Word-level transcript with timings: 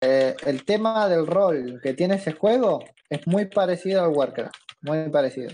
eh, 0.00 0.36
el 0.44 0.64
tema 0.64 1.08
del 1.08 1.26
rol 1.26 1.80
que 1.82 1.94
tiene 1.94 2.16
ese 2.16 2.32
juego 2.32 2.84
es 3.08 3.26
muy 3.26 3.46
parecido 3.46 4.04
al 4.04 4.10
Warcraft, 4.10 4.54
muy 4.82 5.08
parecido. 5.10 5.50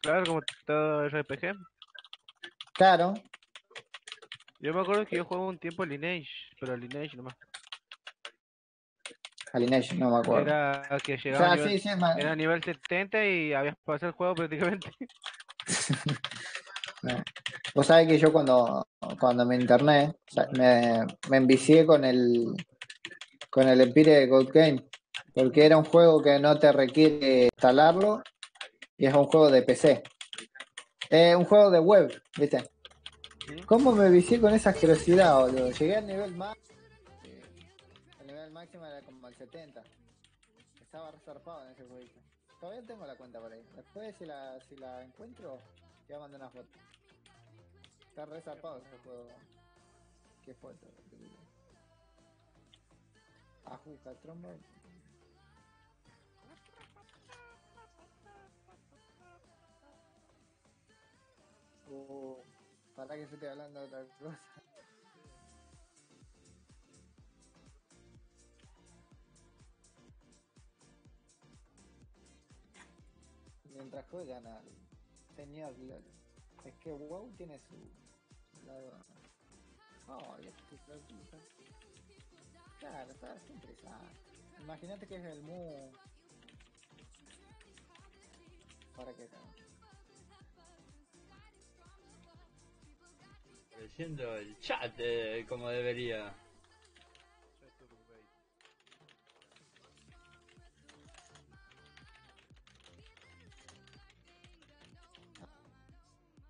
Claro, 0.00 0.24
como 0.26 0.40
todo 0.66 1.08
RPG. 1.08 1.54
Claro, 2.74 3.14
Yo 4.60 4.72
me 4.74 4.80
acuerdo 4.80 5.06
que 5.06 5.16
yo 5.16 5.24
jugaba 5.24 5.46
un 5.46 5.58
tiempo 5.58 5.84
Lineage, 5.84 6.30
pero 6.58 6.76
Lineage 6.76 7.16
nomás. 7.16 7.34
Alienation, 9.52 9.98
no 9.98 10.10
me 10.10 10.18
acuerdo. 10.18 10.46
Era 10.46 10.98
que 11.04 11.14
O 11.14 11.16
llegaba 11.16 11.44
sea, 11.44 11.52
a 11.52 11.56
nivel, 11.56 11.80
sí, 11.80 11.88
era 12.16 12.34
nivel 12.34 12.64
70 12.64 13.26
y 13.26 13.52
habías 13.52 13.76
pasado 13.84 14.08
el 14.08 14.14
juego 14.14 14.34
prácticamente. 14.34 14.90
Vos 17.74 17.86
sabés 17.86 18.06
que 18.08 18.18
yo 18.18 18.32
cuando, 18.32 18.86
cuando 19.18 19.46
me 19.46 19.56
interné, 19.56 20.14
me, 20.52 21.06
me 21.30 21.36
envicié 21.38 21.86
con 21.86 22.04
el 22.04 22.54
con 23.50 23.68
el 23.68 23.80
Empire 23.82 24.12
de 24.20 24.26
Gold 24.26 24.50
Game, 24.50 24.84
porque 25.34 25.66
era 25.66 25.76
un 25.76 25.84
juego 25.84 26.22
que 26.22 26.38
no 26.38 26.58
te 26.58 26.72
requiere 26.72 27.44
instalarlo 27.44 28.22
y 28.96 29.06
es 29.06 29.14
un 29.14 29.24
juego 29.24 29.50
de 29.50 29.62
PC. 29.62 30.02
Es 31.10 31.36
un 31.36 31.44
juego 31.44 31.70
de 31.70 31.78
web, 31.78 32.22
¿viste? 32.38 32.70
¿Cómo 33.66 33.92
me 33.92 34.08
vicié 34.08 34.40
con 34.40 34.54
esa 34.54 34.70
asquerosidad, 34.70 35.38
boludo? 35.40 35.70
Llegué 35.70 35.96
al 35.96 36.06
nivel 36.06 36.34
más. 36.34 36.56
eh, 37.24 37.42
El 38.20 38.26
nivel 38.26 38.50
máximo 38.52 38.86
era 38.86 39.02
como 39.02 39.28
el 39.28 39.34
70. 39.34 39.82
Estaba 40.80 41.10
resarpado 41.10 41.64
en 41.66 41.72
ese 41.72 41.84
jueguito. 41.84 42.20
Todavía 42.58 42.86
tengo 42.86 43.04
la 43.04 43.16
cuenta 43.16 43.38
por 43.40 43.52
ahí. 43.52 43.62
Después, 43.76 44.14
si 44.18 44.24
la, 44.24 44.58
si 44.66 44.76
la 44.76 45.02
encuentro, 45.04 45.58
te 46.06 46.14
voy 46.14 46.16
a 46.16 46.20
mandar 46.20 46.40
una 46.40 46.50
foto. 46.50 46.68
Está 48.12 48.26
resarpado 48.26 48.76
ese 48.76 48.98
juego. 48.98 49.26
¿Qué 50.44 50.52
foto? 50.52 50.86
Ajuca, 53.64 54.14
trombo. 54.20 54.50
Uh, 61.88 62.36
para 62.94 63.14
que 63.14 63.20
yo 63.22 63.28
estoy 63.32 63.48
hablando 63.48 63.80
de 63.80 63.86
otra 63.86 64.04
cosa. 64.18 64.38
Mientras 73.70 74.04
juegan 74.10 74.46
al 74.46 74.64
señor. 75.34 75.72
Es 76.66 76.74
que 76.74 76.92
WoW 76.92 77.32
tiene 77.38 77.58
su 77.58 78.01
lado. 78.66 79.04
Oh, 80.08 80.36
y 80.40 80.46
hijo 80.74 80.92
de 80.92 80.98
puta. 80.98 81.36
Claro, 82.80 83.10
está 83.10 83.34
está 83.36 83.52
interesante. 83.52 84.32
Imagínate 84.60 85.06
que 85.06 85.16
es 85.16 85.24
el 85.24 85.42
Mu. 85.42 85.90
Para 88.96 89.12
que 89.14 89.28
Leyendo 93.78 94.36
el 94.36 94.58
chat 94.60 94.94
eh, 94.98 95.44
como 95.48 95.68
debería. 95.68 96.34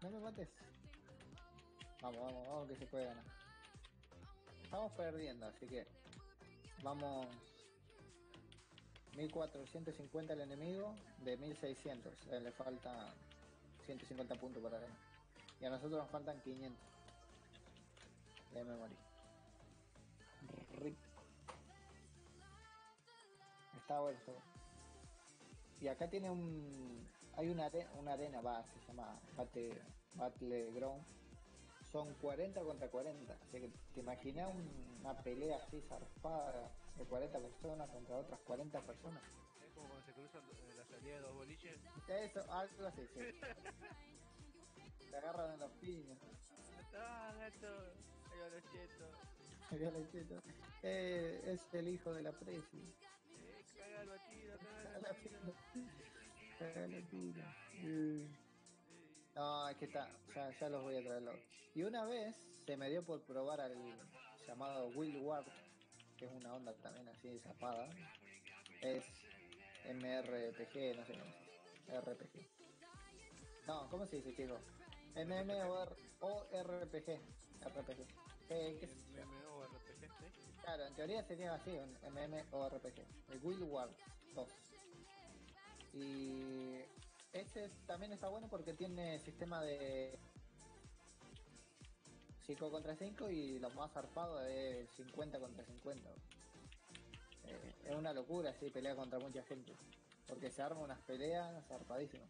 No 0.03 0.11
me 0.11 0.21
mates. 0.21 0.49
Vamos, 2.03 2.20
vamos, 2.20 2.47
vamos 2.48 2.69
que 2.69 2.77
se 2.77 2.86
puede 2.86 3.06
ganar. 3.06 3.25
Estamos 4.64 4.92
perdiendo, 4.92 5.47
así 5.47 5.67
que 5.67 5.86
vamos 6.83 7.27
1450 9.17 10.33
al 10.33 10.41
enemigo 10.41 10.95
de 11.19 11.36
1600. 11.36 12.12
Eh, 12.30 12.41
le 12.41 12.50
falta 12.53 13.14
150 13.86 14.35
puntos 14.36 14.62
para 14.62 14.79
ganar. 14.80 14.96
Y 15.61 15.64
a 15.64 15.70
nosotros 15.70 16.01
nos 16.01 16.11
faltan 16.11 16.41
500. 16.41 16.79
Ya 18.55 18.64
me 18.64 18.77
morí. 18.77 18.96
Está 23.80 24.01
bueno. 24.01 24.18
Y 25.80 25.89
acá 25.89 26.08
tiene 26.08 26.30
un. 26.30 27.07
Hay 27.36 27.48
una, 27.48 27.67
are- 27.67 27.86
una 27.98 28.12
arena, 28.12 28.41
va, 28.41 28.62
se 28.64 28.86
llama 28.89 29.18
Battle, 29.36 29.73
Battleground. 30.14 31.02
Son 31.92 32.13
40 32.14 32.61
contra 32.63 32.89
40. 32.89 33.35
Así 33.35 33.61
que 33.61 33.70
te 33.95 34.01
imaginas 34.01 34.48
un- 34.55 34.98
una 35.01 35.14
pelea 35.23 35.57
así 35.58 35.80
zarpada 35.83 36.73
de 36.97 37.05
40 37.05 37.39
personas 37.39 37.89
contra 37.91 38.17
otras 38.17 38.41
40 38.41 38.80
personas. 38.80 39.23
Es 39.63 39.73
como 39.75 39.89
cuando 39.89 40.07
se 40.07 40.13
cruzan 40.14 40.42
eh, 40.42 40.75
la 40.77 40.85
salida 40.86 41.14
de 41.17 41.20
dos 41.20 41.35
boliches. 41.35 41.79
Eso, 42.08 42.53
algo 42.53 42.86
así, 42.86 43.03
sí. 43.08 43.20
Te 45.11 45.17
agarran 45.19 45.53
en 45.53 45.61
los 45.61 45.70
piños. 45.73 46.19
¡Ah. 46.95 47.33
Yo 49.70 49.91
le 49.91 50.07
siento. 50.07 50.42
Eh, 50.83 51.41
es 51.45 51.74
el 51.74 51.89
hijo 51.89 52.13
de 52.14 52.23
la 52.23 52.33
presi. 52.33 52.79
Eh, 53.30 53.64
cagalo 53.77 54.14
a 54.14 54.19
tiro, 54.29 54.59
cagalo 54.59 55.09
a. 55.09 55.13
Eh. 57.85 58.29
No, 59.35 59.69
es 59.69 59.77
que 59.79 59.87
está, 59.87 60.11
ya, 60.35 60.51
ya 60.59 60.69
los 60.69 60.83
voy 60.83 60.97
a 60.97 61.03
traer. 61.03 61.23
los- 61.23 61.37
Y 61.75 61.83
una 61.85 62.05
vez 62.05 62.37
se 62.67 62.77
me 62.77 62.91
dio 62.91 63.03
por 63.05 63.23
probar 63.23 63.61
al 63.61 63.75
llamado 64.47 64.89
Will 64.89 65.17
Ward, 65.19 65.47
que 66.19 66.27
es 66.27 66.33
una 66.33 66.55
onda 66.55 66.75
también 66.83 67.09
así 67.09 67.39
zapada. 67.41 67.89
Es 68.83 69.05
MRPG, 69.87 70.95
no 70.97 71.05
sé 71.07 71.15
se 71.15 71.23
dice. 71.23 72.01
RPG. 72.01 72.47
No, 73.67 73.89
¿cómo 73.91 74.07
se 74.07 74.17
dice, 74.17 74.35
chicos? 74.35 74.61
MMORPG. 75.15 77.21
RPG. 77.65 78.07
Eh, 78.51 78.77
¿qué 78.79 78.85
es? 78.87 78.97
MMORPG, 79.27 80.09
¿sí? 80.19 80.27
Claro, 80.63 80.85
en 80.87 80.95
teoría 80.95 81.23
sería 81.25 81.55
así, 81.55 81.71
un 81.71 81.97
MMORPG. 82.13 82.98
El 83.31 83.41
Guild 83.41 83.63
Wars 83.63 83.97
2. 84.35 84.48
Y 85.95 86.81
ese 87.33 87.69
también 87.87 88.13
está 88.13 88.29
bueno 88.29 88.48
porque 88.48 88.75
tiene 88.75 89.19
sistema 89.19 89.63
de 89.63 90.19
5 92.47 92.70
contra 92.70 92.95
5 92.95 93.31
y 93.31 93.59
lo 93.59 93.70
más 93.70 93.93
zarpado 93.93 94.41
es 94.47 94.91
50 94.91 95.39
contra 95.39 95.65
50. 95.65 96.11
Eh, 97.45 97.75
es 97.85 97.95
una 97.95 98.13
locura 98.13 98.51
así 98.51 98.71
pelea 98.71 98.95
contra 98.95 99.19
mucha 99.19 99.42
gente. 99.45 99.73
Porque 100.27 100.51
se 100.51 100.63
arma 100.63 100.81
unas 100.81 101.01
peleas 101.01 101.65
zarpadísimas. 101.67 102.29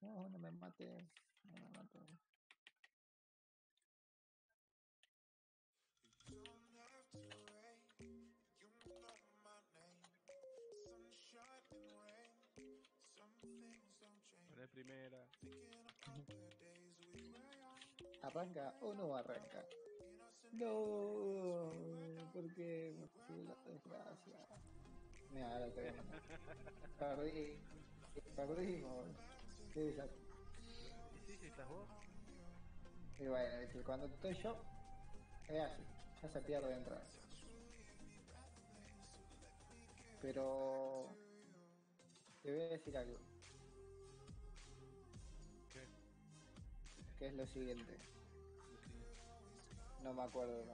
No, 0.00 0.28
no 0.28 0.38
me 0.38 0.50
mates. 0.52 1.04
No 1.44 1.58
me 1.58 1.68
mates. 1.70 2.02
La 14.60 14.66
primera. 14.66 15.16
¿Arranca 18.20 18.74
o 18.82 18.92
no 18.92 19.16
arranca? 19.16 19.64
No, 20.52 21.72
porque 22.34 22.94
me 22.94 23.44
la 23.44 23.56
desgracia. 23.64 24.36
Mira, 25.30 25.50
ahora 25.50 25.72
te. 25.72 25.94
Perdí, 26.98 27.58
perdimos. 28.36 29.06
Qué 29.72 29.80
desastre. 29.80 30.18
¿Y 31.14 31.18
sí, 31.26 31.38
sí 31.38 31.46
estás 31.46 31.66
vos? 31.66 31.88
Y 33.18 33.28
bueno, 33.28 33.82
cuando 33.86 34.06
estoy 34.08 34.34
yo, 34.42 34.62
es 35.48 35.58
así, 35.58 35.82
ya 36.22 36.28
se 36.28 36.40
pierde 36.42 36.68
de 36.68 36.74
entrada. 36.74 37.06
Pero 40.20 41.16
te 42.42 42.52
voy 42.52 42.60
a 42.60 42.68
decir 42.68 42.98
algo. 42.98 43.29
Que 47.20 47.26
es 47.26 47.34
lo 47.34 47.46
siguiente. 47.46 47.98
No 50.02 50.14
me 50.14 50.22
acuerdo. 50.22 50.64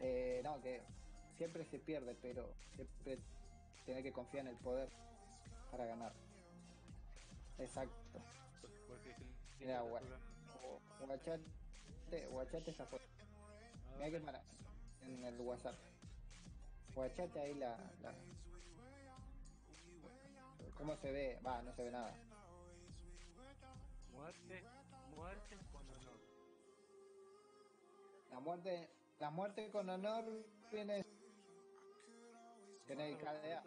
Eh, 0.00 0.42
no, 0.44 0.60
que 0.60 0.82
siempre 1.38 1.64
se 1.64 1.78
pierde, 1.78 2.14
pero 2.20 2.46
siempre 2.76 3.18
tiene 3.86 4.02
que 4.02 4.12
confiar 4.12 4.44
en 4.46 4.52
el 4.52 4.58
poder 4.58 4.90
para 5.70 5.86
ganar. 5.86 6.12
Exacto. 7.58 8.20
Mira, 9.58 9.82
Guachate, 11.00 12.26
guachate 12.28 12.70
esa 12.72 12.84
foto. 12.84 13.04
Mira 13.96 14.10
que 14.10 14.20
para 14.20 14.42
en 15.06 15.24
el 15.24 15.40
WhatsApp. 15.40 15.74
Guachate 16.94 17.40
ahí 17.40 17.54
la, 17.54 17.78
la. 18.02 18.12
¿Cómo 20.76 20.96
se 20.96 21.12
ve? 21.12 21.40
Va, 21.46 21.62
no 21.62 21.72
se 21.74 21.84
ve 21.84 21.90
nada. 21.90 22.14
Muerte, 24.20 24.62
Muerte 25.16 25.56
con 25.72 25.82
honor. 25.88 26.20
La 28.30 28.40
muerte, 28.40 28.88
la 29.18 29.30
muerte 29.30 29.70
con 29.70 29.88
honor 29.88 30.24
viene. 30.70 31.06
Tiene 32.86 33.16
KDA. 33.16 33.62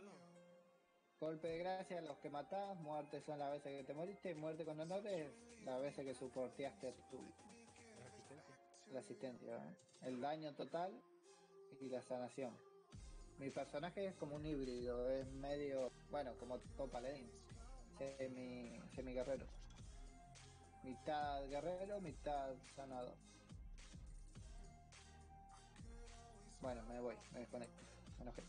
Golpe 1.19 1.47
de 1.47 1.57
gracia, 1.57 2.01
los 2.01 2.19
que 2.19 2.29
matás, 2.29 2.77
muerte 2.81 3.19
son 3.21 3.39
las 3.39 3.51
veces 3.51 3.79
que 3.79 3.83
te 3.83 3.95
moriste, 3.95 4.29
y 4.29 4.35
muerte 4.35 4.63
con 4.63 4.79
honor 4.79 5.07
es 5.07 5.31
las 5.65 5.81
veces 5.81 6.05
que 6.05 6.13
soporteaste 6.13 6.94
tu, 7.09 7.17
resistencia. 8.03 8.55
la 8.91 9.00
asistencia, 9.00 9.55
¿eh? 9.55 9.75
el 10.03 10.21
daño 10.21 10.53
total 10.53 10.91
y 11.81 11.89
la 11.89 12.01
sanación. 12.03 12.55
Mi 13.39 13.50
personaje 13.50 14.05
es 14.05 14.15
como 14.15 14.35
un 14.35 14.45
híbrido, 14.45 15.09
es 15.09 15.25
medio, 15.31 15.91
bueno, 16.11 16.35
como 16.38 16.59
todo 16.77 16.88
paladín, 16.91 17.27
semi, 17.97 18.79
semi 18.94 19.13
guerrero. 19.13 19.62
Mitad 20.83 21.47
guerrero, 21.47 22.01
mitad 22.01 22.56
sanador. 22.75 23.15
Bueno, 26.62 26.83
me 26.83 27.00
voy, 27.00 27.15
me 27.31 27.39
desconecto. 27.39 27.81
Me 28.18 28.24
enojé. 28.24 28.44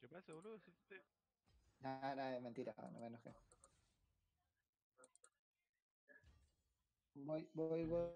¿Qué 0.00 0.08
pasa, 0.08 0.32
boludo? 0.32 0.60
Nada, 1.80 2.14
nada, 2.14 2.36
es 2.36 2.42
mentira, 2.42 2.74
no 2.92 3.00
me 3.00 3.06
enojé. 3.08 3.34
Voy, 7.14 7.48
voy, 7.54 7.84
voy. 7.84 8.08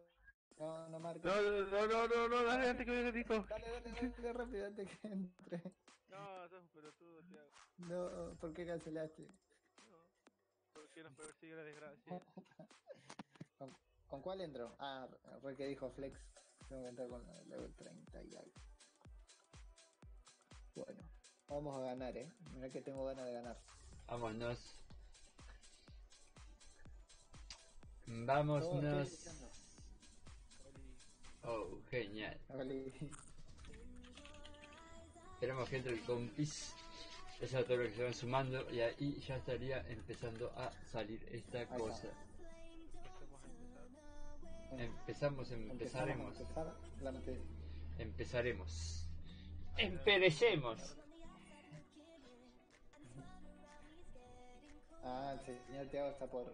No, 0.59 0.89
no 0.89 0.99
marco. 0.99 1.29
No, 1.29 1.41
no, 1.41 1.67
no, 1.67 1.87
no, 1.87 2.09
no, 2.09 2.29
no, 2.29 2.43
dale 2.45 2.69
antes 2.69 2.85
que 2.85 2.91
venga 2.91 3.13
Nico. 3.13 3.47
Dale, 3.49 3.71
dale, 3.71 4.11
dale, 4.11 4.33
rápido 4.33 4.67
antes 4.67 4.89
que 4.99 5.09
entre. 5.09 5.63
No, 6.09 6.49
sos 6.49 6.63
un 6.63 6.69
pelotudo, 6.69 7.23
Tiago. 7.23 7.51
No, 7.79 8.37
¿por 8.41 8.53
qué 8.53 8.67
cancelaste? 8.67 9.29
No. 10.99 11.05
¿Por 11.05 11.05
qué 11.05 11.05
nos 11.05 11.13
persigue 11.15 11.55
la 11.55 11.63
desgracia? 11.63 12.23
¿Con 14.09 14.23
cuál 14.23 14.41
entro? 14.41 14.75
Ah, 14.79 15.07
re 15.43 15.55
que 15.55 15.67
dijo 15.67 15.91
Flex. 15.91 16.19
Tengo 16.69 16.83
que 16.83 16.89
entrar 16.89 17.09
con 17.09 17.29
el 17.29 17.49
level 17.49 17.73
30 17.75 18.23
y 18.25 18.37
algo. 18.37 18.53
Bueno, 20.75 21.03
vamos 21.49 21.77
a 21.77 21.85
ganar, 21.87 22.17
eh. 22.17 22.33
Mira 22.55 22.71
que 22.71 22.81
tengo 22.81 23.05
ganas 23.05 23.27
de 23.27 23.33
ganar. 23.33 23.61
Vámonos. 24.07 24.75
Vámonos. 28.07 29.29
Oh, 31.45 31.81
genial. 31.91 32.41
Oli. 32.49 32.93
Esperamos 35.35 35.69
que 35.69 35.77
entre 35.77 35.93
el 35.93 36.03
compis. 36.05 36.75
Eso 37.41 37.61
es 37.61 37.67
todo 37.67 37.77
lo 37.77 37.85
que 37.85 37.93
se 37.93 38.03
van 38.03 38.15
sumando 38.15 38.69
y 38.71 38.81
ahí 38.81 39.21
ya 39.21 39.37
estaría 39.37 39.81
empezando 39.89 40.51
a 40.57 40.73
salir 40.91 41.25
esta 41.31 41.67
cosa. 41.67 42.09
Empezamos, 44.73 45.51
empezaremos. 45.53 46.41
empezar 46.41 46.77
Empezaremos. 47.99 49.09
Emperecemos. 49.77 50.97
Ah, 55.05 55.35
el 55.47 55.65
señor 55.67 55.87
Tiago 55.87 56.11
está 56.11 56.27
por. 56.27 56.53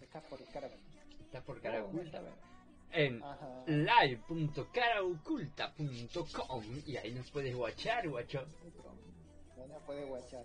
Está 0.00 0.20
por 0.22 0.44
cara. 0.52 0.68
Está 1.20 1.40
por 1.40 1.60
cara 1.60 1.84
oculta. 1.84 2.10
ya 2.10 2.20
ve. 2.20 2.51
En 2.92 3.22
live.caraoculta.com 3.66 6.64
y 6.86 6.96
ahí 6.96 7.12
nos 7.12 7.30
puedes 7.30 7.54
guachar, 7.54 8.08
guacho. 8.08 8.44
No 9.56 9.78
puede 9.86 10.04
guachar. 10.04 10.44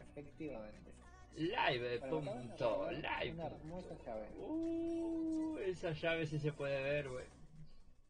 Efectivamente. 0.00 0.92
Live. 1.36 1.96
Acá 1.96 2.08
punto 2.08 2.90
live. 2.90 3.32
Una 3.32 3.46
hermosa 3.46 3.94
llave. 4.04 4.28
Uh, 4.38 5.58
esa 5.58 5.92
llave 5.92 6.26
sí 6.26 6.38
se 6.38 6.52
puede 6.52 6.82
ver, 6.82 7.08
güey. 7.08 7.26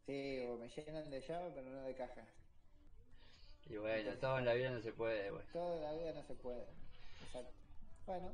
Sí, 0.07 0.45
o 0.47 0.57
me 0.57 0.69
llenan 0.69 1.11
de 1.11 1.21
llave, 1.21 1.51
pero 1.55 1.71
no 1.71 1.83
de 1.83 1.95
caja. 1.95 2.25
Y 3.67 3.77
bueno, 3.77 4.13
todo 4.21 4.39
en 4.39 4.45
la 4.45 4.55
vida 4.55 4.71
no 4.71 4.81
se 4.83 4.93
puede, 4.93 5.31
güey. 5.31 5.43
Toda 5.53 5.81
la 5.81 5.93
vida 5.99 6.13
no 6.13 6.23
se 6.23 6.35
puede. 6.35 6.65
Exacto. 7.27 7.53
Bueno. 8.07 8.31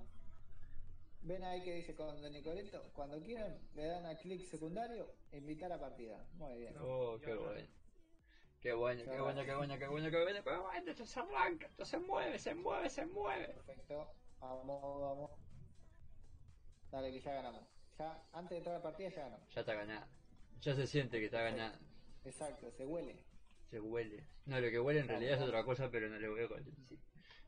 Ven 1.23 1.45
ahí 1.45 1.63
que 1.63 1.75
dice 1.75 1.95
con 1.95 2.21
de 2.23 2.31
Nicoleto. 2.31 2.91
Cuando 2.95 3.21
quieran, 3.21 3.59
le 3.75 3.87
dan 3.87 4.07
a 4.07 4.17
clic 4.17 4.43
secundario, 4.45 5.15
invitar 5.33 5.71
a 5.73 5.79
partida. 5.79 6.27
Muy 6.35 6.57
bien. 6.59 6.75
Oh, 6.81 7.19
qué 7.23 7.35
bueno. 7.35 7.69
Qué 8.61 8.73
bueno, 8.75 9.03
qué 9.05 9.21
bueno, 9.21 9.45
qué 9.45 9.55
bueno, 9.55 9.79
qué 9.79 9.87
bueno, 9.87 10.11
qué 10.11 10.23
bueno, 10.23 10.45
qué 10.45 10.51
bueno. 10.51 10.91
Esto 10.91 11.07
se 11.07 11.21
arranca, 11.21 11.67
esto 11.67 11.85
se 11.85 11.99
mueve, 11.99 12.39
se 12.39 12.55
mueve, 12.55 12.91
se 12.91 13.07
mueve. 13.07 13.47
Perfecto. 13.49 14.15
Vamos, 14.39 15.01
vamos. 15.01 15.31
Dale, 16.91 17.11
que 17.13 17.21
ya 17.21 17.35
ganamos. 17.35 17.65
Ya, 17.99 18.23
antes 18.33 18.51
de 18.51 18.57
entrar 18.59 18.75
a 18.75 18.79
la 18.79 18.83
partida 18.83 19.09
ya 19.09 19.23
ganamos. 19.23 19.55
Ya 19.55 19.61
está 19.61 19.75
ganada. 19.75 20.09
Ya 20.61 20.75
se 20.75 20.87
siente 20.87 21.19
que 21.19 21.27
está 21.27 21.43
ganada. 21.43 21.79
Exacto, 22.25 22.71
se 22.71 22.85
huele. 22.85 23.25
Se 23.71 23.81
huele. 23.81 24.27
No, 24.45 24.61
lo 24.61 24.71
que 24.71 24.81
huele 24.81 25.01
en 25.01 25.09
realidad 25.09 25.39
es 25.39 25.43
otra 25.43 25.65
cosa, 25.65 25.91
pero 25.91 26.09
no 26.09 26.19
le 26.19 26.29
voy 26.29 26.43
a 26.43 26.49
contar. 26.49 26.75
Sí. 26.89 26.99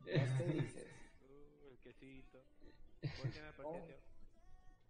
¿Qué 0.04 0.44
dices? 0.46 0.86
Uh, 1.20 1.68
el 1.68 1.78
quesito. 1.78 2.42
¿Por 3.02 3.30
qué 3.32 3.40
me 3.42 3.64
Oh. 3.64 3.80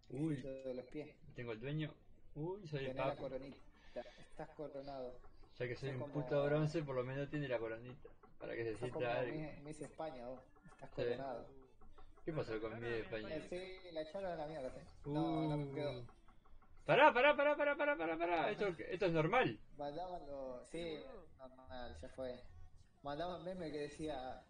Uy, 0.09 0.37
Lo 0.37 0.49
de 0.51 0.73
los 0.75 0.85
pies. 0.85 1.09
tengo 1.35 1.51
el 1.53 1.59
dueño. 1.59 1.91
Uy, 2.35 2.67
soy 2.67 2.85
el 2.85 2.95
Tenés 2.95 3.05
la 3.07 3.15
coronita. 3.15 3.57
Estás 4.29 4.49
coronado. 4.49 5.19
Ya 5.59 5.67
que 5.67 5.75
soy 5.75 5.89
un 5.89 5.99
como- 5.99 6.13
puto 6.13 6.43
bronce, 6.45 6.83
por 6.83 6.95
lo 6.95 7.03
menos 7.03 7.29
tiene 7.29 7.47
la 7.47 7.57
coronita. 7.59 8.09
Para 8.39 8.53
que 8.55 8.63
se 8.63 8.71
Estás 8.73 8.89
sienta 8.91 9.19
algo. 9.19 9.35
Miss, 9.37 9.59
Miss 9.63 9.81
España, 9.81 10.27
vos. 10.27 10.39
Estás 10.73 10.89
Sí. 10.89 10.95
coronado. 11.03 11.47
¿Qué 12.25 12.33
pasó 12.33 12.61
con 12.61 12.73
mi 12.79 12.87
de 12.87 12.99
España? 13.01 13.35
Eh, 13.35 13.47
sí, 13.49 13.91
la 13.91 14.01
echaron 14.01 14.31
a 14.31 14.35
la 14.35 14.47
mierda. 14.47 14.67
¿eh? 14.69 14.85
No, 15.05 15.57
no 15.57 15.73
quedó. 15.75 16.05
Pará, 16.85 17.13
pará, 17.13 17.35
pará, 17.35 17.55
pará, 17.55 17.75
pará, 17.77 17.97
pará, 17.97 18.17
pará. 18.17 18.51
Esto, 18.51 18.67
esto 18.67 19.05
es 19.05 19.11
normal. 19.11 19.59
Mandaban 19.77 20.25
los. 20.27 20.67
Sí, 20.69 20.99
normal, 21.39 21.97
ya 22.01 22.09
fue. 22.09 22.39
Mandaban 23.03 23.43
meme 23.43 23.71
que 23.71 23.77
decía. 23.79 24.43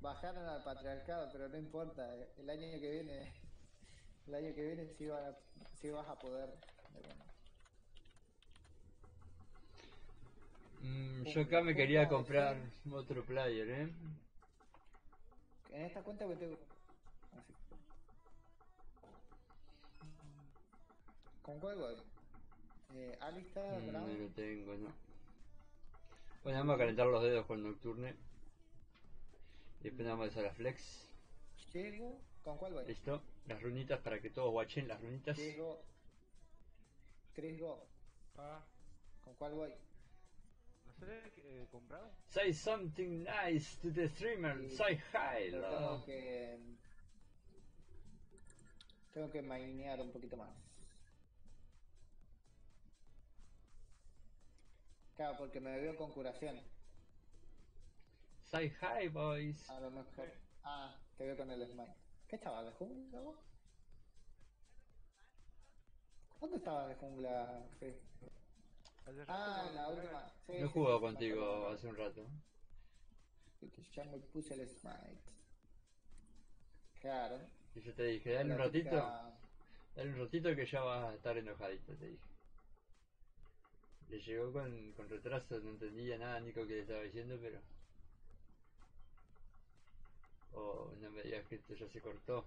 Bajaron 0.00 0.46
al 0.46 0.62
patriarcado, 0.62 1.28
pero 1.32 1.48
no 1.48 1.56
importa. 1.56 2.14
El 2.38 2.50
año 2.50 2.80
que 2.80 2.90
viene. 2.90 3.32
El 4.26 4.34
año 4.34 4.54
que 4.54 4.62
viene 4.62 4.86
sí, 4.98 5.06
va 5.06 5.28
a- 5.28 5.36
sí 5.80 5.90
vas 5.90 6.08
a 6.08 6.18
poder. 6.20 6.48
Mm, 10.82 11.22
yo 11.24 11.40
acá 11.42 11.62
me 11.62 11.74
quería 11.74 12.08
comprar 12.08 12.56
otro 12.92 13.24
player, 13.24 13.68
¿eh? 13.68 13.88
En 15.72 15.82
esta 15.82 16.02
cuenta 16.02 16.26
que 16.26 16.36
tengo. 16.36 16.58
Así. 17.32 17.52
¿Con 21.42 21.60
cuál 21.60 21.76
voy? 21.78 21.94
Eh, 22.94 23.18
Alistar, 23.20 23.82
Mm, 23.82 23.92
no 23.92 24.06
lo 24.06 24.28
tengo, 24.34 24.74
no. 24.76 24.92
Bueno, 26.42 26.58
vamos 26.60 26.74
a 26.76 26.78
calentar 26.78 27.06
los 27.08 27.22
dedos 27.22 27.46
con 27.46 27.62
Nocturne. 27.62 28.14
Y 29.86 29.90
después 29.90 30.08
vamos 30.08 30.26
a 30.26 30.30
hacer 30.30 30.42
la 30.42 30.52
flex. 30.52 31.08
Llego. 31.72 32.20
¿Con 32.42 32.58
cuál 32.58 32.72
voy? 32.72 32.84
¿Listo? 32.86 33.22
Las 33.46 33.62
runitas 33.62 34.00
para 34.00 34.20
que 34.20 34.30
todos 34.30 34.52
watchen 34.52 34.88
las 34.88 35.00
runitas. 35.00 35.38
Llego. 35.38 35.80
Chris 37.36 37.60
Go. 37.60 37.86
Ah, 38.36 38.64
¿Con 39.22 39.34
cuál 39.34 39.54
voy? 39.54 39.70
¿no 40.86 40.92
sé 40.92 41.30
qué 41.36 41.62
eh, 41.62 41.68
comprado? 41.70 42.10
Say 42.30 42.52
something 42.52 43.22
nice 43.22 43.80
to 43.80 43.92
the 43.92 44.08
streamer. 44.08 44.58
Sí. 44.68 44.76
Say 44.76 45.00
hi. 45.12 45.52
Tengo 45.52 46.04
que. 46.04 46.58
Tengo 49.14 49.30
que 49.30 49.42
mainear 49.42 50.00
un 50.00 50.10
poquito 50.10 50.36
más. 50.36 50.50
Claro, 55.14 55.36
porque 55.38 55.60
me 55.60 55.78
veo 55.78 55.96
con 55.96 56.10
curación. 56.10 56.60
Say 58.50 58.68
hi, 58.80 59.08
boys. 59.08 59.68
A 59.68 59.80
lo 59.80 59.90
mejor. 59.90 60.28
Ah, 60.64 60.94
te 61.16 61.24
veo 61.24 61.36
con 61.36 61.50
el 61.50 61.66
smite. 61.66 61.94
¿Qué 62.28 62.36
estaba 62.36 62.62
de 62.62 62.70
jungla 62.72 63.20
vos? 63.20 63.36
¿Cuándo 66.38 66.56
estabas 66.58 66.88
de 66.88 66.94
jungla, 66.96 67.62
rato 67.80 67.94
Ah, 69.28 69.68
no- 69.68 69.74
la 69.74 69.88
última. 69.88 70.30
Sí, 70.46 70.52
No 70.52 70.66
he 70.66 70.68
sí, 70.68 70.72
jugado 70.74 71.00
sí, 71.00 71.06
contigo 71.06 71.68
hace 71.68 71.86
un 71.88 71.96
rato. 71.96 72.22
Que 73.60 73.82
Ya 73.94 74.04
me 74.04 74.18
puse 74.18 74.54
el 74.54 74.68
smite. 74.68 75.22
Claro. 77.00 77.38
Y 77.76 77.80
yo 77.80 77.94
te 77.94 78.02
dije, 78.04 78.32
dale 78.32 78.52
un 78.52 78.58
ratito. 78.58 78.90
Dale 79.94 80.10
un 80.10 80.18
ratito 80.18 80.54
que 80.56 80.66
ya 80.66 80.80
vas 80.82 81.04
a 81.04 81.14
estar 81.14 81.36
enojadito, 81.36 81.94
te 81.96 82.06
dije. 82.06 82.22
Le 84.08 84.18
llegó 84.20 84.52
con, 84.52 84.92
con 84.94 85.08
retraso, 85.08 85.60
no 85.60 85.70
entendía 85.70 86.16
nada 86.18 86.40
Nico 86.40 86.66
que 86.66 86.74
le 86.74 86.80
estaba 86.80 87.02
diciendo, 87.02 87.38
pero... 87.40 87.60
Oh, 90.56 90.90
no 91.00 91.10
me 91.10 91.22
digas 91.22 91.44
que 91.48 91.54
esto 91.56 91.74
ya 91.74 91.88
se 91.88 92.00
cortó. 92.00 92.44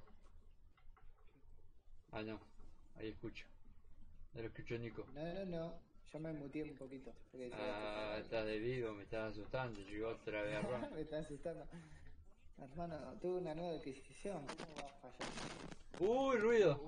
Ah, 2.11 2.23
no, 2.23 2.39
ahí 2.97 3.09
escucho. 3.09 3.45
No 4.33 4.41
lo 4.41 4.47
escuchó 4.47 4.75
Nico. 4.77 5.05
No, 5.13 5.33
no, 5.33 5.45
no. 5.45 5.73
Yo 6.11 6.19
me 6.19 6.33
muteé 6.33 6.63
un 6.63 6.75
poquito. 6.75 7.13
Ah, 7.53 8.17
estás 8.19 8.45
de 8.47 8.57
vivo, 8.57 8.93
me 8.93 9.03
estás 9.03 9.31
asustando, 9.31 9.79
llegó 9.81 10.09
otra 10.09 10.41
vez 10.41 10.55
a 10.55 10.61
me 10.95 11.01
está 11.01 11.19
asustando. 11.19 11.67
Hermano, 12.57 12.97
tuve 13.21 13.41
una 13.41 13.53
nueva 13.53 13.75
adquisición. 13.77 14.43
¿Cómo 14.47 14.75
va 14.75 14.87
a 14.87 14.89
fallar? 15.13 15.29
Uy, 15.99 16.37
ruido. 16.37 16.81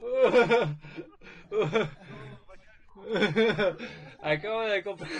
Acabo 4.20 4.60
de 4.62 4.84
comprar. 4.84 5.10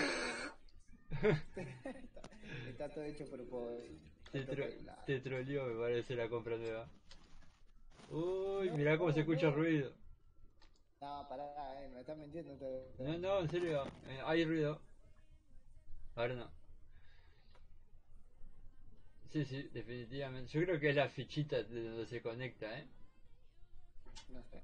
está, 1.11 1.61
está 2.69 2.89
todo 2.89 3.03
hecho 3.03 3.25
por 3.25 3.43
por- 3.49 3.81
Te, 4.31 4.45
tro- 4.45 5.23
troleó, 5.23 5.65
me 5.65 5.79
parece, 5.79 6.15
la 6.15 6.29
compra 6.29 6.57
nueva. 6.57 6.87
Uy, 8.09 8.69
mirá 8.71 8.97
cómo 8.97 9.11
se 9.11 9.21
escucha 9.21 9.49
ruido. 9.49 9.91
No, 11.01 11.25
pará, 11.27 11.83
eh, 11.83 11.89
me 11.89 11.99
estás 12.01 12.17
mintiendo. 12.17 12.53
te- 12.55 13.03
No, 13.03 13.17
no, 13.17 13.39
en 13.41 13.49
serio, 13.49 13.83
eh, 14.07 14.21
hay 14.25 14.45
ruido. 14.45 14.79
Ahora 16.15 16.33
no. 16.35 16.51
Sí, 19.31 19.45
sí, 19.45 19.69
definitivamente. 19.73 20.51
Yo 20.51 20.63
creo 20.63 20.79
que 20.79 20.89
es 20.89 20.95
la 20.95 21.09
fichita 21.09 21.63
de 21.63 21.83
donde 21.89 22.05
se 22.05 22.21
conecta, 22.21 22.77
¿eh? 22.77 22.85
No 24.29 24.41
sé. 24.51 24.61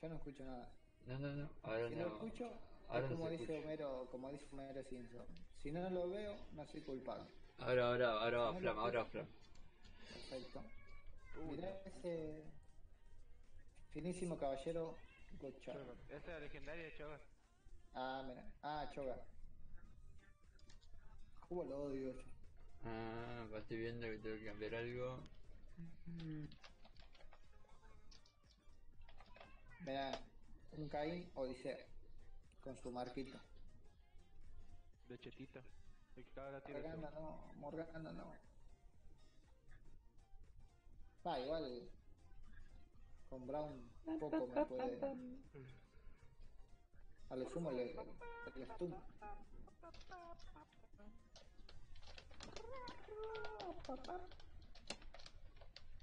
Yo 0.00 0.08
no 0.08 0.16
escucho 0.16 0.44
nada. 0.44 0.68
No, 1.06 1.18
no, 1.18 1.32
no, 1.34 1.48
ahora 1.62 1.88
Si 1.88 1.94
no. 1.94 2.00
lo 2.02 2.08
escucho, 2.14 2.50
ahora 2.88 3.04
es 3.06 3.10
no 3.10 3.16
como 3.16 3.30
dice 3.30 3.42
escucha. 3.44 3.64
Homero, 3.64 4.08
como 4.10 4.30
dice 4.30 4.44
Homero 4.52 4.82
Simpson. 4.84 5.26
Si 5.62 5.70
no 5.70 5.88
lo 5.90 6.08
veo, 6.08 6.36
no 6.52 6.64
soy 6.66 6.80
culpable. 6.80 7.24
Ahora, 7.60 7.88
ahora, 7.88 8.10
ahora 8.20 8.38
va 8.38 8.54
Flam, 8.54 8.78
ahora 8.78 9.02
va. 9.02 9.10
Flam. 9.10 9.26
Perfecto. 10.30 10.62
Mirá 11.50 11.68
ese 11.84 12.42
finísimo 13.92 14.38
caballero 14.38 14.96
Gochar. 15.40 15.74
Chogar. 15.74 15.96
Esta 16.08 16.16
es 16.16 16.26
la 16.26 16.40
legendaria 16.40 16.84
de 16.84 16.96
Chogar. 16.96 17.20
Ah, 17.94 18.24
mira. 18.26 18.44
Ah, 18.62 18.90
Choga. 18.94 19.16
¿Cómo 21.48 21.64
lo 21.64 21.82
odio? 21.84 22.10
ese? 22.10 22.24
Ah, 22.84 23.46
estoy 23.58 23.76
viendo 23.76 24.06
que 24.06 24.18
tengo 24.18 24.36
que 24.38 24.46
cambiar 24.46 24.74
algo. 24.76 25.18
Mirá, 29.84 30.18
un 30.72 30.88
Caín 30.88 31.30
Odisea. 31.34 31.78
Con 32.62 32.76
su 32.76 32.90
marquito. 32.90 33.38
De 35.08 35.18
Chetita. 35.18 35.60
Morgana 36.34 37.10
no, 37.10 37.52
Morgana 37.56 38.12
no. 38.12 38.34
Va, 41.26 41.38
igual. 41.38 41.90
Con 43.28 43.46
Brown 43.46 43.90
poco 44.18 44.46
me 44.46 44.66
puede. 44.66 45.00
A 47.28 47.36
lo 47.36 47.48
sumo 47.48 47.70
le, 47.70 47.94
le 48.56 48.66
stun. 48.66 48.94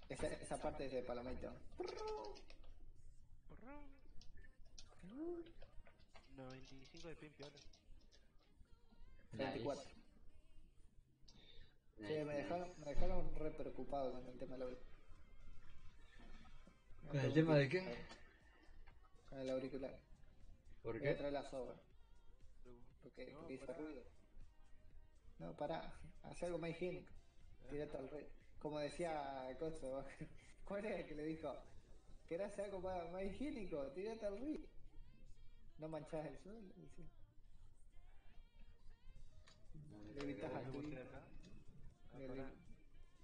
Esa, 0.10 0.28
esa 0.28 0.62
parte 0.62 0.86
es 0.86 0.94
de 0.94 1.02
Palomito. 1.04 1.52
95 6.38 7.08
de 7.08 7.16
pin 7.16 7.34
piola. 7.34 7.60
24. 9.34 9.97
Nice. 11.98 12.14
Sí, 12.14 12.14
me 12.26 12.34
nice. 12.34 12.38
dejaron, 12.44 12.74
me 12.80 12.86
dejaron 12.94 13.36
re 13.36 13.52
preocupado 13.52 14.12
con 14.14 14.26
el 14.28 14.38
tema 14.38 14.54
del 14.54 14.62
auricular. 14.64 14.88
¿Con 17.08 17.20
el 17.20 17.34
tema 17.34 17.56
de 17.58 17.70
qué? 17.70 18.06
Con 19.30 19.40
el 19.40 19.50
auricular. 19.50 20.00
¿Por 20.82 21.00
qué? 21.02 21.14
traer 21.14 21.34
la 21.34 21.44
sobra. 21.50 21.76
Porque, 23.02 23.26
No, 23.32 23.40
porque 23.40 23.54
hizo 23.56 23.74
ruido. 23.74 24.04
No, 25.40 25.56
pará, 25.56 25.94
haz 26.24 26.44
algo 26.44 26.58
más 26.58 26.72
higiénico. 26.72 27.14
Tirate 27.70 27.98
al 27.98 28.10
rey. 28.10 28.28
Como 28.60 28.80
decía 28.80 29.56
Coso, 29.60 30.06
¿cuál 30.66 30.86
era 30.86 30.98
el 30.98 31.08
que 31.08 31.16
le 31.16 31.24
dijo? 31.26 31.54
¿Querés 32.28 32.48
hacer 32.52 32.66
algo 32.66 32.82
más, 32.82 33.10
más 33.12 33.24
higiénico? 33.24 33.92
Tirate 33.94 34.26
al 34.26 34.40
río. 34.40 34.60
No 35.78 35.88
manchás 35.88 36.26
el 36.26 36.38
suelo. 36.40 36.74
decía. 36.76 37.06
Le 40.16 40.22
gritas 40.26 40.52
¿Me 40.52 40.60
al 40.60 40.66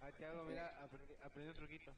Ah, 0.02 0.12
te 0.18 0.26
hago, 0.26 0.44
mira, 0.44 0.68
aprendí, 0.84 1.14
aprendí 1.24 1.50
un 1.50 1.56
truquito. 1.56 1.92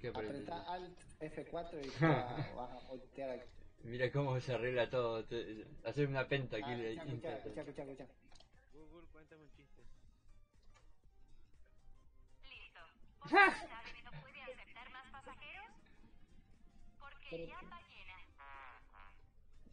¿Qué 0.00 0.08
aprendí? 0.08 0.42
Apretá 0.42 0.72
Alt 0.72 0.98
F4 1.20 1.80
y 1.84 1.90
ya 2.00 2.52
vas 2.54 2.70
a 2.70 2.88
voltear 2.88 3.30
aquí. 3.30 3.48
Mira 3.82 4.12
cómo 4.12 4.38
se 4.40 4.52
arregla 4.52 4.88
todo. 4.90 5.24
te- 5.24 5.66
hacer 5.84 6.06
una 6.06 6.28
penta 6.28 6.58
aquí 6.58 6.70
Ah, 6.70 7.02
escuchá, 7.02 7.36
escuchá, 7.36 7.60
escuchá, 7.62 7.82
escuchá. 7.82 8.06
Google, 8.72 9.06
cuéntame 9.10 9.42
un 9.42 9.50
chiste. 9.56 9.82
Listo. 12.48 12.80
¿Por 13.20 13.30
qué 13.30 14.02
no 14.04 14.10
puede 14.22 14.40
aceptar 14.42 14.90
más 14.92 15.06
pasajeros? 15.10 15.66
Porque 17.00 17.46
ya 17.48 17.54
está 17.60 17.80
llena. 17.88 18.16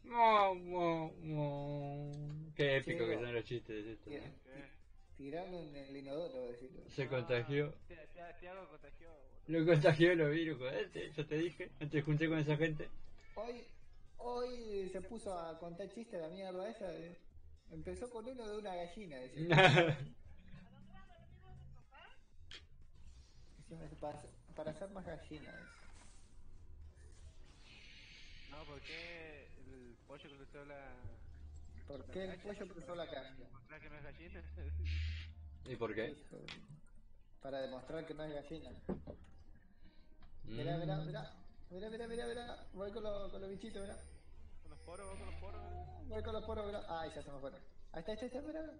Mo, 0.04 0.54
mo, 0.54 1.12
mo. 1.22 2.52
Qué 2.56 2.78
épico 2.78 3.04
Sí, 3.04 3.10
que 3.10 3.16
no. 3.16 3.20
son 3.22 3.34
los 3.34 3.44
chistes 3.44 3.84
de 3.84 3.92
esto. 3.92 4.10
¿no? 4.10 4.77
Tirarlo 5.18 5.58
en 5.58 5.74
el 5.76 5.96
inodoro, 5.96 6.46
decirlo. 6.46 6.80
Se 6.94 7.08
contagió. 7.08 7.74
Te, 7.88 7.96
te 7.96 8.48
hago 8.48 8.68
contagió. 8.68 9.10
Lo 9.48 9.66
contagió 9.66 10.14
los 10.14 10.30
virus, 10.30 10.58
joder, 10.58 11.12
yo 11.16 11.26
te 11.26 11.36
dije. 11.38 11.70
Antes 11.80 12.04
junté 12.04 12.28
con 12.28 12.38
esa 12.38 12.56
gente. 12.56 12.88
Hoy, 13.34 13.64
hoy 14.18 14.88
se 14.90 15.00
puso 15.02 15.36
a 15.36 15.58
contar 15.58 15.92
chistes 15.92 16.20
la 16.20 16.28
mierda 16.28 16.70
esa. 16.70 16.86
de- 16.88 17.16
Empezó 17.72 18.08
con 18.08 18.26
uno 18.26 18.48
de 18.48 18.58
una 18.58 18.74
gallina, 18.76 19.16
decía. 19.16 19.98
Para, 24.00 24.22
para 24.56 24.70
hacer 24.70 24.88
más 24.90 25.04
gallinas. 25.04 25.54
No, 28.50 28.64
porque 28.64 29.46
el 29.66 29.96
pollo 30.06 30.30
cruzó 30.36 30.64
la. 30.64 30.90
¿Por 31.88 32.04
qué 32.10 32.24
el 32.24 32.38
pollo 32.40 32.68
cruzó 32.68 32.94
la 32.94 33.06
caja? 33.06 33.34
¿Mostrar 33.50 33.80
que 33.80 33.88
no 33.88 33.96
es 33.96 34.04
gallina? 34.04 34.42
¿Y 35.64 35.76
por 35.76 35.94
qué? 35.94 36.16
Para 37.40 37.60
demostrar 37.60 38.06
que 38.06 38.12
no 38.12 38.24
es 38.24 38.34
gallina. 38.34 38.70
Mm. 40.44 40.56
Mirá, 40.56 40.76
mirá, 40.76 40.96
mirá. 40.98 41.32
Mirá, 41.70 41.88
mirá, 41.88 42.06
mirá, 42.06 42.26
mirá. 42.26 42.66
Voy 42.74 42.92
con, 42.92 43.02
los 43.02 43.32
con 43.32 43.40
los 43.40 43.50
bichitos, 43.50 43.80
mirá. 43.80 43.96
con 44.62 44.70
los 44.70 44.80
poros, 44.80 45.18
con 45.18 45.26
los 45.26 45.34
poros. 45.40 45.62
Voy 46.08 46.22
con 46.22 46.32
los 46.34 46.44
poros, 46.44 46.66
mirá. 46.66 46.84
Ay, 46.88 47.10
ya 47.14 47.22
se 47.22 47.32
me 47.32 47.40
fueron. 47.40 47.60
Ahí 47.92 48.00
está, 48.00 48.12
ahí 48.12 48.14
está, 48.16 48.26
ahí 48.26 48.32
está, 48.36 48.42
mirá. 48.42 48.60
mirá. 48.60 48.78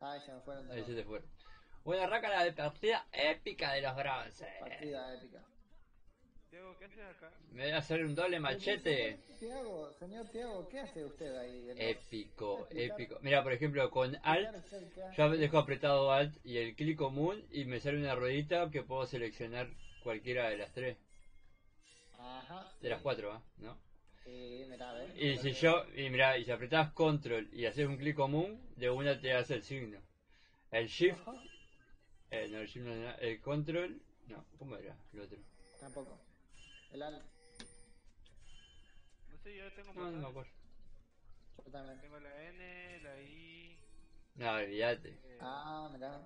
Ay, 0.00 0.20
se 0.20 0.32
me 0.32 0.40
fueron. 0.40 0.70
Ahí 0.72 0.84
se 0.84 0.94
te 0.94 1.04
fue. 1.04 1.22
Bueno, 1.84 2.02
arranca 2.02 2.44
la 2.44 2.54
partida 2.54 3.06
épica 3.12 3.72
de 3.72 3.82
los 3.82 3.94
bronces. 3.94 4.48
Partida 4.60 5.14
épica. 5.14 5.44
¿Qué 6.50 6.84
haces 6.84 7.04
acá? 7.04 7.30
Me 7.52 7.64
voy 7.64 7.72
a 7.72 7.78
hacer 7.78 8.04
un 8.04 8.14
doble 8.14 8.40
machete. 8.40 9.18
Tiago, 9.38 9.92
señor 9.92 10.28
Tiago, 10.28 10.68
¿qué 10.68 10.80
hace 10.80 11.04
usted 11.04 11.36
ahí? 11.36 11.70
Épico, 11.76 12.66
épico. 12.70 13.18
Mira, 13.22 13.42
por 13.42 13.52
ejemplo, 13.52 13.90
con 13.90 14.16
Alt, 14.22 14.54
yo 15.16 15.30
dejo 15.30 15.58
apretado 15.58 16.12
Alt 16.12 16.34
y 16.44 16.58
el 16.58 16.74
clic 16.74 16.96
común 16.96 17.44
y 17.50 17.64
me 17.64 17.80
sale 17.80 17.98
una 17.98 18.14
ruedita 18.14 18.70
que 18.70 18.82
puedo 18.82 19.06
seleccionar 19.06 19.68
cualquiera 20.02 20.48
de 20.48 20.56
las 20.56 20.72
tres. 20.72 20.96
Ajá. 22.18 22.72
De 22.80 22.88
las 22.88 23.00
cuatro, 23.00 23.32
¿ah? 23.32 23.42
¿no? 23.58 23.78
Sí, 24.24 24.64
mirá, 24.68 24.92
¿ves? 24.92 25.14
Y 25.16 25.36
si 25.38 25.52
yo, 25.52 25.84
y 25.94 26.10
mira, 26.10 26.36
y 26.36 26.44
si 26.44 26.50
apretás 26.50 26.92
control 26.92 27.48
y 27.52 27.66
haces 27.66 27.86
un 27.86 27.96
clic 27.96 28.16
común, 28.16 28.60
de 28.76 28.90
una 28.90 29.20
te 29.20 29.32
hace 29.32 29.54
el 29.54 29.62
signo. 29.62 30.00
El 30.70 30.86
shift, 30.88 31.18
eh, 32.30 32.48
no, 32.50 32.58
el 32.58 32.66
shift 32.66 32.84
no, 32.84 33.14
el 33.16 33.40
control, 33.40 34.00
no, 34.26 34.44
¿cómo 34.58 34.76
era 34.76 34.96
el 35.12 35.20
otro? 35.20 35.38
Tampoco. 35.80 36.27
El 36.92 37.02
al. 37.02 37.14
No 39.30 39.36
sé, 39.42 39.56
yo 39.56 39.72
tengo 39.74 39.92
No, 39.94 40.00
no 40.00 40.18
me 40.18 40.24
botones. 40.24 40.30
acuerdo. 40.30 40.50
Yo 41.64 41.70
también. 41.72 42.00
Tengo 42.00 42.18
la 42.18 42.42
N, 42.48 43.00
la 43.02 43.20
I. 43.20 43.78
No, 44.36 44.54
olvídate. 44.54 45.08
eh, 45.08 45.38
Ah, 45.40 45.88
mirá. 45.92 46.20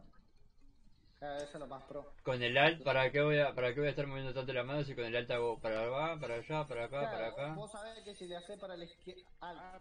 Claro, 1.18 1.36
eso 1.36 1.52
es 1.52 1.60
lo 1.60 1.66
más 1.66 1.82
pro. 1.84 2.12
Con 2.24 2.42
el 2.42 2.56
alt, 2.58 2.82
¿para 2.82 3.10
qué 3.10 3.20
voy 3.20 3.38
a, 3.38 3.52
para 3.54 3.72
qué 3.72 3.78
voy 3.80 3.86
a 3.86 3.90
estar 3.90 4.06
moviendo 4.06 4.32
tanto 4.34 4.52
la 4.52 4.62
mano 4.64 4.84
si 4.84 4.94
con 4.94 5.04
el 5.04 5.14
alt 5.14 5.30
hago 5.30 5.58
para 5.58 5.84
acá, 5.86 6.20
para 6.20 6.34
allá, 6.36 6.64
para 6.64 6.84
acá, 6.84 7.10
para 7.10 7.26
acá? 7.28 7.54
Vos 7.54 7.70
sabés 7.70 8.02
que 8.04 8.14
si 8.14 8.26
le 8.26 8.36
haces 8.36 8.58
para 8.58 8.76
la 8.76 8.84
izquierda. 8.84 9.22
Ah. 9.40 9.78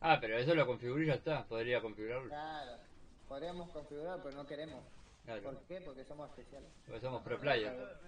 Ah, 0.00 0.18
pero 0.20 0.36
eso 0.38 0.54
lo 0.54 0.66
configuro 0.66 1.02
y 1.02 1.06
ya 1.06 1.14
está, 1.14 1.44
podría 1.46 1.80
configurarlo. 1.80 2.28
Claro. 2.28 2.76
Podríamos 3.26 3.70
configurar, 3.70 4.22
pero 4.22 4.36
no 4.36 4.46
queremos. 4.46 4.84
Claro, 5.24 5.42
¿Por 5.42 5.66
qué? 5.66 5.80
Porque 5.80 6.04
somos 6.04 6.28
especiales. 6.30 6.70
porque 6.86 7.00
somos 7.00 7.22
pro 7.22 7.38
player. 7.40 7.98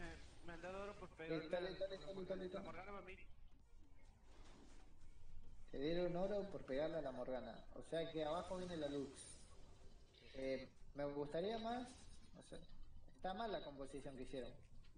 Me, 0.46 0.52
han 0.52 0.62
dado 0.62 0.82
oro 0.82 0.94
por 0.98 1.08
pegar. 1.10 1.38
Listo, 1.38 1.60
listo, 1.60 1.86
listo, 1.88 2.14
listo, 2.14 2.36
listo. 2.36 2.62
Morgana 2.62 2.92
mami. 2.92 3.16
Te 5.70 5.78
dieron 5.78 6.16
oro 6.16 6.50
por 6.50 6.64
pegarle 6.64 6.98
a 6.98 7.02
la 7.02 7.12
Morgana. 7.12 7.64
O 7.74 7.82
sea 7.82 8.10
que 8.10 8.24
abajo 8.24 8.56
viene 8.56 8.76
la 8.76 8.88
Lux. 8.88 9.38
Eh, 10.34 10.68
me 10.94 11.04
gustaría 11.04 11.58
más. 11.58 11.88
O 12.38 12.42
sea, 12.42 12.58
está 13.14 13.34
mal 13.34 13.52
la 13.52 13.62
composición 13.64 14.16
que 14.16 14.22
hicieron. 14.22 14.52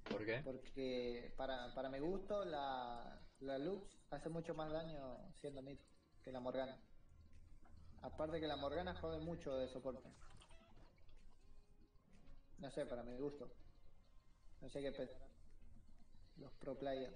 ¿Por 0.04 0.25
qué? 0.25 0.40
Porque 0.44 1.32
para, 1.37 1.75
para 1.75 1.90
mi 1.90 1.99
gusto 1.99 2.44
la, 2.44 3.20
la 3.40 3.58
Lux 3.58 3.87
hace 4.11 4.28
mucho 4.28 4.54
más 4.54 4.72
daño 4.72 5.32
siendo 5.40 5.62
mid 5.62 5.78
que 6.22 6.32
la 6.32 6.40
Morgana. 6.40 6.78
Aparte 8.02 8.40
que 8.40 8.46
la 8.46 8.56
Morgana 8.56 8.94
jode 8.94 9.18
mucho 9.18 9.56
de 9.56 9.68
soporte. 9.68 10.08
No 12.58 12.70
sé, 12.70 12.87
para 12.87 13.02
mi 13.02 13.16
gusto. 13.16 13.50
No 14.61 14.68
sé 14.70 14.80
qué 14.80 14.92
pensar. 14.92 15.31
Los 16.42 16.52
pro 16.54 16.75
players. 16.75 17.14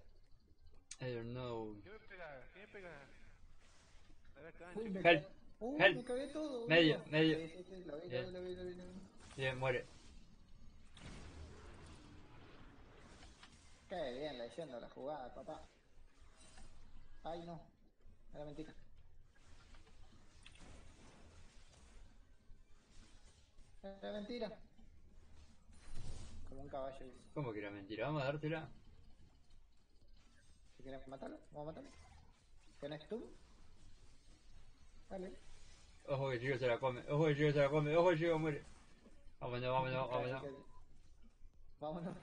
I 1.00 1.12
don't 1.12 1.32
know. 1.32 1.76
¿Qué 1.82 1.90
me 1.90 1.98
pega? 1.98 2.42
¿Qué 2.54 2.60
me 2.60 2.66
pega? 2.68 2.90
Uy, 4.76 5.00
Help. 5.04 5.26
Uy, 5.58 5.82
Help. 5.82 5.96
me 5.96 6.04
cagué 6.04 6.26
todo. 6.28 6.66
Medio, 6.68 6.98
boludo. 6.98 7.10
medio. 7.12 7.36
Sí, 7.38 7.48
sí, 7.48 7.64
sí, 7.64 7.84
lo 7.84 7.96
vi, 7.96 8.02
lo 8.02 8.02
vi, 8.02 8.08
Bien. 8.08 8.32
lo 8.32 8.42
vi, 8.42 8.54
lo 8.54 8.64
vi, 8.64 8.74
lo 8.74 8.84
vi. 8.84 8.90
Bien, 9.36 9.58
muere. 9.58 9.84
Qué 13.88 14.12
bien, 14.12 14.38
leyendo 14.38 14.78
la 14.80 14.88
jugada, 14.90 15.34
papá. 15.34 15.60
Ay, 17.24 17.42
no. 17.44 17.60
Era 18.32 18.44
mentira. 18.44 18.72
Era 23.82 24.12
mentira. 24.12 24.52
Como 26.48 26.62
un 26.62 26.68
caballo 26.68 27.04
dice. 27.04 27.18
¿Cómo 27.34 27.52
que 27.52 27.58
era 27.58 27.70
mentira? 27.70 28.06
Vamos 28.06 28.22
a 28.22 28.26
dártela. 28.26 28.68
Quieres 30.86 31.08
matarlo, 31.08 31.36
vamos 31.50 31.62
a 31.62 31.72
matarlo. 31.72 31.90
¿Tienes 32.78 33.08
tú? 33.08 33.28
Dale. 35.10 35.36
Ojo 36.06 36.30
que 36.30 36.38
Chico 36.38 36.58
se 36.58 36.68
la 36.68 36.78
come. 36.78 37.02
Ojo 37.08 37.26
que 37.26 37.34
Chico 37.34 37.50
se 37.50 37.58
la 37.58 37.68
come. 37.68 37.96
Ojo 37.96 38.10
que 38.10 38.18
Chico 38.18 38.38
muere. 38.38 38.64
Vámonos, 39.40 39.68
vámonos, 39.68 40.08
vámonos. 40.08 40.42
Vámonos. 41.80 42.16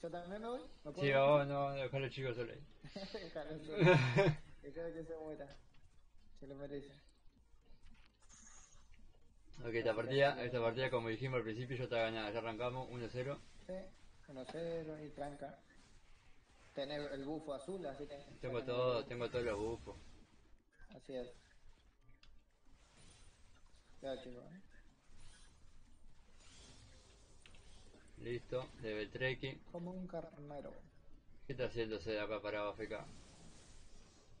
Yo 0.00 0.08
también 0.08 0.40
me 0.40 0.48
voy. 0.48 0.60
¿Me 0.84 0.92
puedo 0.92 1.00
Sí, 1.00 1.10
vámonos, 1.10 1.74
dejar 1.74 2.02
al 2.04 2.10
chico 2.10 2.32
solo 2.32 2.52
ahí. 2.52 2.64
Déjalo 2.94 3.58
solo. 3.64 3.78
Déjalo 4.62 4.94
que 4.94 5.04
se 5.04 5.16
muera. 5.16 5.56
Se 6.38 6.46
lo 6.46 6.54
merece. 6.54 6.92
ok, 9.64 9.74
esta 9.74 9.96
partida, 9.96 10.44
esta 10.44 10.60
partida 10.60 10.90
como 10.90 11.08
dijimos 11.08 11.38
al 11.38 11.42
principio 11.42 11.76
ya 11.76 11.82
está 11.82 11.96
ganada. 11.96 12.30
Ya 12.30 12.38
arrancamos 12.38 12.88
1-0. 12.88 13.36
Sí, 13.66 13.72
1-0 14.28 15.06
y 15.06 15.10
tranca. 15.10 15.58
Tener 16.76 17.10
el 17.10 17.24
bufo 17.24 17.54
azul, 17.54 17.86
así 17.86 18.06
que. 18.06 18.18
Tengo 18.42 18.62
todo, 18.62 19.02
tengo 19.06 19.30
todos 19.30 19.46
los 19.46 19.58
bufos. 19.58 19.96
Así 20.94 21.14
es. 21.14 21.32
Ya, 24.02 24.22
chicos. 24.22 24.44
¿eh? 24.44 24.60
Listo, 28.18 28.68
level 28.82 29.10
trekking. 29.10 29.58
Como 29.72 29.90
un 29.90 30.06
carnero. 30.06 30.70
¿Qué 31.46 31.54
está 31.54 31.64
haciendo 31.64 31.96
ese 31.96 32.10
de 32.10 32.20
acá 32.20 32.42
parado 32.42 32.68
AFK? 32.68 32.92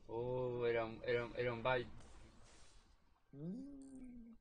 Uh, 0.08 0.66
era 0.66 0.84
un, 0.84 1.02
era 1.06 1.24
un, 1.24 1.36
era 1.38 1.52
un 1.54 1.62
bite. 1.62 1.90
Mm. 3.32 4.34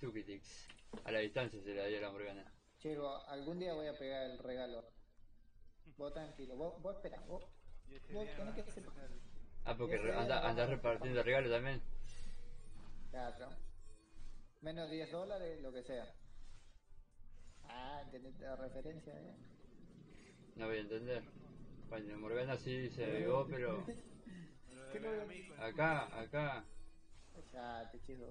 Tukitix. 0.00 0.66
A 1.04 1.12
la 1.12 1.18
distancia 1.18 1.60
se 1.62 1.74
la 1.74 1.84
dio 1.84 2.00
la 2.00 2.10
Morgana. 2.10 2.50
Chico, 2.78 3.16
algún 3.26 3.58
día 3.58 3.74
voy 3.74 3.88
a 3.88 3.98
pegar 3.98 4.30
el 4.30 4.38
regalo. 4.38 4.99
Vos 5.98 6.12
tranquilo, 6.12 6.56
vos, 6.56 6.82
vos 6.82 6.96
espera, 6.96 7.20
vos, 7.28 7.42
Y 7.90 7.94
ese 7.96 8.12
vos 8.14 8.26
tenés 8.36 8.54
que 8.54 8.60
empezar. 8.60 9.08
Ah, 9.64 9.74
porque 9.76 9.98
re- 9.98 10.14
anda, 10.14 10.36
nos 10.36 10.44
andás 10.44 10.56
vamos 10.56 10.72
a 10.72 10.76
repartiendo 10.76 11.22
regalos 11.22 11.50
también. 11.50 11.80
Claro. 13.10 13.48
Menos 14.62 14.90
10 14.90 15.10
dólares, 15.10 15.60
lo 15.62 15.72
que 15.72 15.82
sea. 15.82 16.06
Ah, 17.68 18.02
¿entendés 18.04 18.38
la 18.40 18.56
referencia? 18.56 19.12
Eh? 19.12 19.34
No 20.56 20.66
voy 20.66 20.76
a 20.76 20.80
entender. 20.80 21.22
Bueno, 21.88 22.18
Morgana 22.18 22.56
sí 22.56 22.88
se 22.90 23.04
avivó, 23.04 23.46
pero 23.46 23.72
lo 24.74 24.92
¿Qué 24.92 25.00
de 25.00 25.54
acá, 25.58 26.20
acá. 26.20 26.64
Ya, 27.52 27.88
te 27.90 27.98
chico. 28.06 28.24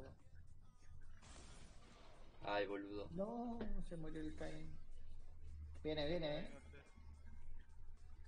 Ay, 2.45 2.65
boludo. 2.65 3.07
No, 3.11 3.59
se 3.87 3.97
murió 3.97 4.21
el 4.21 4.35
Cain. 4.35 4.67
Viene, 5.83 6.07
viene, 6.07 6.39
eh. 6.39 6.58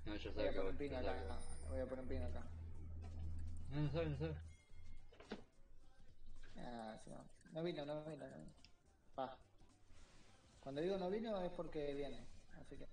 No, 0.05 0.15
ya 0.15 0.31
Voy 0.31 0.47
a 0.47 0.51
que 0.51 0.55
poner 0.57 0.71
un 0.71 0.77
pin 0.77 0.95
acá. 0.95 1.13
Voy 1.69 1.79
a 1.79 1.85
poner 1.85 1.99
un 2.03 2.07
pin 2.09 2.21
acá. 2.23 2.43
No, 3.71 3.81
no 3.81 3.91
sabe, 3.91 4.05
no 4.09 4.17
sabe. 4.17 4.35
Ah, 6.57 6.97
sí, 7.03 7.09
no. 7.09 7.23
No 7.53 7.63
vino, 7.63 7.85
no 7.85 8.03
vino, 8.05 8.27
no 8.27 8.37
vino. 8.37 8.51
Pa. 9.15 9.37
Cuando 10.59 10.81
digo 10.81 10.97
no 10.97 11.09
vino 11.09 11.41
es 11.41 11.51
porque 11.51 11.93
viene. 11.93 12.25
Así 12.59 12.77
que. 12.77 12.87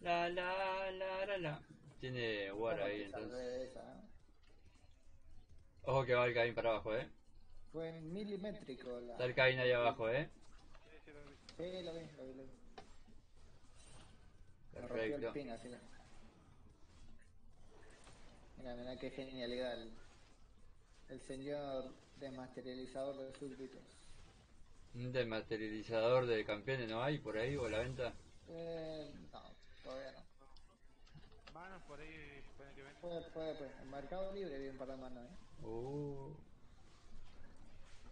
La, 0.00 0.28
la, 0.28 0.90
la, 0.92 1.26
la, 1.26 1.38
la. 1.38 1.62
Tiene 2.00 2.52
War 2.52 2.80
ahí, 2.80 3.02
entonces. 3.02 3.70
esa, 3.70 3.80
¿eh? 3.80 4.02
Ojo 5.82 6.04
que 6.04 6.14
va 6.14 6.26
el 6.26 6.34
Caín 6.34 6.54
para 6.54 6.70
abajo, 6.70 6.94
eh. 6.96 7.08
Fue 7.72 8.00
milimétrico 8.00 9.00
la. 9.00 9.12
Está 9.12 9.24
el 9.24 9.34
Caín 9.34 9.58
ahí 9.58 9.72
abajo, 9.72 10.08
eh. 10.08 10.30
Sí, 10.90 10.98
sí, 11.04 11.12
lo 11.12 11.24
vi. 11.24 11.34
Sí, 11.56 11.82
lo 11.82 11.92
vi, 11.94 12.00
lo 12.16 12.24
vi, 12.26 12.34
lo 12.34 12.42
vi. 12.44 12.50
Me 14.72 14.80
rompió 14.80 15.02
el 15.02 15.10
Perfecto. 15.10 15.32
pin, 15.32 15.50
así 15.50 15.68
que. 15.68 15.97
Mira, 18.58 18.74
mira 18.74 18.96
qué 18.98 19.10
genialidad. 19.10 19.80
El, 19.80 19.90
el 21.08 21.20
señor 21.22 21.94
desmaterializador 22.20 23.16
de 23.16 23.38
súbditos. 23.38 23.82
Un 24.94 25.12
dematerializador 25.12 26.26
de 26.26 26.44
campeones 26.44 26.88
no 26.88 27.02
hay 27.02 27.18
por 27.18 27.38
ahí 27.38 27.56
o 27.56 27.66
a 27.66 27.70
la 27.70 27.78
venta. 27.80 28.14
Eh, 28.48 29.12
no, 29.32 29.42
todavía 29.84 30.12
no. 30.12 31.52
Manos 31.52 31.82
por 31.82 32.00
ahí 32.00 32.42
pueden 32.56 32.74
que 32.74 32.82
vengan. 32.82 33.00
Puede, 33.00 33.22
puede, 33.30 33.54
puede. 33.54 33.70
En 33.82 33.90
Mercado 33.90 34.32
Libre 34.32 34.58
vi 34.58 34.68
un 34.68 34.78
par 34.78 34.88
de 34.88 34.96
manos, 34.96 35.24
¿eh? 35.24 35.64
Uh. 35.66 36.34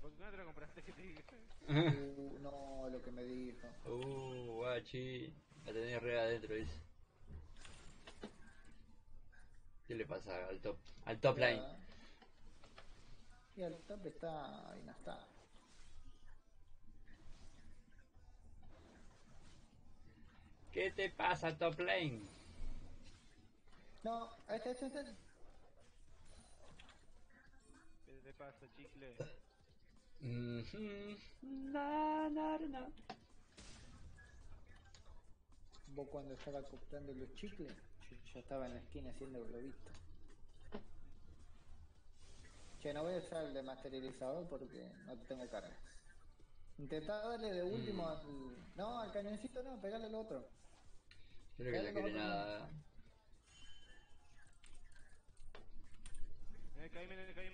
¿Por 0.01 0.13
qué 0.13 0.25
no 0.25 0.31
te 0.31 0.37
lo 0.37 0.45
compraste? 0.45 0.83
que 0.83 0.93
te 0.93 1.03
diga? 1.03 1.21
Uh, 1.69 2.39
no, 2.41 2.89
lo 2.91 3.03
que 3.03 3.11
me 3.11 3.25
dijo. 3.25 3.67
Uh, 3.87 4.53
guachi. 4.57 5.33
La 5.65 5.73
tenés 5.73 6.01
re 6.01 6.21
adentro, 6.21 6.55
dice. 6.55 6.79
¿Qué 9.87 9.94
le 9.94 10.05
pasa 10.05 10.49
al 10.49 10.61
top? 10.61 10.77
Al 11.05 11.20
top 11.20 11.38
line. 11.38 11.57
Ya. 11.57 11.79
Y 13.57 13.62
el 13.62 13.77
top 13.83 14.07
está. 14.07 14.70
Ahí 14.72 14.83
no 14.85 14.92
está. 14.92 15.27
¿Qué 20.77 20.90
te 20.90 21.09
pasa, 21.09 21.57
top 21.57 21.81
lane? 21.81 22.20
No, 24.05 24.29
este, 24.49 24.72
este, 24.72 24.87
este. 24.88 25.05
¿Qué 28.05 28.12
te 28.22 28.33
pasa, 28.35 28.66
chicle? 28.77 29.16
Mhm. 30.20 31.16
Na, 31.72 32.29
na, 32.29 32.59
na. 32.59 32.88
Vos 35.94 36.09
cuando 36.11 36.35
estaba 36.35 36.62
comprando 36.62 37.14
los 37.14 37.35
chicles, 37.37 37.72
yo 38.11 38.16
ya 38.35 38.40
estaba 38.40 38.66
en 38.66 38.75
la 38.75 38.81
esquina 38.81 39.11
haciendo 39.11 39.45
globito. 39.47 39.90
Che, 42.83 42.92
no 42.92 43.03
voy 43.03 43.14
a 43.14 43.19
usar 43.19 43.45
el 43.45 43.55
dematerializador 43.55 44.49
porque 44.49 44.90
no 45.07 45.16
tengo 45.27 45.49
cargas. 45.51 45.77
Intentá 46.79 47.27
darle 47.29 47.53
de 47.53 47.62
último 47.62 48.05
Mm. 48.05 48.09
al... 48.09 48.77
No, 48.77 49.01
al 49.01 49.12
cañoncito 49.12 49.62
no, 49.62 49.81
pegale 49.81 50.07
al 50.07 50.14
otro. 50.14 50.47
Creo 51.57 51.73
que 51.73 51.79
no 51.79 51.85
Dale, 51.85 51.92
quiere 51.92 52.11
otro. 52.11 52.19
nada. 52.21 52.71
Me 56.77 56.90
caí, 56.90 57.07
me 57.09 57.16
caí, 57.16 57.27
me 57.27 57.35
caí. 57.35 57.53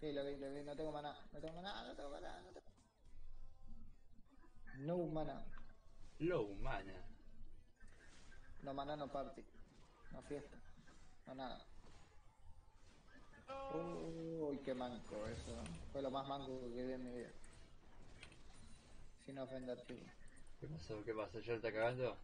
Sí, 0.00 0.12
lo 0.12 0.24
vi, 0.24 0.36
lo 0.36 0.52
vi, 0.52 0.62
no 0.62 0.76
tengo 0.76 0.92
maná, 0.92 1.16
no 1.32 1.40
tengo 1.40 1.54
maná, 1.54 1.84
no 1.88 1.96
tengo 1.96 2.10
maná, 2.10 2.40
no 2.42 2.48
tengo... 2.52 2.66
No 4.78 5.06
maná. 5.06 5.44
Low 6.20 6.54
mana. 6.54 7.13
No 8.64 8.72
maná, 8.72 8.96
no 8.96 9.06
party. 9.08 9.42
No 10.12 10.22
fiesta. 10.22 10.56
No 11.26 11.34
nada. 11.34 11.60
Uy, 13.74 14.58
qué 14.64 14.72
manco 14.74 15.14
eso. 15.26 15.62
Fue 15.92 16.00
lo 16.00 16.10
más 16.10 16.26
manco 16.26 16.60
que 16.74 16.82
vi 16.82 16.92
en 16.92 17.04
mi 17.04 17.18
vida. 17.18 17.30
Sin 19.26 19.38
ofender, 19.38 19.78
chico. 19.86 20.06
¿Qué 20.60 20.66
pasó? 20.66 21.04
¿Qué 21.04 21.12
pasó? 21.12 21.40
¿Ya 21.40 21.54
está 21.54 21.72
cagando? 21.72 22.16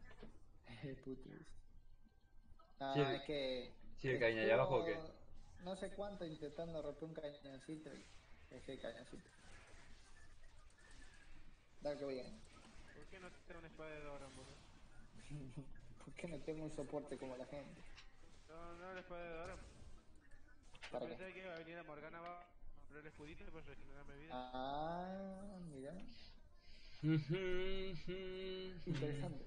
Putis. 1.04 1.46
No, 2.80 2.94
Sí, 2.94 3.00
es 3.00 3.22
que. 3.24 3.72
sí, 4.00 4.08
el 4.08 4.18
cañón 4.18 4.44
ahí 4.44 4.50
abajo, 4.50 4.76
¿o 4.76 4.84
qué? 4.84 4.98
No 5.64 5.76
sé 5.76 5.90
cuánto 5.90 6.24
intentando 6.24 6.80
romper 6.80 7.04
un 7.04 7.14
cañoncito 7.14 7.90
y 7.90 8.54
dejé 8.54 8.72
el 8.72 8.80
cañoncito. 8.80 9.28
Dale 11.82 11.98
que 11.98 12.04
voy 12.04 12.22
¿Por 12.94 13.04
qué 13.10 13.20
no 13.20 13.28
te 13.28 13.56
una 13.58 13.68
espada 13.68 13.90
de 13.90 14.00
Doran, 14.04 14.30
boludo? 14.36 15.70
¿Por 16.04 16.14
qué 16.14 16.28
no 16.28 16.38
tengo 16.38 16.64
un 16.64 16.70
soporte 16.70 17.16
como 17.16 17.36
la 17.36 17.46
gente? 17.46 17.80
No, 18.48 18.74
no 18.76 18.94
la 18.94 19.00
espada 19.00 19.22
de 19.22 19.36
Doran. 19.36 19.58
¿Para 20.90 21.06
Pensé 21.06 21.26
qué? 21.26 21.32
que 21.34 21.38
iba 21.40 21.54
a 21.54 21.58
venir 21.58 21.78
a 21.78 21.82
Morgana 21.84 22.20
va 22.20 22.40
a 22.40 22.46
comprar 22.80 23.00
el 23.00 23.06
escudito 23.06 23.44
para 23.52 23.64
regenerarme 23.66 24.16
vida. 24.16 24.32
Ah, 24.32 25.58
mira. 25.72 25.94
Interesante. 28.86 29.44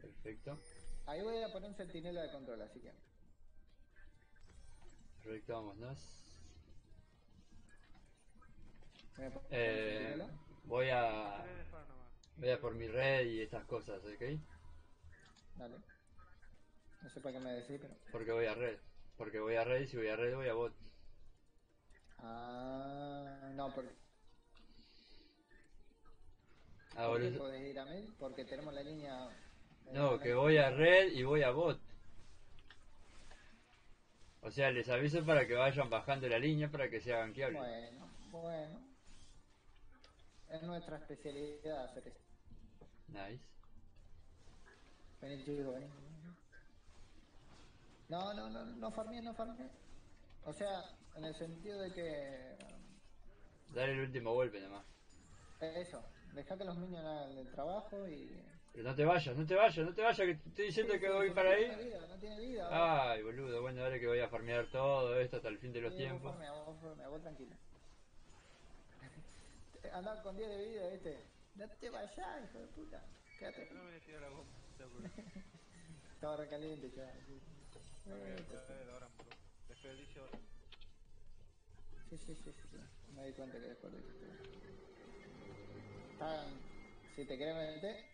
Perfecto. 0.00 0.58
Ahí 1.06 1.22
voy 1.22 1.42
a 1.42 1.52
poner 1.52 1.70
un 1.70 1.74
centinela 1.76 2.22
de 2.22 2.30
control, 2.32 2.62
así 2.62 2.80
que. 2.80 2.92
Perfecto, 5.24 5.52
vámonos. 5.54 5.98
Voy 9.16 9.26
a 9.26 9.30
poner 9.30 9.46
un 9.46 9.48
Eh. 9.50 10.26
Voy 10.64 10.90
a. 10.90 11.44
Tres 12.40 12.50
de 12.50 12.56
faro 12.56 12.58
nomás. 12.58 12.58
Voy 12.58 12.58
a 12.58 12.60
por 12.60 12.74
mi 12.74 12.86
red 12.88 13.26
y 13.26 13.40
estas 13.40 13.64
cosas, 13.66 14.02
¿ok? 14.04 14.22
Dale. 15.58 15.76
No 17.02 17.08
sé 17.10 17.20
para 17.20 17.32
qué 17.32 17.40
me 17.40 17.52
decís, 17.52 17.78
pero. 17.80 17.94
Porque 18.12 18.32
voy 18.32 18.46
a 18.46 18.54
red. 18.54 18.78
Porque 19.16 19.40
voy 19.40 19.54
a 19.56 19.64
red 19.64 19.82
y 19.82 19.86
si 19.86 19.96
voy 19.96 20.08
a 20.08 20.16
red 20.16 20.34
voy 20.34 20.48
a 20.48 20.54
bot. 20.54 20.72
Ah, 22.22 23.50
no, 23.54 23.72
porque. 23.74 23.90
Ah, 26.96 27.08
¿por 27.08 27.20
qué 27.20 27.30
podés 27.38 27.62
ir 27.70 27.78
a 27.78 27.84
mí? 27.84 28.14
Porque 28.18 28.44
tenemos 28.44 28.74
la 28.74 28.82
línea. 28.82 29.28
eh, 29.86 29.90
No, 29.94 30.18
que 30.18 30.34
voy 30.34 30.56
a 30.56 30.70
red 30.70 31.12
y 31.12 31.22
voy 31.22 31.42
a 31.42 31.50
bot. 31.50 31.78
O 34.42 34.50
sea, 34.50 34.70
les 34.70 34.88
aviso 34.88 35.24
para 35.24 35.46
que 35.46 35.54
vayan 35.54 35.90
bajando 35.90 36.28
la 36.28 36.38
línea 36.38 36.70
para 36.70 36.88
que 36.88 37.00
se 37.00 37.12
hagan 37.12 37.32
gankeables. 37.32 37.60
Bueno, 37.60 38.08
bueno. 38.30 38.80
Es 40.50 40.62
nuestra 40.62 40.96
especialidad 40.96 41.84
hacer 41.84 42.08
esto. 42.08 42.27
Nice. 43.08 43.42
Vení, 45.20 45.44
chico, 45.44 45.72
vení. 45.72 45.86
No, 48.08 48.32
no, 48.34 48.48
no, 48.48 48.64
no 48.64 48.90
farmé, 48.90 49.20
no 49.22 49.34
farmé. 49.34 49.68
O 50.44 50.52
sea, 50.52 50.82
en 51.16 51.24
el 51.24 51.34
sentido 51.34 51.78
de 51.80 51.92
que. 51.92 52.56
Dale 53.74 53.92
el 53.92 54.00
último 54.00 54.32
golpe 54.32 54.60
nomás. 54.60 54.84
Eso, 55.60 56.02
deja 56.34 56.56
que 56.56 56.64
los 56.64 56.76
minions 56.78 57.04
hagan 57.04 57.36
el 57.38 57.50
trabajo 57.50 58.08
y. 58.08 58.42
Pero 58.72 58.88
no 58.90 58.94
te 58.94 59.04
vayas, 59.04 59.36
no 59.36 59.44
te 59.46 59.54
vayas, 59.54 59.84
no 59.86 59.94
te 59.94 60.02
vayas, 60.02 60.26
que 60.26 60.34
te 60.36 60.48
estoy 60.50 60.66
diciendo 60.66 60.92
Sí, 60.94 61.00
que 61.00 61.06
sí, 61.06 61.12
voy 61.12 61.30
para 61.30 61.50
no 61.50 61.56
ahí. 61.56 61.64
tiene 61.66 61.84
vida, 61.84 62.06
no 62.06 62.18
tiene 62.18 62.38
vida. 62.38 63.10
Ay, 63.10 63.22
boludo, 63.22 63.60
bueno, 63.62 63.82
ahora 63.82 63.98
que 63.98 64.06
voy 64.06 64.20
a 64.20 64.28
farmear 64.28 64.70
todo 64.70 65.18
esto 65.20 65.36
hasta 65.38 65.48
el 65.48 65.58
fin 65.58 65.72
de 65.72 65.80
los 65.80 65.92
Sí, 65.92 65.98
tiempos. 65.98 66.22
Vos 66.22 66.32
farmea, 66.32 66.52
vos 66.52 66.80
farmea, 66.80 67.08
vos 67.08 67.20
tranquilo. 67.22 67.56
Andaba 69.92 70.22
con 70.22 70.36
10 70.36 70.48
de 70.48 70.68
vida, 70.68 70.88
viste. 70.90 71.37
No 71.58 71.66
te 71.80 71.90
vayas, 71.90 72.16
hijo 72.16 72.58
de 72.60 72.66
puta. 72.68 73.02
Quédate. 73.38 73.74
No 73.74 73.82
me 73.84 73.90
le 73.92 74.00
tira 74.00 74.20
la 74.20 74.28
bomba. 74.28 74.52
te 74.76 74.84
apuro. 74.84 75.08
Estaba 76.14 76.36
recaliente 76.36 76.90
ya. 76.96 77.12
sí. 77.26 77.40
A 78.06 78.14
ver, 78.14 78.40
Eh, 78.40 78.56
a 78.56 78.72
ver, 78.72 78.90
ahora, 78.90 79.08
bro. 79.18 79.26
Desperdicio 79.68 80.22
ahora. 80.22 80.38
Sí, 82.10 82.16
sí, 82.18 82.34
sí, 82.34 82.52
sí, 82.52 82.52
sí. 82.70 83.12
Me 83.14 83.26
di 83.26 83.32
cuenta 83.32 83.58
que 83.58 83.66
después 83.66 83.92
de 83.92 83.98
Están. 86.12 86.60
Si 87.16 87.24
te 87.26 87.36
quieres 87.36 87.56
meter, 87.56 88.04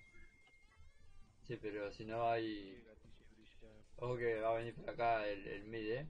Sí, 1.46 1.58
pero 1.60 1.92
si 1.92 2.04
no 2.06 2.28
hay... 2.30 2.82
Ojo 3.98 4.16
que 4.16 4.40
va 4.40 4.50
a 4.52 4.58
venir 4.58 4.74
por 4.74 4.88
acá 4.90 5.26
el, 5.28 5.46
el 5.46 5.64
mid, 5.64 5.90
eh. 5.92 6.06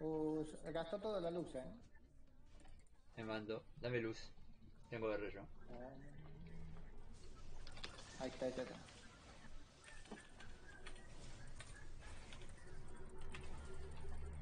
uh, 0.00 0.44
gastó 0.72 0.98
toda 0.98 1.20
la 1.20 1.30
luz, 1.30 1.54
eh. 1.54 1.85
Me 3.16 3.24
mando. 3.24 3.64
Dame 3.80 4.00
luz. 4.00 4.30
Tengo 4.90 5.08
de 5.08 5.32
yo. 5.32 5.40
Ah. 5.70 5.90
Ahí 8.20 8.28
está, 8.28 8.46
ahí 8.46 8.50
está. 8.52 8.64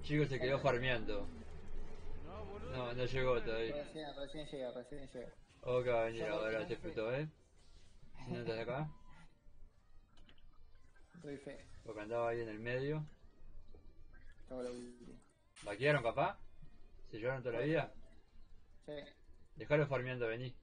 Chico 0.03 0.27
se 0.27 0.39
quedó 0.41 0.59
farmeando. 0.59 1.27
No, 2.25 2.45
boludo. 2.45 2.77
No, 2.77 2.93
no 2.95 3.05
llegó 3.05 3.41
todavía. 3.43 3.85
Recién, 3.85 4.17
recién 4.17 4.47
llega, 4.49 4.73
recién 4.73 5.09
llega. 5.09 5.33
Venir 6.05 6.21
Ya 6.21 6.31
ahora 6.31 6.67
ya 6.69 6.77
fruto, 6.77 7.15
eh. 7.15 7.29
Si 8.25 8.33
no 8.33 8.41
estás 8.41 8.59
acá. 8.59 8.91
Doy 11.23 11.39
fe. 11.39 11.65
Porque 11.85 12.01
andaba 12.01 12.31
ahí 12.31 12.41
en 12.41 12.49
el 12.49 12.59
medio. 12.59 13.07
La. 14.51 14.71
¿Vaquearon, 15.63 16.03
papá? 16.03 16.39
¿Se 17.11 17.19
llevaron 17.19 17.43
toda 17.43 17.61
la 17.61 17.65
vida? 17.65 17.95
Sí. 18.87 18.93
Dejalo 19.57 19.87
farmeando, 19.87 20.27
vení. 20.29 20.55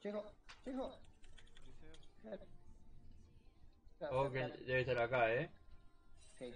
Chico, 0.00 0.24
chico. 0.64 0.98
Ojo 4.10 4.30
que 4.32 4.40
debe 4.66 4.80
estar 4.80 4.98
acá, 4.98 5.32
eh. 5.32 5.50
Sí. 6.38 6.52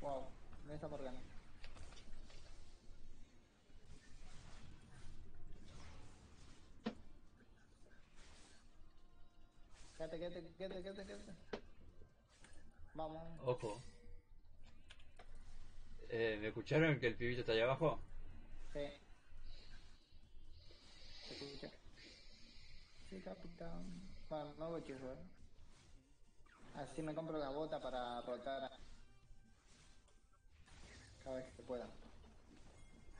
Wow, 0.00 0.28
me 0.66 0.74
está 0.74 0.88
Morgana. 0.88 1.35
Quédate, 10.16 10.40
quédate, 10.56 10.56
quédate, 10.56 10.82
quédate, 10.82 11.06
quédate. 11.06 11.32
Vamos. 12.94 13.22
Ojo. 13.44 13.82
Eh, 16.08 16.38
¿Me 16.40 16.48
escucharon 16.48 16.98
que 16.98 17.08
el 17.08 17.16
pibito 17.16 17.40
está 17.40 17.52
ahí 17.52 17.60
abajo? 17.60 18.00
Sí. 18.72 18.86
¿Se 21.28 21.34
escucha? 21.34 21.70
Sí, 23.10 23.20
capitán. 23.20 23.84
Bueno, 24.30 24.54
no 24.58 24.70
voy 24.70 24.82
chico, 24.84 25.04
eh. 25.04 25.18
Así 26.76 27.02
me 27.02 27.14
compro 27.14 27.36
la 27.36 27.50
bota 27.50 27.78
para 27.78 28.22
rotar 28.22 28.70
cada 31.24 31.36
vez 31.36 31.54
que 31.54 31.62
pueda. 31.62 31.90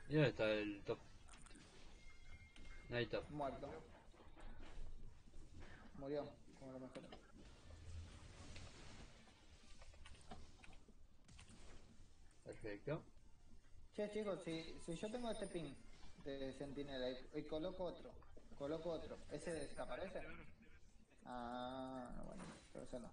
¿Y 0.09 0.14
dónde 0.14 0.30
está 0.30 0.50
el 0.50 0.82
top. 0.87 0.98
Muerto. 3.28 3.70
Murió, 5.98 6.24
Perfecto. 12.44 13.02
Che, 13.94 14.11
chicos, 14.12 14.42
si, 14.44 14.79
si 14.85 14.96
yo 14.96 15.11
tengo 15.11 15.31
este 15.31 15.46
ping 15.46 15.74
de 16.24 16.52
sentinela 16.55 17.09
y, 17.35 17.42
coloco 17.44 17.85
otro, 17.85 18.11
coloco 18.59 18.90
otro, 18.90 19.18
¿ese 19.31 19.52
desaparece? 19.52 20.20
Ah, 21.24 22.22
bueno, 22.26 22.44
pero 22.72 22.85
ese 22.85 22.98
no. 22.98 23.11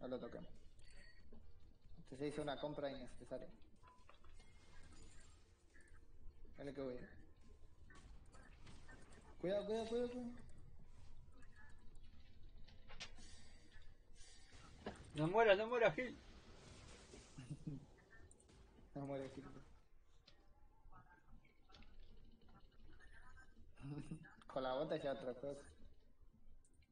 No 0.00 0.08
lo 0.08 0.18
toquemos. 0.18 0.50
Entonces 2.02 2.32
hice 2.32 2.40
una 2.40 2.58
compra 2.58 2.90
innecesaria. 2.90 3.48
Dale 6.56 6.74
que 6.74 6.80
voy. 6.80 6.98
Cuidado, 9.40 9.66
cuidado, 9.66 9.88
cuidado, 9.88 10.10
cuidado. 10.10 10.49
No 15.14 15.28
mueras, 15.28 15.58
no 15.58 15.66
mueras, 15.66 15.94
Gil. 15.94 16.16
No 18.94 19.06
muere 19.06 19.26
aquí. 19.26 19.42
Con 24.48 24.62
la 24.64 24.74
bota 24.74 24.96
ya 24.96 25.12
otra 25.12 25.32
cosa. 25.34 25.62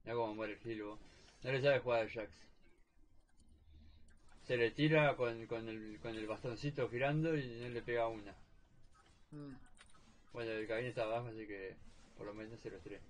Mira 0.05 0.17
cómo 0.17 0.35
muere 0.35 0.53
el 0.55 0.59
Gil, 0.61 0.83
vos. 0.85 0.99
No 1.43 1.53
le 1.53 1.61
sabe 1.61 1.81
jugar 1.81 2.07
a 2.07 2.09
Jax. 2.09 2.31
Se 4.47 4.57
le 4.57 4.71
tira 4.71 5.15
con, 5.17 5.47
con, 5.47 5.69
el, 5.69 5.99
con 6.01 6.15
el 6.15 6.27
bastoncito 6.27 6.89
girando 6.89 7.37
y 7.37 7.61
no 7.61 7.69
le 7.69 7.83
pega 7.83 8.09
una. 8.09 8.35
Mm. 9.31 9.55
Bueno, 10.33 10.53
el 10.53 10.67
cabine 10.67 10.89
está 10.89 11.03
abajo, 11.03 11.29
así 11.29 11.47
que 11.47 11.77
por 12.17 12.27
lo 12.27 12.35
menos 12.35 12.59
se 12.61 12.71
los 12.71 12.83
tres. 12.83 13.03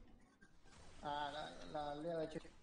Ah, 1.03 1.31
la, 1.33 1.67
la 1.73 1.93
aldea 1.93 2.17
de 2.19 2.29
Che. 2.31 2.58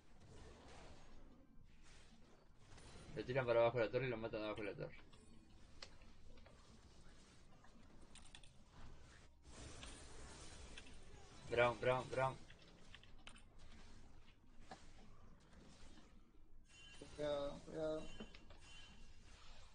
Le 3.16 3.24
tiran 3.24 3.46
para 3.46 3.62
abajo 3.62 3.78
de 3.78 3.86
la 3.86 3.92
torre 3.92 4.08
y 4.08 4.10
lo 4.10 4.18
matan 4.18 4.44
abajo 4.44 4.62
de 4.62 4.68
la 4.68 4.76
torre. 4.76 4.98
Brown, 11.50 11.80
Brown, 11.80 12.10
Brown. 12.10 12.38
Cuidado, 17.16 17.60
cuidado. 17.66 18.04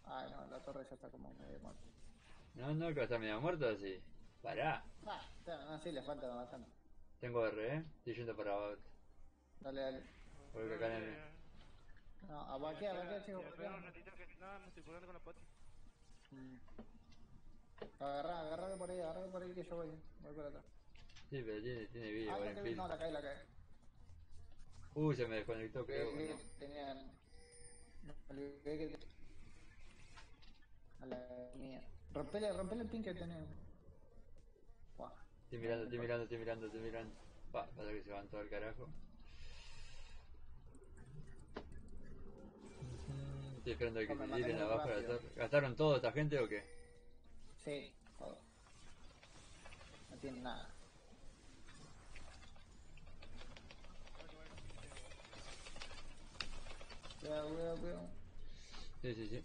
Ay, 0.04 0.30
no, 0.30 0.46
la 0.50 0.62
torre 0.62 0.84
ya 0.84 0.94
está 0.94 1.08
como 1.08 1.32
medio 1.34 1.58
muerta. 1.60 1.80
No, 2.54 2.74
no, 2.74 2.88
que 2.88 2.94
va 2.94 3.00
a 3.00 3.04
estar 3.04 3.18
medio 3.18 3.40
muerto 3.40 3.68
así. 3.68 4.02
Pará. 4.42 4.84
Ah, 5.06 5.22
está, 5.38 5.64
no, 5.64 5.78
sí, 5.78 5.92
le 5.92 6.02
falta 6.02 6.26
bastante. 6.28 6.70
Tengo 7.20 7.46
R, 7.46 7.76
eh. 7.76 7.84
Estoy 7.98 8.14
yendo 8.14 8.36
para 8.36 8.52
abajo. 8.52 8.76
Dale, 9.60 9.80
dale. 9.80 10.02
Porque 10.52 10.74
acá 10.74 10.96
en 10.98 11.02
el... 11.04 11.29
No, 12.28 12.40
a 12.40 12.58
vaquear, 12.58 12.96
vaquear, 12.96 13.24
chicos. 13.24 13.44
Espera 13.44 13.74
un 13.74 13.82
ratito 13.82 14.10
que 14.16 14.26
no, 14.40 14.58
me 14.60 14.68
estoy 14.68 14.82
curando 14.82 15.06
con 15.06 15.14
la 15.14 15.20
pati. 15.20 15.40
Mm. 16.30 16.56
Agarrá, 18.02 18.40
agarrame 18.40 18.76
por 18.76 18.90
ahí, 18.90 19.00
agarrame 19.00 19.28
por 19.28 19.42
ahí 19.42 19.52
que 19.52 19.64
yo 19.64 19.76
voy. 19.76 19.88
Voy 20.20 20.34
por 20.34 20.46
atrás. 20.46 20.64
Sí, 21.30 21.42
pero 21.44 21.62
tiene, 21.62 21.86
tiene 21.86 22.10
vida, 22.10 22.34
Ah, 22.34 22.50
en 22.50 22.76
no, 22.76 22.88
la 22.88 22.98
caí, 22.98 23.12
la 23.12 23.22
caí. 23.22 23.38
Uy, 24.94 25.14
se 25.14 25.26
me 25.26 25.36
desconectó, 25.36 25.86
creo. 25.86 26.10
Eh, 26.18 26.34
¿no? 26.34 26.58
Tenía. 26.58 26.94
Me 28.02 28.14
olvidé 28.30 28.78
que. 28.78 28.98
A 31.00 31.06
la 31.06 31.28
mía. 31.54 31.82
Rompele, 32.12 32.52
rompele 32.52 32.82
el 32.82 32.88
pin 32.88 33.02
que 33.04 33.14
tenés. 33.14 33.46
Buah. 34.96 35.12
Estoy 35.44 35.58
mirando, 35.58 35.84
estoy 35.84 35.98
mirando, 35.98 36.24
estoy 36.24 36.38
mirando, 36.38 36.66
estoy 36.66 36.80
mirando. 36.80 37.14
Va, 37.54 37.66
pasa 37.66 37.90
que 37.90 38.02
se 38.02 38.10
van 38.10 38.28
todo 38.28 38.40
al 38.40 38.48
carajo. 38.48 38.88
Estoy 43.70 43.88
esperando 43.88 44.00
a 44.00 44.06
que 44.06 44.26
me 44.26 44.42
tiren 44.42 44.58
abajo. 44.58 44.88
¿Gastaron 45.36 45.76
todo 45.76 45.94
esta 45.96 46.10
gente 46.10 46.36
o 46.40 46.48
qué? 46.48 46.64
Sí, 47.64 47.94
todo. 48.18 48.36
No 50.10 50.16
tiene 50.16 50.40
nada. 50.40 50.74
Cuidado, 57.20 57.48
cuidado, 57.50 57.76
cuidado. 57.76 58.08
Sí, 59.02 59.14
sí, 59.14 59.28
sí. 59.28 59.44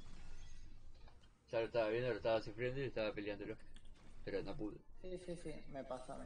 Ya 1.52 1.60
lo 1.60 1.66
estaba 1.68 1.90
viendo, 1.90 2.10
lo 2.10 2.16
estaba 2.16 2.42
sufriendo 2.42 2.82
y 2.82 2.86
estaba 2.86 3.14
peleándolo. 3.14 3.56
Pero 4.24 4.42
no 4.42 4.58
pude. 4.58 4.78
Sí, 5.02 5.20
sí, 5.20 5.36
sí, 5.36 5.54
me 5.72 5.84
pasa 5.84 6.16
a 6.16 6.18
mí. 6.18 6.26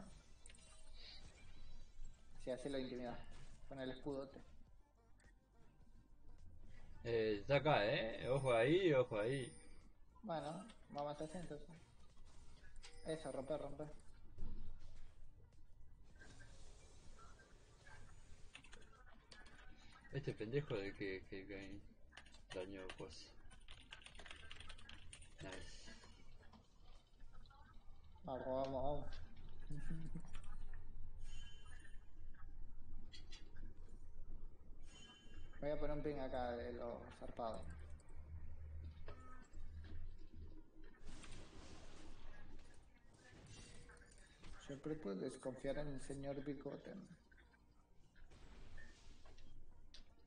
Sí, 2.45 2.51
así 2.51 2.69
lo 2.69 2.79
intimida. 2.79 3.19
Con 3.67 3.81
el 3.81 3.91
escudote. 3.91 4.48
Eh, 7.03 7.38
está 7.41 7.57
acá, 7.57 7.85
eh. 7.85 8.27
Ojo 8.29 8.53
ahí, 8.53 8.93
ojo 8.93 9.19
ahí. 9.19 9.51
Bueno, 10.23 10.65
vamos 10.89 11.21
a 11.21 11.23
hacer 11.23 11.41
entonces. 11.41 11.69
Eso, 13.05 13.31
romper, 13.31 13.59
romper. 13.59 13.88
Este 20.12 20.33
pendejo 20.33 20.75
de 20.75 20.93
que, 20.95 21.23
que, 21.29 21.45
que 21.45 21.81
daño 22.53 22.81
pues. 22.97 23.31
Nice. 25.41 25.79
Vamos, 28.25 28.45
vamos, 28.45 28.73
vamos. 28.73 30.08
Voy 35.61 35.71
a 35.71 35.77
poner 35.77 35.97
un 35.97 36.03
ping 36.03 36.19
acá 36.19 36.51
de 36.51 36.71
los 36.73 37.03
zarpados. 37.19 37.61
Siempre 44.65 44.95
puedes 44.95 45.37
confiar 45.39 45.79
en 45.79 45.87
el 45.87 46.01
señor 46.01 46.41
Bigote. 46.45 46.93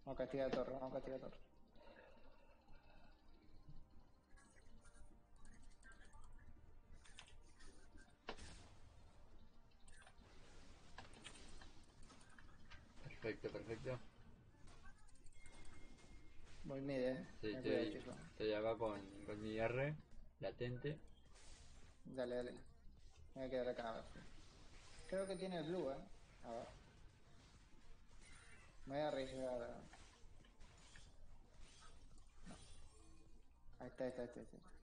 Vamos 0.05 0.21
a 0.21 0.25
castigar 0.25 0.49
a 0.49 0.51
torre, 0.51 0.73
vamos 0.73 0.91
a 0.91 0.95
castigar 0.95 1.21
a 1.21 1.23
torre. 1.23 1.52
Chico. 17.43 18.15
estoy 18.31 18.53
acá 18.53 18.77
con, 18.77 19.01
con 19.27 19.43
mi 19.43 19.59
R 19.59 19.97
latente. 20.41 20.99
Dale, 22.05 22.37
dale. 22.37 22.53
Me 22.53 22.61
voy 23.35 23.45
a 23.45 23.51
quedar 23.51 23.69
acá. 23.69 24.05
Creo 25.09 25.27
que 25.27 25.37
tiene 25.37 25.59
el 25.59 25.65
blue, 25.65 25.91
eh. 25.91 25.97
A 26.45 26.53
ver. 26.53 26.67
Me 28.87 28.95
voy 28.95 29.03
a 29.03 29.09
arriesgar. 29.09 29.81
No. 32.47 32.57
Ahí 33.81 33.89
está, 33.89 34.05
ahí 34.05 34.11
está, 34.11 34.23
ahí 34.23 34.29
está, 34.29 34.41
ahí 34.41 34.47
está. 34.47 34.82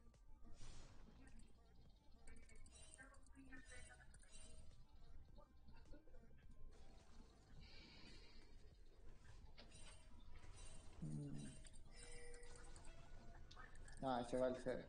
No, 14.01 14.19
ese 14.19 14.37
va 14.37 14.47
el 14.47 14.55
cero. 14.63 14.79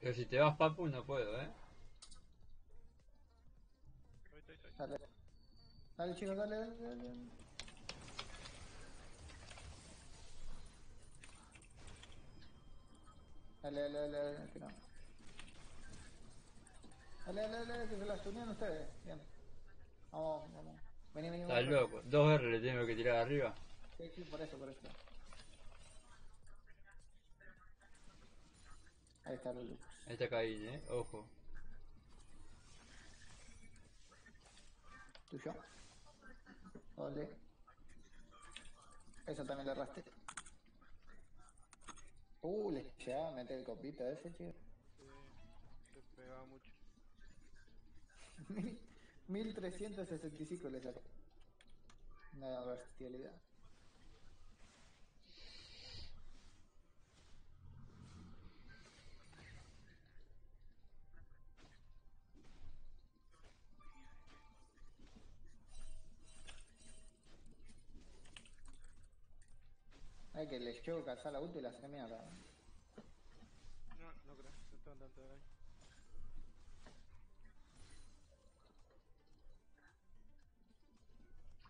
Pero 0.00 0.14
si 0.14 0.26
te 0.26 0.38
vas, 0.38 0.56
Papu, 0.56 0.86
no 0.86 1.04
puedo, 1.04 1.40
eh. 1.40 1.48
Dale. 4.78 4.98
Dale, 5.96 6.14
chicos, 6.14 6.36
dale, 6.36 6.56
dale, 6.56 6.76
dale. 6.76 7.14
Dale, 13.62 13.80
dale, 13.80 13.98
dale, 13.98 14.32
dale, 14.34 14.52
que 14.52 14.60
no. 14.60 14.68
Dale, 17.26 17.40
dale, 17.42 17.66
dale, 17.66 17.88
que 17.88 17.96
se 17.96 18.06
las 18.06 18.26
unieron 18.26 18.50
ustedes. 18.50 18.88
Bien. 19.04 19.20
Vamos, 20.12 20.52
vamos. 20.52 20.76
Vení, 21.14 21.30
vení, 21.30 21.44
vení. 21.44 21.70
loco. 21.70 22.02
Dos 22.04 22.32
R 22.40 22.50
le 22.50 22.60
tengo 22.60 22.86
que 22.86 22.94
tirar 22.94 23.16
arriba. 23.16 23.54
Sí, 23.96 24.10
sí, 24.14 24.22
por 24.24 24.40
eso, 24.40 24.56
por 24.58 24.68
eso. 24.68 24.88
Ahí 29.26 29.34
está 29.34 29.50
el 29.50 29.68
Lucas. 29.68 29.88
Ahí 30.06 30.12
está 30.12 30.28
Caín, 30.28 30.68
eh. 30.68 30.82
Ojo. 30.88 31.26
Tuyo. 35.28 35.52
Ole. 36.96 37.28
Eso 39.26 39.44
también 39.44 39.66
le 39.66 39.72
arrastré. 39.72 40.04
Uh, 42.42 42.70
le 42.70 42.92
llegaba 43.04 43.30
a 43.30 43.32
meter 43.32 43.58
el 43.58 43.64
copito 43.64 44.04
a 44.04 44.12
ese, 44.12 44.32
chico. 44.32 44.54
Sí, 44.96 46.00
se 46.00 46.16
pegaba 46.16 46.46
mucho. 46.46 46.70
1365 49.26 50.68
le 50.68 50.80
sacó. 50.80 51.02
Una 52.36 52.60
bestialidad. 52.60 53.45
Ay, 70.36 70.46
que 70.48 70.58
les 70.60 70.82
llevo 70.84 71.02
cazar 71.02 71.32
la 71.32 71.40
ulti 71.40 71.60
y 71.60 71.62
la 71.62 71.70
hace 71.70 71.88
mierda. 71.88 72.18
No, 73.98 74.12
no 74.26 74.36
creo. 74.36 74.50
No 74.50 74.78
tengo 74.84 74.96
tanto 74.98 75.22
daño. 75.22 75.40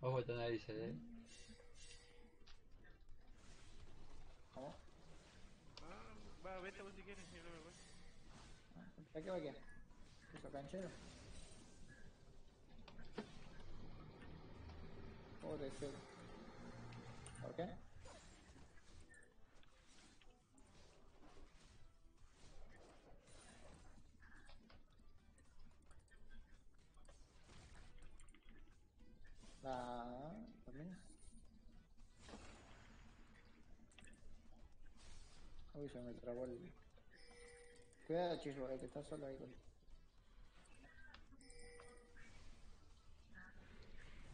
Ojo 0.01 0.19
esta 0.19 0.35
nariz, 0.35 0.69
eh. 0.69 0.97
¿Cómo? 4.53 4.75
Ah, 5.83 6.15
va, 6.45 6.59
vete 6.59 6.83
vos 6.83 6.93
si 6.97 7.03
quieres, 7.03 7.25
yo 7.31 7.43
no 7.45 7.51
me 7.51 7.61
voy. 7.61 7.73
¿Para 9.13 9.25
qué 9.25 9.31
va 9.31 9.37
aquí? 9.37 9.49
¿Eso 10.35 10.51
canchero? 10.51 10.91
Pobre 15.41 15.71
ser. 15.71 15.93
¿Por 17.41 17.55
qué? 17.55 17.86
Ah, 29.69 30.33
también. 30.65 30.97
Uy, 35.75 35.89
se 35.89 36.01
me 36.01 36.15
trabó 36.15 36.45
el... 36.45 36.73
Cuidado, 38.07 38.39
Chisbo, 38.41 38.69
eh, 38.71 38.79
que 38.79 38.87
está 38.87 39.03
solo 39.03 39.27
ahí 39.27 39.37
con... 39.37 39.53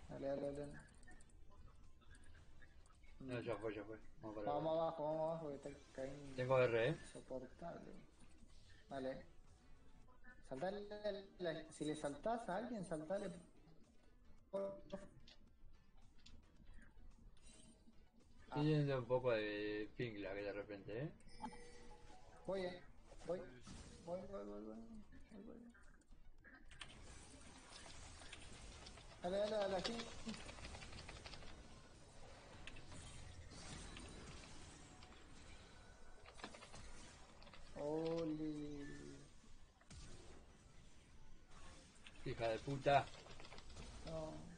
Dale, 0.08 0.26
dale, 0.28 0.52
dale. 0.52 0.72
No, 3.20 3.40
ya 3.40 3.56
fue, 3.56 3.74
ya 3.74 3.84
fue. 3.84 3.96
Vamos 4.20 4.36
para 4.44 4.46
Vamos 4.52 4.72
abajo. 4.72 5.02
vamos 5.04 5.30
abajo, 5.30 5.48
que 5.48 5.54
está 5.56 5.70
cayendo 5.94 6.36
Tengo 6.36 6.58
R, 6.60 6.88
eh. 6.88 6.96
insoportable. 7.00 7.92
Dale. 8.90 9.24
Saltale, 10.48 11.66
si 11.72 11.84
le 11.86 11.96
saltás 11.96 12.48
a 12.48 12.56
alguien, 12.56 12.84
saltale. 12.84 13.30
por- 14.50 14.82
Estoy 18.54 18.66
yendo 18.66 18.98
un 18.98 19.06
poco 19.06 19.30
de 19.32 19.88
pingla 19.96 20.34
que 20.34 20.42
de 20.42 20.52
repente, 20.52 21.04
eh. 21.04 21.10
voy, 22.46 22.60
eh. 22.60 22.82
Voy. 23.26 23.40
Voy, 24.04 24.20
voy, 24.30 24.44
voy, 24.44 24.62
voy. 24.62 24.76
voy, 25.30 25.42
voy. 25.42 25.72
Dale, 29.22 29.38
dale, 29.38 29.56
dale, 29.56 29.76
aquí. 29.76 29.96
Oli. 37.80 39.16
Hija 42.26 42.48
de 42.48 42.58
puta. 42.58 43.06
No. 44.04 44.52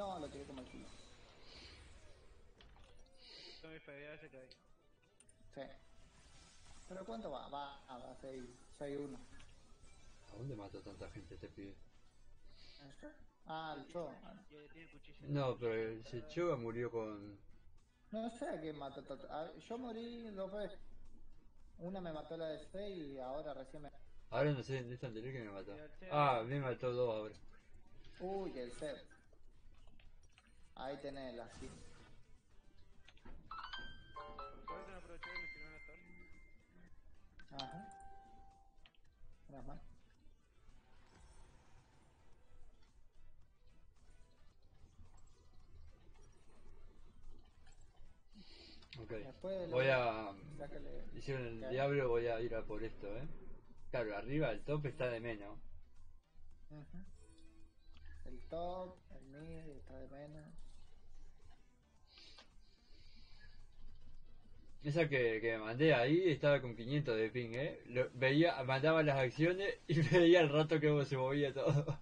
No, 0.00 0.18
lo 0.18 0.28
tiré 0.30 0.44
como 0.44 0.62
el 0.62 0.66
culo. 0.68 0.86
Sí. 5.54 5.62
¿Pero 6.88 7.04
cuánto 7.04 7.30
va? 7.30 7.48
Va, 7.48 7.80
ah, 7.88 7.98
va 7.98 8.16
6, 8.20 8.42
6-1. 8.78 9.16
¿A 9.16 10.36
dónde 10.36 10.56
mató 10.56 10.80
tanta 10.80 11.08
gente 11.10 11.34
este 11.34 11.48
pibe? 11.48 11.74
Ah, 13.46 13.76
el 13.76 13.86
Cho. 13.88 14.12
Y 14.50 14.56
ahí 14.56 14.68
tiene 14.72 14.90
el 14.90 14.92
cuchillo. 14.92 15.18
No, 15.28 15.56
pero 15.58 15.74
ese 15.74 16.26
Choga 16.28 16.56
murió 16.56 16.90
con... 16.90 17.38
No 18.12 18.30
sé 18.30 18.48
a 18.48 18.60
quién 18.60 18.76
mató 18.78 19.02
tanto. 19.02 19.26
Ah, 19.30 19.50
Yo 19.68 19.78
morí 19.78 20.30
dos 20.30 20.52
veces. 20.52 20.78
Una 21.78 22.00
me 22.00 22.12
mató 22.12 22.36
la 22.36 22.46
de 22.48 22.58
6 22.58 22.96
y 22.96 23.18
ahora 23.18 23.54
recién 23.54 23.82
me... 23.82 23.90
Ahora 24.30 24.52
no 24.52 24.62
sé 24.62 24.78
en 24.78 24.92
esta 24.92 25.08
anterior 25.08 25.32
que 25.32 25.42
me 25.42 25.50
mató. 25.50 25.76
Ah, 26.10 26.42
me 26.46 26.60
mató 26.60 26.92
dos 26.92 27.14
ahora. 27.14 27.34
Uy, 28.20 28.58
el 28.58 28.70
set. 28.72 29.04
Ahí 30.76 30.96
tenés 30.98 31.34
la 31.34 31.48
Ajá. 37.52 37.86
Menos 39.48 39.66
mal. 39.66 39.80
Ok. 48.98 49.12
Voy 49.70 49.86
a... 49.88 50.32
Hicieron 51.14 51.46
el 51.46 51.70
diablo, 51.70 52.08
voy 52.08 52.26
a 52.26 52.40
ir 52.40 52.54
a 52.54 52.62
por 52.64 52.82
esto, 52.82 53.06
¿eh? 53.16 53.26
Claro, 53.90 54.16
arriba 54.16 54.50
el 54.50 54.62
top 54.62 54.86
está 54.86 55.08
de 55.10 55.20
menos. 55.20 55.58
Ujú. 56.70 56.98
El 58.26 58.40
top, 58.48 58.96
el 59.16 59.24
mid 59.26 59.68
está 59.76 59.94
de 59.98 60.08
menos. 60.08 60.59
Esa 64.82 65.08
que, 65.08 65.40
que 65.42 65.58
mandé 65.58 65.92
ahí 65.92 66.30
estaba 66.30 66.62
con 66.62 66.74
500 66.74 67.14
de 67.14 67.28
ping, 67.28 67.50
¿eh? 67.52 68.08
Veía, 68.14 68.62
mandaba 68.62 69.02
las 69.02 69.18
acciones 69.18 69.78
y 69.86 70.00
veía 70.10 70.40
el 70.40 70.48
rato 70.48 70.80
que 70.80 71.04
se 71.04 71.16
movía 71.18 71.52
todo. 71.52 71.98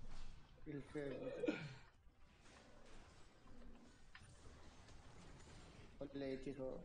El. 0.66 0.84
Ole, 5.98 6.40
chico. 6.44 6.80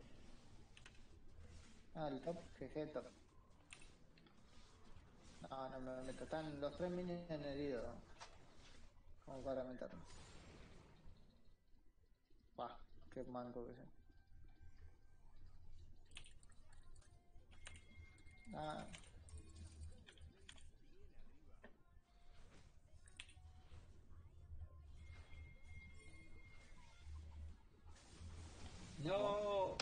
Ah, 1.94 2.08
el 2.08 2.20
top, 2.22 2.38
GG 2.58 2.92
top. 2.92 3.04
No, 5.48 5.68
no 5.68 5.80
me 5.80 6.02
meto. 6.02 6.24
Están 6.24 6.60
los 6.60 6.76
tres 6.76 6.90
minions 6.90 7.30
heridos. 7.30 7.84
Como 9.24 9.42
para 9.42 9.62
meternos. 9.62 10.00
Bah, 12.56 12.76
qué 13.12 13.22
manco 13.24 13.64
que 13.66 13.74
sea. 13.74 14.03
Ah, 18.56 18.86
No. 28.98 29.76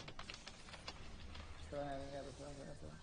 se 1.70 1.76
van 1.76 1.88
a 1.88 1.96
venir, 1.96 2.32
se 2.36 2.42
van 2.42 2.54
a 2.54 2.58
venir. 2.58 2.76
se 2.80 2.86
van. 2.86 2.98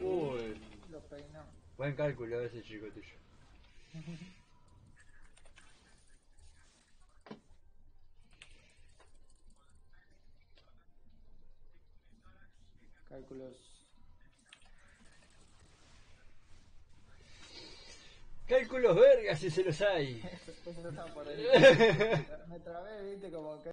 Uy, 0.00 0.54
Lo 0.90 1.00
peinó. 1.08 1.42
buen 1.76 1.94
cálculo 1.96 2.40
ese 2.40 2.62
chico 2.62 2.86
tuyo. 2.88 3.14
Cálculos. 13.28 13.56
Cálculos 18.46 18.96
vergas 18.96 19.38
si 19.38 19.50
se 19.50 19.62
los 19.64 19.78
hay. 19.82 20.22
Eso 20.32 20.52
eso 20.70 20.88
está 20.88 21.04
por 21.12 21.28
ahí. 21.28 21.36
Me 22.48 22.58
trabé, 22.60 23.10
viste, 23.10 23.30
como 23.30 23.62
que. 23.62 23.70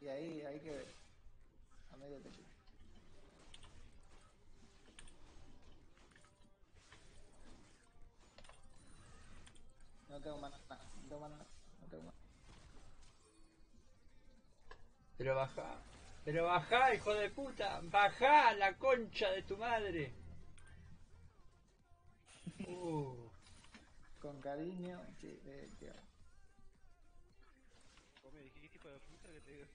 Y 0.00 0.08
ahí, 0.08 0.40
ahí 0.40 0.60
que. 0.60 0.86
A 1.92 1.96
medio 1.98 2.18
te 2.20 2.30
No 10.08 10.20
tengo 10.22 10.40
nada, 10.40 10.58
no 10.68 11.08
tengo 11.10 11.28
nada, 11.28 11.46
no 11.82 11.86
tengo 11.88 12.04
más. 12.04 12.14
Pero 15.18 15.34
baja. 15.34 15.82
Pero 16.26 16.46
baja, 16.46 16.92
hijo 16.92 17.14
de 17.14 17.30
puta. 17.30 17.80
Baja 17.84 18.52
la 18.54 18.76
concha 18.76 19.30
de 19.30 19.42
tu 19.42 19.56
madre. 19.56 20.12
Uh. 22.66 23.14
Con 24.20 24.40
cariño, 24.40 25.00
sí, 25.20 25.40
eh, 25.46 25.68
tío. 25.78 25.92
Vos 28.24 28.32
me 28.32 28.40
dijiste 28.40 28.76
hijo 28.76 28.88
de 28.88 28.98
puta 28.98 29.28
que 29.32 29.40
te 29.40 29.52
digo. 29.52 29.66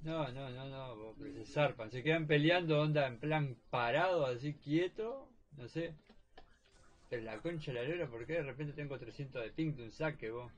No, 0.00 0.28
no, 0.32 0.48
no, 0.48 0.68
no, 0.68 0.96
vos, 0.96 1.16
pero 1.18 1.34
se 1.34 1.52
zarpan, 1.52 1.90
se 1.90 2.02
quedan 2.02 2.26
peleando, 2.26 2.80
onda 2.80 3.08
en 3.08 3.18
plan 3.18 3.56
parado, 3.70 4.24
así 4.24 4.54
quieto, 4.54 5.28
no 5.56 5.68
sé. 5.68 5.94
Pero 7.10 7.24
la 7.24 7.42
concha 7.42 7.72
de 7.72 7.82
la 7.82 7.88
lora, 7.88 8.08
¿por 8.08 8.24
qué 8.24 8.34
de 8.34 8.42
repente 8.44 8.72
tengo 8.72 8.98
300 8.98 9.42
de 9.42 9.50
ping 9.50 9.74
de 9.74 9.82
un 9.82 9.90
saque, 9.90 10.30
vos? 10.30 10.50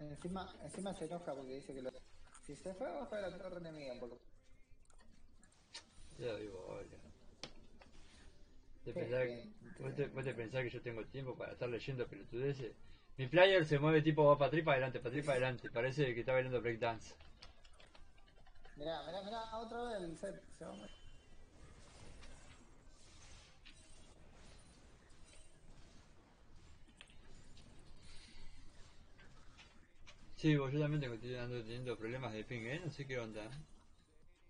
Encima, 0.00 0.52
encima 0.64 0.92
se 0.92 1.04
enoja 1.04 1.32
porque 1.32 1.54
dice 1.54 1.72
que 1.72 1.80
lo. 1.82 1.92
Si 2.48 2.56
se 2.56 2.74
fue 2.74 2.88
abajo 2.88 3.14
de 3.14 3.22
la 3.22 3.38
torre 3.38 3.58
enemiga, 3.58 3.94
poco. 4.00 4.18
Yo 6.18 6.36
digo. 6.36 6.80
¿Te 8.84 8.92
Qué 8.92 9.00
pensás, 9.00 9.26
gente. 9.26 9.48
vos, 9.78 9.94
te, 9.94 10.06
vos 10.08 10.24
te 10.24 10.34
pensás 10.34 10.62
que 10.62 10.70
yo 10.70 10.82
tengo 10.82 11.04
tiempo 11.06 11.36
para 11.36 11.52
estar 11.52 11.68
leyendo 11.68 12.08
pelotudeces? 12.08 12.74
Mi 13.18 13.26
player 13.28 13.64
se 13.66 13.78
mueve 13.78 14.02
tipo 14.02 14.24
va 14.24 14.38
para 14.38 14.48
atrás 14.48 14.62
y 14.62 14.64
para 14.64 14.76
adelante, 14.76 15.00
para 15.00 15.32
adelante, 15.34 15.70
parece 15.70 16.14
que 16.14 16.20
está 16.20 16.32
bailando 16.32 16.60
breakdance. 16.62 17.14
Mirá, 18.76 19.02
mirá, 19.06 19.22
mirá, 19.22 19.58
otra 19.58 19.82
vez 19.84 20.02
el 20.02 20.16
set. 20.16 20.42
Se 20.58 20.64
va 20.64 20.72
a 20.72 20.76
Sí, 30.38 30.54
vos 30.54 30.72
yo 30.72 30.78
también 30.78 31.00
tengo, 31.00 31.14
estoy 31.14 31.34
ando 31.34 31.60
teniendo 31.62 31.98
problemas 31.98 32.32
de 32.32 32.44
ping, 32.44 32.62
¿eh? 32.62 32.80
No 32.84 32.92
sé 32.92 33.04
qué 33.08 33.18
onda. 33.18 33.42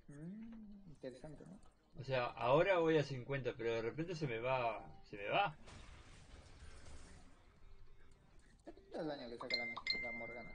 Mm, 0.08 0.90
interesante, 0.90 1.46
¿no? 1.46 1.58
O 1.98 2.04
sea, 2.04 2.26
ahora 2.26 2.76
voy 2.76 2.98
a 2.98 3.02
50, 3.02 3.54
pero 3.56 3.72
de 3.72 3.80
repente 3.80 4.14
se 4.14 4.26
me 4.26 4.38
va, 4.38 4.84
se 5.08 5.16
me 5.16 5.26
va. 5.30 5.56
El 8.94 9.08
daño 9.08 9.30
que 9.30 9.38
saca 9.38 9.56
la, 9.56 9.64
la 9.64 10.12
Morgana. 10.12 10.50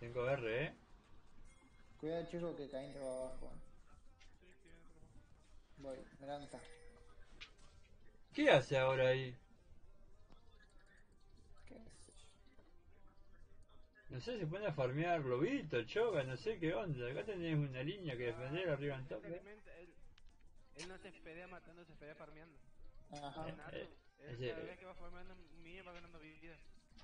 Tengo 0.00 0.26
R, 0.30 0.64
¿eh? 0.64 0.72
Cuidado, 2.00 2.26
chico, 2.30 2.56
que 2.56 2.70
Caín 2.70 2.90
te 2.94 3.00
va 3.00 3.04
abajo. 3.04 3.50
Voy, 5.78 5.96
está. 6.42 6.60
¿Qué 8.32 8.50
hace 8.50 8.78
ahora 8.78 9.08
ahí? 9.08 9.34
¿Qué 11.68 11.74
es? 11.76 11.80
No 14.10 14.20
sé, 14.20 14.38
se 14.38 14.46
pone 14.46 14.66
a 14.66 14.72
farmear 14.72 15.22
globito, 15.22 15.82
choga, 15.84 16.22
no 16.24 16.36
sé 16.36 16.58
qué 16.58 16.74
onda. 16.74 17.10
Acá 17.10 17.24
tenés 17.24 17.54
una 17.56 17.82
línea 17.82 18.16
que 18.16 18.26
defender 18.26 18.68
arriba 18.70 18.96
en 18.96 19.06
top. 19.08 19.24
¿eh? 19.26 19.42
Él, 19.78 19.94
él 20.76 20.88
no 20.88 20.98
se 20.98 21.08
espedea 21.08 21.46
matando, 21.48 21.84
se 21.84 21.92
espedea 21.92 22.14
farmeando. 22.14 22.58
Ajá. 23.12 23.46
Eh, 23.72 23.88
Él 24.20 24.34
ese- 24.34 24.50
cada 24.50 24.62
vez 24.64 24.78
que 24.78 24.86
va 24.86 24.94
farmeando 24.94 25.34
minion 25.62 25.86
va 25.86 25.92
ganando 25.92 26.18
vida. 26.18 26.56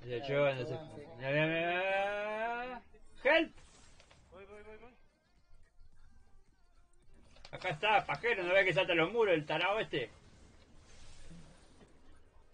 Ese 0.02 0.22
choga 0.26 0.54
no 0.54 0.62
sé. 0.66 0.72
Choga, 0.74 0.86
sí. 0.96 1.02
Mira, 1.18 1.30
mira, 1.30 1.46
mira. 1.46 2.82
¡Help! 3.22 3.54
Voy, 4.32 4.46
voy, 4.46 4.62
voy, 4.62 4.76
voy. 4.78 4.92
Acá 7.52 7.70
está, 7.70 8.06
pajero, 8.06 8.42
no 8.44 8.54
ve 8.54 8.64
que 8.64 8.72
salta 8.72 8.94
los 8.94 9.10
muros 9.12 9.34
el 9.34 9.44
tarado 9.44 9.80
este. 9.80 10.10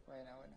Buena, 0.06 0.36
buena. 0.36 0.56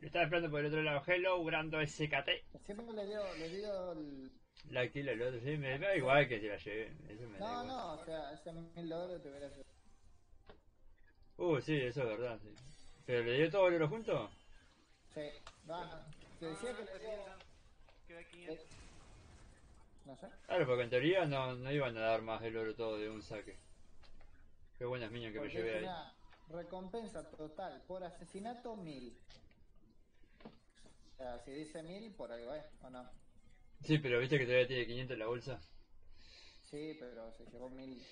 Lo 0.00 0.06
estaba 0.06 0.24
esperando 0.24 0.50
por 0.50 0.60
el 0.60 0.66
otro 0.66 0.82
lado. 0.82 1.02
Hello, 1.06 1.44
Grando 1.44 1.84
SKT. 1.84 2.28
Siempre 2.64 2.86
le 2.94 3.06
dio, 3.06 3.34
le 3.34 3.48
dio 3.48 3.92
el... 3.92 4.30
La 4.70 4.80
alquila 4.80 5.12
el 5.12 5.22
otro, 5.22 5.40
sí, 5.40 5.56
me 5.56 5.78
da 5.78 5.96
igual 5.96 6.28
que 6.28 6.40
se 6.40 6.46
la 6.48 6.56
lleve. 6.56 6.92
Eso 7.08 7.28
me 7.28 7.38
da 7.38 7.46
No, 7.46 7.64
igual. 7.64 7.66
no, 7.68 7.92
o 7.94 8.04
sea, 8.04 8.32
ese 8.32 8.52
mil 8.52 8.88
dólares 8.88 9.22
te 9.22 9.28
hubiera 9.30 9.50
sido. 9.50 9.64
Uh, 11.38 11.60
sí, 11.60 11.76
eso 11.76 12.02
es 12.02 12.08
verdad, 12.08 12.38
sí. 12.42 12.54
¿Pero 13.06 13.24
le 13.24 13.34
dio 13.38 13.50
todo 13.50 13.68
el 13.68 13.74
oro 13.74 13.88
junto? 13.88 14.30
Sí, 15.14 15.22
va. 15.68 16.04
Te 16.38 16.46
decía 16.46 16.76
que 16.76 16.84
le 16.84 16.98
dio... 16.98 17.10
Queda 18.06 18.24
500. 18.24 18.66
No 20.08 20.16
sé. 20.16 20.26
Claro, 20.46 20.66
porque 20.66 20.84
en 20.84 20.88
teoría 20.88 21.26
no, 21.26 21.54
no 21.54 21.70
iban 21.70 21.94
a 21.98 22.00
dar 22.00 22.22
más 22.22 22.42
el 22.42 22.56
oro 22.56 22.74
todo 22.74 22.96
de 22.96 23.10
un 23.10 23.22
saque. 23.22 23.58
Qué 24.78 24.86
buenas 24.86 25.10
minions 25.10 25.34
que 25.34 25.40
me 25.40 25.50
llevé 25.50 25.86
ahí. 25.86 25.86
recompensa 26.48 27.28
total 27.28 27.82
por 27.86 28.02
asesinato 28.02 28.74
mil. 28.74 29.14
O 31.12 31.16
sea, 31.18 31.38
si 31.40 31.50
dice 31.50 31.82
mil, 31.82 32.10
por 32.12 32.32
algo 32.32 32.54
es, 32.54 32.64
¿o 32.82 32.88
no? 32.88 33.06
Sí, 33.82 33.98
pero 33.98 34.18
viste 34.18 34.38
que 34.38 34.46
todavía 34.46 34.66
tiene 34.66 34.86
500 34.86 35.12
en 35.12 35.18
la 35.18 35.26
bolsa. 35.26 35.60
Sí, 36.70 36.96
pero 36.98 37.30
se 37.32 37.44
llevó 37.44 37.68
mil. 37.68 38.02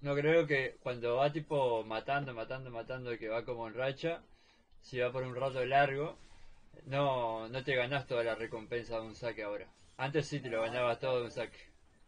No 0.00 0.16
creo 0.16 0.48
que 0.48 0.78
cuando 0.82 1.14
va 1.14 1.30
tipo 1.30 1.84
matando, 1.84 2.34
matando, 2.34 2.72
matando, 2.72 3.16
que 3.16 3.28
va 3.28 3.44
como 3.44 3.68
en 3.68 3.74
racha, 3.74 4.20
si 4.82 4.98
va 4.98 5.12
por 5.12 5.22
un 5.22 5.36
rato 5.36 5.64
largo, 5.64 6.16
no, 6.86 7.48
no 7.48 7.62
te 7.62 7.76
ganás 7.76 8.08
toda 8.08 8.24
la 8.24 8.34
recompensa 8.34 8.98
de 8.98 9.06
un 9.06 9.14
saque 9.14 9.44
ahora. 9.44 9.68
Antes 10.00 10.28
sí 10.28 10.40
te 10.40 10.48
lo 10.48 10.62
ganabas 10.62 10.98
todo 10.98 11.24
un 11.24 11.30
saque. 11.30 11.58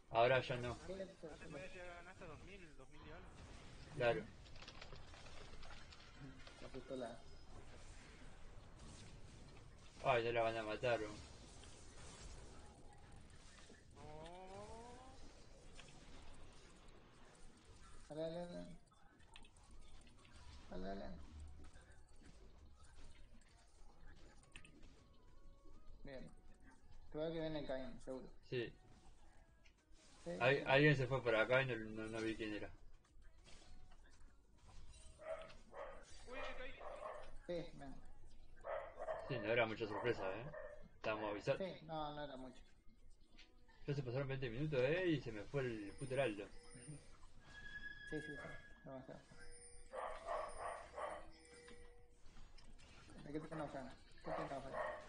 Ahora 0.08 0.40
ya 0.40 0.56
no. 0.56 0.78
Antes 0.82 0.96
llegar 1.74 1.90
a 1.90 1.94
ganar 1.96 2.12
hasta 2.14 2.24
2000, 2.24 2.76
2000 2.78 3.00
y. 3.06 3.96
Claro. 3.98 4.24
Ay, 10.04 10.24
no 10.24 10.32
la 10.32 10.40
van 10.40 10.56
a 10.56 10.62
matar. 10.62 11.00
bro. 11.00 11.10
Bien. 26.04 26.41
Creo 27.12 27.30
que 27.30 27.40
viene 27.40 27.66
Caín, 27.66 28.00
seguro. 28.04 28.26
Sí. 28.48 28.72
Sí, 30.24 30.30
Al- 30.40 30.56
sí. 30.56 30.62
alguien 30.66 30.96
se 30.96 31.06
fue 31.06 31.22
por 31.22 31.34
acá 31.34 31.62
y 31.62 31.66
no, 31.66 31.76
no, 31.76 32.06
no 32.08 32.20
vi 32.22 32.34
quién 32.34 32.54
era. 32.54 32.68
Sí. 37.46 37.62
Sí, 39.28 39.38
no 39.38 39.52
era 39.52 39.66
mucha 39.66 39.86
sorpresa, 39.86 40.22
¿eh? 40.38 40.44
Estábamos 40.96 41.30
avisados. 41.30 41.60
Sí, 41.60 41.86
no, 41.86 42.14
no 42.14 42.24
era 42.24 42.36
mucho. 42.36 42.60
Ya 43.86 43.94
se 43.94 44.02
pasaron 44.02 44.28
20 44.28 44.48
minutos, 44.48 44.80
¿eh? 44.80 45.06
Y 45.08 45.20
se 45.20 45.32
me 45.32 45.42
fue 45.44 45.62
el 45.62 45.92
puto 45.98 46.14
heraldo. 46.14 46.46
Sí, 48.10 48.20
sí, 48.20 48.26
sí. 48.26 48.36
Demasiado. 48.84 49.20
¿De 53.24 53.32
qué 53.32 53.40
te 53.40 53.54
enojas? 53.54 53.84
¿Qué 54.24 54.30
te 54.30 54.42
enojas? 54.42 55.01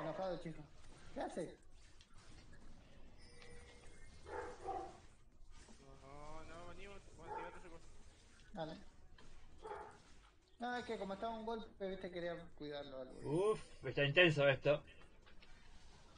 Enojado, 0.00 0.38
chico. 0.42 0.62
¿Qué 1.14 1.20
haces? 1.20 1.50
No, 6.02 6.44
no, 6.44 6.72
ese 6.72 7.68
cosa. 7.68 7.84
Dale. 8.52 8.72
No, 10.58 10.76
es 10.76 10.84
que 10.84 10.98
como 10.98 11.14
estaba 11.14 11.34
un 11.38 11.46
golpe, 11.46 11.88
viste, 11.88 12.10
quería 12.10 12.36
cuidarlo 12.56 13.00
algo. 13.00 13.50
Uf, 13.52 13.60
está 13.84 14.04
intenso 14.04 14.48
esto. 14.48 14.82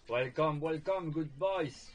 Welcome, 0.09 0.61
welcome, 0.61 1.11
good 1.13 1.29
boys. 1.37 1.93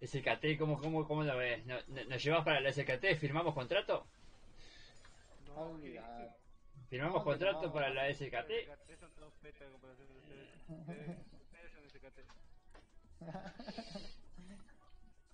SKT, 0.00 0.56
¿cómo, 0.58 0.78
cómo, 0.80 1.06
cómo 1.08 1.24
lo 1.24 1.36
ves? 1.36 1.66
¿No- 1.66 1.80
no- 1.88 2.04
¿Nos 2.04 2.22
llevas 2.22 2.44
para 2.44 2.60
la 2.60 2.72
SKT? 2.72 3.16
¿Firmamos 3.18 3.54
contrato? 3.54 4.06
No, 5.46 5.70
Olvidar. 5.72 6.36
¿Firmamos 6.88 7.22
contrato 7.22 7.66
no. 7.66 7.72
para 7.72 7.90
la 7.90 8.12
SKT? 8.12 8.22
SKT 8.22 8.98
son 8.98 9.10
todos 9.12 9.34
peta 9.42 9.64
en 9.64 9.72
comparación 9.72 10.08
de 10.08 10.18
ustedes. 10.18 10.48
Ustedes, 10.68 11.72
son 11.72 11.90
SKT. 11.90 12.18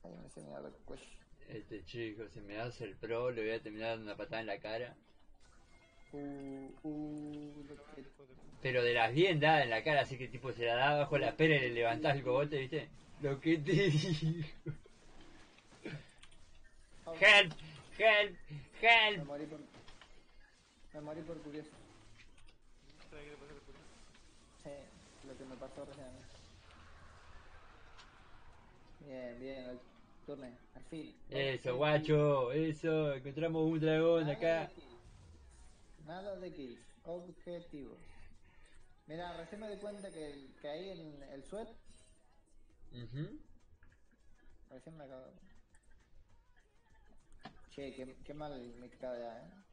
Ahí 0.04 0.16
me 0.20 0.28
se 0.28 0.40
me 0.40 0.54
abre 0.54 0.68
el 0.68 0.74
cuello. 0.84 1.04
Este 1.48 1.84
chico, 1.84 2.26
si 2.28 2.40
me 2.40 2.58
hace 2.58 2.84
el 2.84 2.96
pro, 2.96 3.30
le 3.30 3.42
voy 3.42 3.52
a 3.52 3.62
terminar 3.62 3.90
dando 3.90 4.06
una 4.06 4.16
patada 4.16 4.40
en 4.40 4.46
la 4.48 4.58
cara. 4.58 4.96
Uh, 6.12 6.72
uh, 6.82 7.64
lo 7.68 7.76
que... 7.94 8.04
Pero 8.60 8.82
de 8.82 8.94
las 8.94 9.12
bien 9.12 9.38
dadas 9.38 9.64
en 9.64 9.70
la 9.70 9.84
cara, 9.84 10.00
así 10.00 10.18
que 10.18 10.26
tipo 10.28 10.52
se 10.52 10.64
la 10.64 10.74
da 10.74 10.96
bajo 10.96 11.18
la 11.18 11.36
pera 11.36 11.56
y 11.56 11.60
le 11.60 11.70
levantás 11.70 12.16
el 12.16 12.24
cogote, 12.24 12.58
¿viste? 12.58 12.88
Lo 13.20 13.40
que 13.40 13.58
te 13.58 13.72
digo. 13.72 14.48
Help, 17.20 17.52
help, 17.98 18.34
help. 18.80 19.73
Por... 20.94 21.00
Me 21.00 21.06
morí 21.06 21.22
por 21.22 21.42
curioso. 21.42 21.70
¿Sabes 23.10 23.24
qué 23.24 23.30
le 23.30 23.36
pasa 23.36 23.52
al 23.52 23.60
curioso? 23.60 23.84
Sí, 24.62 24.70
lo 25.26 25.36
que 25.36 25.44
me 25.44 25.56
pasó 25.56 25.84
recién 25.84 26.06
a 26.06 26.10
mí. 26.10 26.18
Bien, 29.00 29.38
bien, 29.40 29.64
el 29.70 29.78
turno, 30.26 30.46
al 30.74 30.82
fin. 30.84 31.14
Eso, 31.30 31.76
guacho, 31.76 32.52
eso, 32.52 33.14
encontramos 33.14 33.62
un 33.70 33.80
dragón 33.80 34.28
acá. 34.28 34.68
de. 34.68 34.84
Nada 36.06 36.36
de 36.36 36.52
kills, 36.52 36.80
objetivos. 37.04 37.98
Mira, 39.06 39.36
recién 39.36 39.60
me 39.60 39.70
di 39.70 39.76
cuenta 39.78 40.10
que, 40.10 40.48
que 40.60 40.68
ahí 40.68 40.90
en 40.90 41.22
el 41.22 41.42
sweat, 41.44 41.68
Ujú. 42.92 43.38
recién 44.70 44.96
me 44.96 45.04
acabo. 45.04 45.26
Che, 47.70 47.92
qué, 47.94 48.16
qué 48.24 48.34
mal 48.34 48.52
me 48.80 48.88
queda 48.88 49.18
ya, 49.18 49.38
eh. 49.40 49.63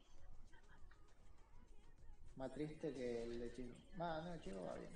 Más 2.36 2.52
triste 2.52 2.92
que 2.92 3.22
el 3.22 3.40
de 3.40 3.54
Chico. 3.54 3.74
Ah, 3.98 4.20
no, 4.24 4.34
el 4.34 4.42
Chico 4.42 4.62
va 4.64 4.74
bien. 4.74 4.90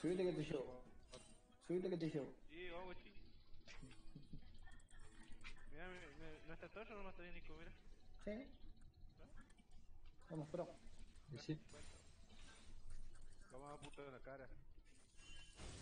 Subite 0.00 0.22
que 0.22 0.32
te 0.32 0.44
llevo. 0.44 0.82
Subite 1.66 1.90
que 1.90 1.96
te 1.96 2.10
llevo. 2.10 2.32
Sí, 2.50 2.68
vamos, 2.70 2.96
chi. 3.02 3.10
Mira, 5.72 5.88
me, 5.88 5.94
me, 5.94 6.46
¿no 6.46 6.52
está 6.52 6.68
todo 6.68 6.82
o 6.82 7.02
no 7.02 7.08
está 7.08 7.22
bien, 7.22 7.34
Nico? 7.34 7.54
Mira. 7.58 7.72
Sí. 8.24 8.46
Vamos, 10.30 10.48
pro. 10.50 10.68
Sí. 11.38 11.58
Vamos 13.50 13.78
a 13.78 13.82
puta 13.82 14.02
en 14.02 14.12
la 14.12 14.18
cara. 14.18 14.48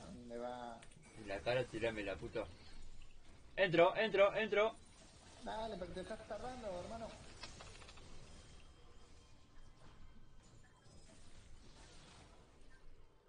¿A 0.00 0.06
dónde 0.06 0.38
va? 0.38 0.80
En 1.18 1.28
la 1.28 1.40
cara 1.40 1.64
tirame 1.64 2.02
la 2.02 2.16
puta. 2.16 2.44
Entro, 3.56 3.96
entro, 3.96 4.34
entro. 4.36 4.76
Dale, 5.44 5.76
pero 5.76 5.92
te 5.92 6.00
estás 6.00 6.28
tardando, 6.28 6.68
hermano. 6.80 7.08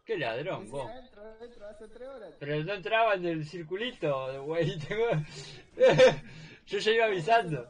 Qué 0.06 0.18
ladrón, 0.18 0.70
vos. 0.70 0.92
Entro, 0.92 1.24
entro, 1.42 1.68
hace 1.68 1.88
tres 1.88 2.10
horas. 2.10 2.34
Pero 2.40 2.64
no 2.64 2.74
entraba 2.74 3.16
en 3.16 3.26
el 3.26 3.46
circulito, 3.46 4.44
güey. 4.44 4.78
Yo 6.68 6.78
ya 6.80 6.92
iba 6.92 7.06
avisando. 7.06 7.70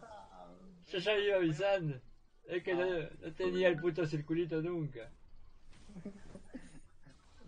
Yo 0.87 0.97
ya 0.97 1.17
iba 1.17 1.35
avisando. 1.37 2.01
Es 2.45 2.63
que 2.63 2.73
no, 2.73 2.85
no 2.85 3.33
tenía 3.35 3.69
el 3.69 3.79
puto 3.79 4.05
circulito 4.05 4.61
nunca. 4.61 5.09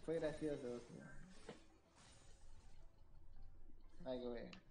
Fue 0.05 0.15
gracioso. 0.15 0.81
Ay, 4.05 4.21
qué 4.21 4.27
bueno. 4.27 4.64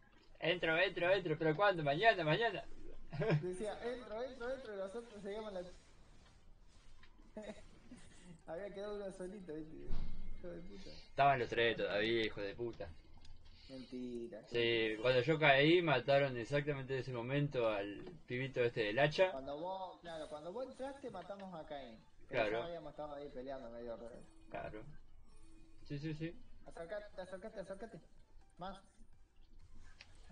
Entro, 0.45 0.77
entro, 0.77 1.11
entro. 1.11 1.39
¿Pero 1.39 1.57
cuándo? 1.57 1.83
Mañana, 1.83 2.23
mañana. 2.23 2.63
Decía, 3.43 3.79
entro, 3.83 4.23
entro, 4.23 4.53
entro, 4.53 4.75
y 4.75 4.77
nosotros 4.77 5.23
seguíamos 5.23 5.55
la... 5.55 5.63
Había 8.47 8.75
quedado 8.75 8.97
uno 8.97 9.11
solito, 9.11 9.55
¿viste? 9.55 9.75
Hijo 9.75 10.49
de 10.49 10.61
puta. 10.61 10.91
Estaban 10.91 11.39
los 11.39 11.49
tres 11.49 11.79
todavía, 11.79 12.27
hijo 12.27 12.43
de 12.43 12.55
puta. 12.55 12.89
Mentira. 13.71 14.43
Sí, 14.49 14.99
cuando 15.01 15.23
yo 15.23 15.39
caí 15.39 15.81
mataron 15.81 16.37
exactamente 16.37 16.93
en 16.93 17.01
ese 17.01 17.13
momento 17.15 17.71
al 17.71 18.05
pibito 18.27 18.63
este 18.63 18.83
del 18.83 18.99
hacha. 18.99 19.33
Cuando 19.33 19.59
vos, 19.59 19.99
claro, 20.03 20.29
cuando 20.29 20.53
vos 20.53 20.67
entraste 20.67 21.09
matamos 21.09 21.55
a 21.55 21.67
Cain. 21.67 21.99
Claro. 22.29 22.59
ya 22.59 22.65
habíamos 22.67 22.91
estado 22.91 23.15
ahí 23.15 23.31
peleando 23.31 23.71
medio 23.71 23.97
raro. 23.97 24.21
Claro. 24.51 24.83
Sí, 25.85 25.99
sí, 25.99 26.13
sí. 26.13 26.39
Acércate, 26.67 27.23
acércate, 27.23 27.61
acércate. 27.61 27.99
Más. 28.59 28.79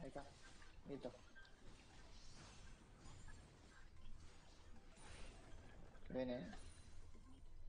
Ahí 0.02 0.08
está. 0.08 0.24
Listo. 0.88 1.12
Viene, 6.10 6.34
eh. 6.38 6.46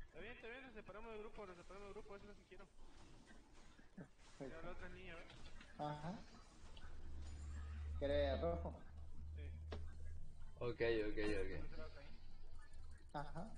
Está 0.07 0.19
bien, 0.19 0.33
está 0.33 0.47
bien, 0.47 0.63
nos 0.63 0.73
separamos 0.73 1.11
del 1.11 1.19
grupo, 1.19 1.45
nos 1.45 1.57
separamos 1.57 1.85
del 1.85 1.93
grupo, 1.93 2.15
eso 2.15 2.25
es 2.25 2.29
lo 2.29 2.35
que 2.35 2.49
quiero. 2.49 2.65
La 4.39 4.71
otra 4.71 4.89
¿ves? 4.89 5.27
Ajá. 5.77 6.19
¿Querés 7.99 8.41
rojo? 8.41 8.73
Sí. 9.35 9.49
Ok, 10.59 10.81
ok, 11.09 11.19
ok. 11.39 11.51
Ajá. 13.13 13.51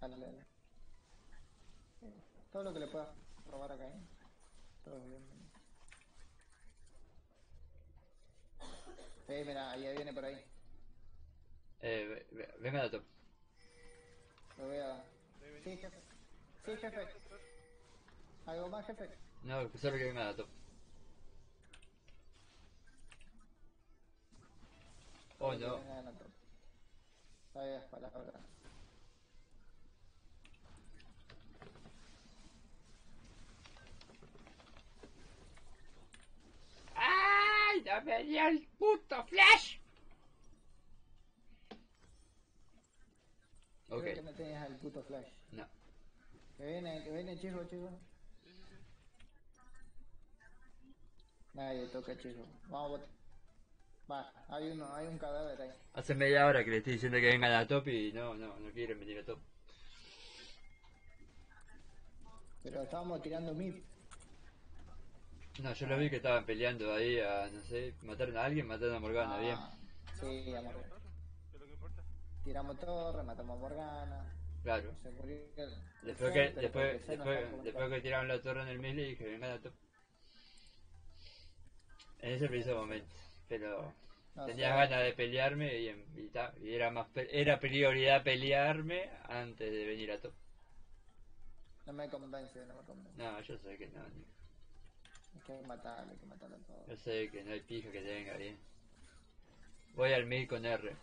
Dale, 0.00 0.16
dale. 0.18 0.44
Todo 2.52 2.62
lo 2.64 2.74
que 2.74 2.80
le 2.80 2.86
puedas 2.88 3.08
robar 3.50 3.72
acá, 3.72 3.88
¿eh? 3.88 4.00
Todo 4.84 5.00
bien. 5.06 5.49
Sí, 9.26 9.34
mira, 9.46 9.70
ahí 9.70 9.94
viene 9.96 10.12
por 10.12 10.24
ahí. 10.24 10.44
Eh, 11.82 12.06
ve- 12.08 12.26
ve- 12.36 12.54
venga 12.60 12.82
a 12.82 12.90
top. 12.90 13.02
Sí, 15.64 15.76
jefe. 15.76 15.96
Sí, 16.64 16.76
jefe. 16.76 17.06
¿Algo 18.46 18.68
más, 18.68 18.86
jefe? 18.86 19.08
No, 19.44 19.68
solo 19.78 19.96
que 19.96 20.04
venga 20.04 20.28
a 20.28 20.36
top. 20.36 20.48
Oh 25.38 25.54
no. 25.54 25.76
a. 25.76 26.26
Sabias 27.54 27.84
palabras. 27.84 28.34
¡Ay! 37.80 37.84
¡No 37.84 38.02
me 38.04 38.24
dio 38.24 38.48
el 38.48 38.66
puto 38.78 39.24
flash! 39.24 39.78
Ok, 43.88 44.02
Creo 44.02 44.14
que 44.14 44.22
no 44.22 44.32
tenías 44.34 44.70
el 44.70 44.76
puto 44.76 45.02
flash. 45.02 45.26
no. 45.52 45.66
Que 46.56 46.66
viene, 46.66 47.02
que 47.02 47.10
viene, 47.10 47.38
chico, 47.38 47.64
chico. 47.64 47.90
Nadie 51.54 51.86
toca, 51.88 52.16
chico. 52.18 52.46
Vamos, 52.68 53.00
bot. 53.00 53.08
Va, 54.10 54.32
hay 54.48 54.70
uno, 54.70 54.94
hay 54.94 55.06
un 55.06 55.18
cadáver 55.18 55.60
ahí. 55.60 55.70
Hace 55.94 56.14
media 56.14 56.46
hora 56.46 56.64
que 56.64 56.70
le 56.70 56.76
estoy 56.78 56.94
diciendo 56.94 57.18
que 57.18 57.26
vengan 57.26 57.52
a 57.52 57.66
top 57.66 57.88
y 57.88 58.12
no, 58.12 58.34
no, 58.34 58.58
no 58.58 58.70
quieren 58.72 58.98
venir 59.00 59.18
a 59.20 59.24
top. 59.24 59.38
Pero 62.62 62.82
estábamos 62.82 63.22
tirando 63.22 63.54
mid. 63.54 63.74
No, 65.62 65.72
yo 65.74 65.86
los 65.86 65.98
vi 65.98 66.08
que 66.08 66.16
estaban 66.16 66.44
peleando 66.44 66.92
ahí 66.92 67.18
a, 67.18 67.48
no 67.52 67.62
sé, 67.64 67.92
mataron 68.02 68.36
a 68.36 68.44
alguien, 68.44 68.66
mataron 68.66 68.94
a 68.94 68.98
Morgana, 68.98 69.38
bien. 69.38 69.56
Ah, 69.56 69.70
Sí, 70.20 70.52
lo 71.58 71.66
que 71.66 71.72
importa. 71.72 72.02
Tiramos 72.44 72.78
torre, 72.78 73.22
matamos 73.22 73.56
a 73.56 73.60
Morgana. 73.60 74.24
Claro. 74.62 74.90
Después 76.02 76.32
que, 76.32 76.50
después, 76.60 77.06
después, 77.06 77.64
después 77.64 77.90
que 77.90 78.00
tiraron 78.00 78.28
la 78.28 78.38
torre 78.40 78.62
en 78.62 78.68
el 78.68 78.78
melee 78.78 79.08
dije 79.08 79.24
vengan 79.24 79.50
a 79.52 79.58
top. 79.58 79.72
En 82.20 82.32
ese 82.32 82.46
preciso 82.48 82.76
momento. 82.76 83.14
Pero 83.48 83.92
No 84.36 84.46
tenía 84.46 84.74
ganas 84.74 85.02
de 85.02 85.12
pelearme 85.12 85.78
y, 85.80 85.88
y 85.88 86.30
y 86.62 86.72
era 86.74 86.90
más 86.90 87.06
era 87.14 87.58
prioridad 87.58 88.22
pelearme 88.22 89.10
antes 89.28 89.70
de 89.70 89.84
venir 89.84 90.10
a 90.12 90.18
top. 90.18 90.32
No 91.86 91.92
me 91.92 92.08
convence, 92.08 92.64
no 92.66 92.74
me 92.74 92.82
convence. 92.84 93.18
No, 93.18 93.40
yo 93.40 93.56
sé 93.58 93.76
que 93.76 93.86
no, 93.88 94.02
ni- 94.08 94.24
Hay 95.34 95.40
que 95.40 95.66
matarlo, 95.66 96.12
hay 96.12 96.18
que 96.18 96.26
matarlo 96.26 96.56
a 96.56 96.60
todos. 96.60 96.86
yo 96.88 96.96
sé 96.96 97.30
que 97.30 97.44
no 97.44 97.52
hay 97.52 97.60
pija 97.60 97.90
que 97.90 98.00
te 98.00 98.14
venga 98.14 98.36
bien. 98.36 98.58
Voy 99.94 100.12
al 100.12 100.26
mid 100.26 100.48
con 100.48 100.64
R. 100.64 100.96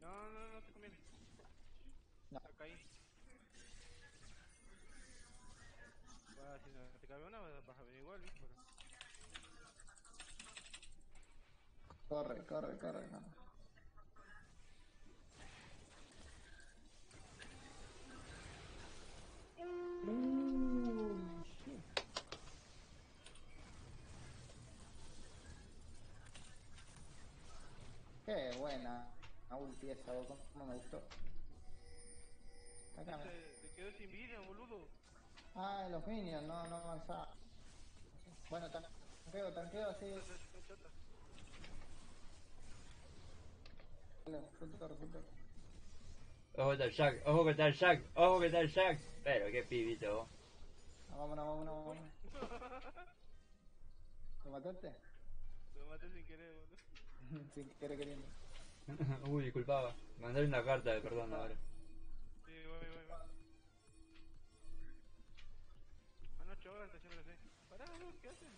No, 0.00 0.30
no, 0.30 0.48
no 0.48 0.62
te 0.62 0.72
conviene. 0.72 0.96
No. 2.30 2.38
Acá 2.38 2.64
ahí. 2.64 2.72
Va, 6.38 6.58
si 6.58 6.70
no 6.70 6.84
te 7.00 7.06
cabe 7.06 7.26
una, 7.26 7.38
vas 7.38 7.78
a 7.78 7.82
venir 7.84 8.00
igual, 8.00 8.20
¿viste? 8.20 8.40
Pero... 8.40 8.72
Corre, 12.08 12.46
corre, 12.46 12.78
corre. 12.78 13.08
No. 20.04 20.41
Qué 28.32 28.56
buena. 28.56 29.06
La 29.50 29.56
ulti 29.56 29.90
esa, 29.90 30.10
cómo 30.54 30.64
me 30.64 30.76
gustó. 30.76 31.02
Acá, 32.96 33.18
Se, 33.18 33.28
te 33.28 33.74
quedó 33.76 33.92
sin 33.92 34.10
vida, 34.10 34.40
boludo. 34.46 34.88
Ah, 35.54 35.86
los 35.90 36.06
minions, 36.06 36.42
no, 36.44 36.66
no 36.66 36.76
avanzaba. 36.76 37.28
Bueno, 38.48 38.70
tanqueo, 38.70 39.52
tanqueo 39.52 39.90
así. 39.90 40.14
Full 44.58 44.70
torre. 44.78 44.94
Ojo 46.54 46.68
que 46.68 46.72
está 46.72 46.84
el 46.84 46.92
Jack, 46.92 47.22
ojo 47.26 47.44
que 47.44 47.50
está 47.50 47.66
el 47.66 47.74
Jack, 47.74 48.02
ojo 48.14 48.40
que 48.40 48.46
está 48.46 48.60
el 48.60 48.72
Jack. 48.72 48.98
Pero 49.24 49.50
qué 49.50 49.62
pibito 49.64 50.16
vos. 50.16 50.28
Ah, 51.10 51.16
Vámonos, 51.18 51.46
vámonos, 51.46 51.74
vámonos. 51.74 52.04
¿Lo 54.44 54.50
mataste? 54.50 54.94
Lo 55.76 55.86
maté 55.86 56.08
sin 56.08 56.24
querer, 56.24 56.54
boludo. 56.54 56.81
Sin 57.54 57.68
querer 57.80 57.98
queriendo. 57.98 58.26
Uy, 59.28 59.44
disculpaba. 59.44 59.94
Mandale 60.20 60.46
una 60.46 60.64
carta 60.64 60.92
de 60.92 61.00
perdón 61.00 61.32
ahora. 61.32 61.54
Sí, 62.46 62.52
voy, 62.52 62.88
voy, 62.92 63.06
voy. 63.08 63.18
Anoche 66.42 66.68
ahora 66.68 66.86
te 66.90 66.96
haciendo 66.98 67.20
así. 67.20 67.34
Pará, 67.70 67.84
¿qué 68.20 68.28
hacen? 68.28 68.48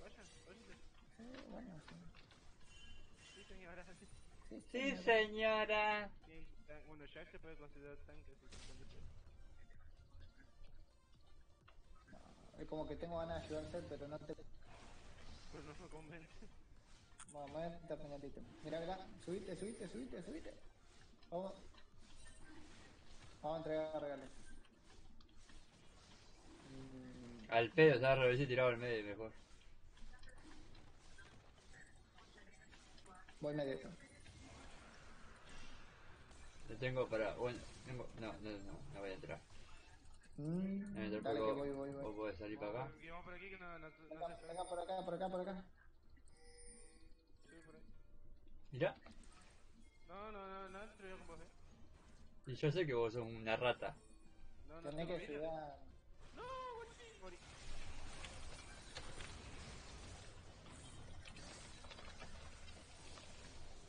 Vayan, 0.00 0.26
váyanse. 0.46 0.72
Eh, 1.18 1.48
bueno, 1.50 1.70
sí. 1.88 1.94
Sí, 3.34 3.42
señora. 3.48 3.84
Sí, 3.84 4.06
Sí, 4.50 4.62
Sí, 4.72 4.96
sí, 4.96 5.02
señora. 5.04 6.10
tan- 6.66 6.86
bueno, 6.88 7.04
Jack 7.14 7.30
se 7.30 7.38
puede 7.38 7.56
considerar 7.56 7.96
tanque, 8.06 8.34
sea. 8.90 9.02
Es 12.58 12.68
como 12.68 12.88
que 12.88 12.96
tengo 12.96 13.18
ganas 13.18 13.40
de 13.40 13.46
ayudarte, 13.46 13.82
pero 13.88 14.08
no 14.08 14.18
te... 14.18 14.34
Pero 15.52 15.62
no 15.64 15.74
me 15.84 15.88
convence. 15.88 16.48
Vamos, 17.32 17.52
voy 17.52 17.62
a 17.62 17.78
terminar 17.88 18.18
el 18.20 18.24
ítem. 18.30 18.44
Mira, 18.64 18.80
mira, 18.80 18.98
subite, 19.24 19.56
subite, 19.56 19.88
subite, 19.88 20.22
subite. 20.22 20.54
Vamos. 21.30 21.52
Vamos 23.42 23.54
a 23.54 23.58
entregar 23.58 24.02
regalos. 24.02 24.28
Mm, 26.70 27.52
Al 27.52 27.70
pedo, 27.70 27.94
estaba 27.94 28.14
revés 28.16 28.40
y 28.40 28.46
tirado 28.46 28.68
al 28.70 28.76
medio 28.78 29.04
mejor. 29.04 29.32
voy 33.40 33.54
medio. 33.54 33.78
Lo 36.68 36.76
tengo 36.76 37.08
para. 37.08 37.34
Bueno, 37.36 37.58
tengo. 37.86 38.06
No, 38.20 38.32
no, 38.32 38.50
no, 38.50 38.72
no 38.94 39.00
voy 39.00 39.10
a 39.10 39.14
entrar. 39.14 39.38
Mm, 40.36 40.78
No 40.78 40.94
voy 40.94 41.02
a 41.02 41.04
entrar 41.04 41.22
dale, 41.22 41.38
que 41.38 41.44
porque 41.46 41.60
voy, 41.60 41.68
vos- 41.70 41.92
voy, 41.94 42.02
voy. 42.02 42.14
podés 42.16 42.36
salir 42.38 42.58
para 42.58 42.70
acá. 42.70 42.78
Vamos 42.78 42.92
por 42.92 42.98
aquí, 42.98 43.08
vamos 43.10 43.24
por 43.24 43.34
aquí 43.34 43.48
que 43.50 43.58
no, 43.58 43.78
no, 43.78 43.88
no, 43.88 44.08
Venga, 44.10 44.40
venga, 44.48 44.64
por 44.64 44.78
acá, 44.80 45.04
por 45.04 45.14
acá, 45.14 45.28
por 45.28 45.40
acá. 45.40 45.64
Mirá. 48.72 48.94
No, 50.08 50.32
no, 50.32 50.48
no, 50.48 50.68
no, 50.68 50.82
entro 50.82 51.08
yo 51.08 51.18
con 51.18 51.26
vos, 51.28 51.40
eh. 51.40 51.50
Y 52.46 52.54
yo 52.54 52.72
sé 52.72 52.86
que 52.86 52.94
vos 52.94 53.12
sos 53.12 53.22
una 53.22 53.56
rata. 53.56 53.94
No, 54.68 54.80
no, 54.80 54.90
Tenés 54.90 55.06
no, 55.08 55.16
que 55.16 55.18
mira. 55.18 55.32
ayudar. 55.34 55.78
No, 56.34 56.42
guachi, 56.76 57.20
morí. 57.20 57.36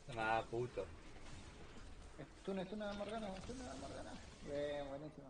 Toma, 0.06 0.44
puto. 0.50 0.84
Stun, 2.42 2.58
stun 2.66 2.82
a 2.82 2.92
Morgana, 2.94 3.28
stun 3.44 3.60
a 3.62 3.74
Morgana. 3.74 4.12
Bien, 4.44 4.88
buenísimo. 4.88 5.28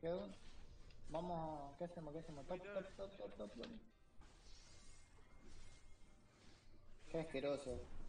Quedó. 0.00 0.28
Vamos, 1.10 1.76
¿qué 1.78 1.84
hacemos? 1.84 2.12
¿Qué 2.12 2.20
hacemos? 2.20 2.46
Top, 2.46 2.58
top, 2.58 2.96
top, 2.96 3.16
top, 3.16 3.36
top, 3.36 3.52
top. 3.54 3.66
Qué 7.10 7.18
asqueroso. 7.20 7.99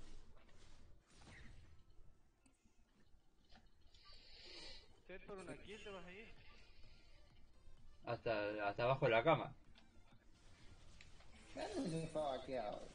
Set 5.11 5.25
por 5.25 5.37
una 5.37 5.57
kill 5.57 5.83
te 5.83 5.89
vas 5.89 6.05
a 6.05 6.11
ir. 6.13 6.25
Hasta, 8.05 8.69
hasta 8.69 8.83
abajo 8.83 9.07
de 9.07 9.11
la 9.11 9.21
cama. 9.21 9.53
¿Dónde 11.53 12.07
fue 12.13 12.21
vaqueado? 12.21 12.87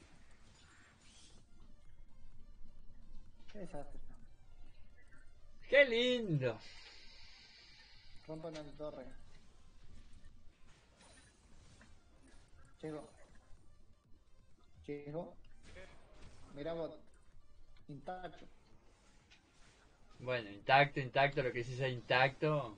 Qué 3.52 3.58
desastre. 3.58 4.00
¡Qué 5.68 5.84
lindo! 5.84 6.58
Rompan 8.26 8.56
el 8.56 8.72
torre. 8.78 9.04
Chico. 12.80 13.10
Chico. 14.86 15.36
Mira 16.54 16.72
bot. 16.72 16.98
Intacto. 17.88 18.46
Bueno, 20.18 20.50
intacto, 20.50 21.00
intacto, 21.00 21.42
lo 21.42 21.52
que 21.52 21.62
sí 21.64 21.76
sea 21.76 21.88
intacto. 21.88 22.76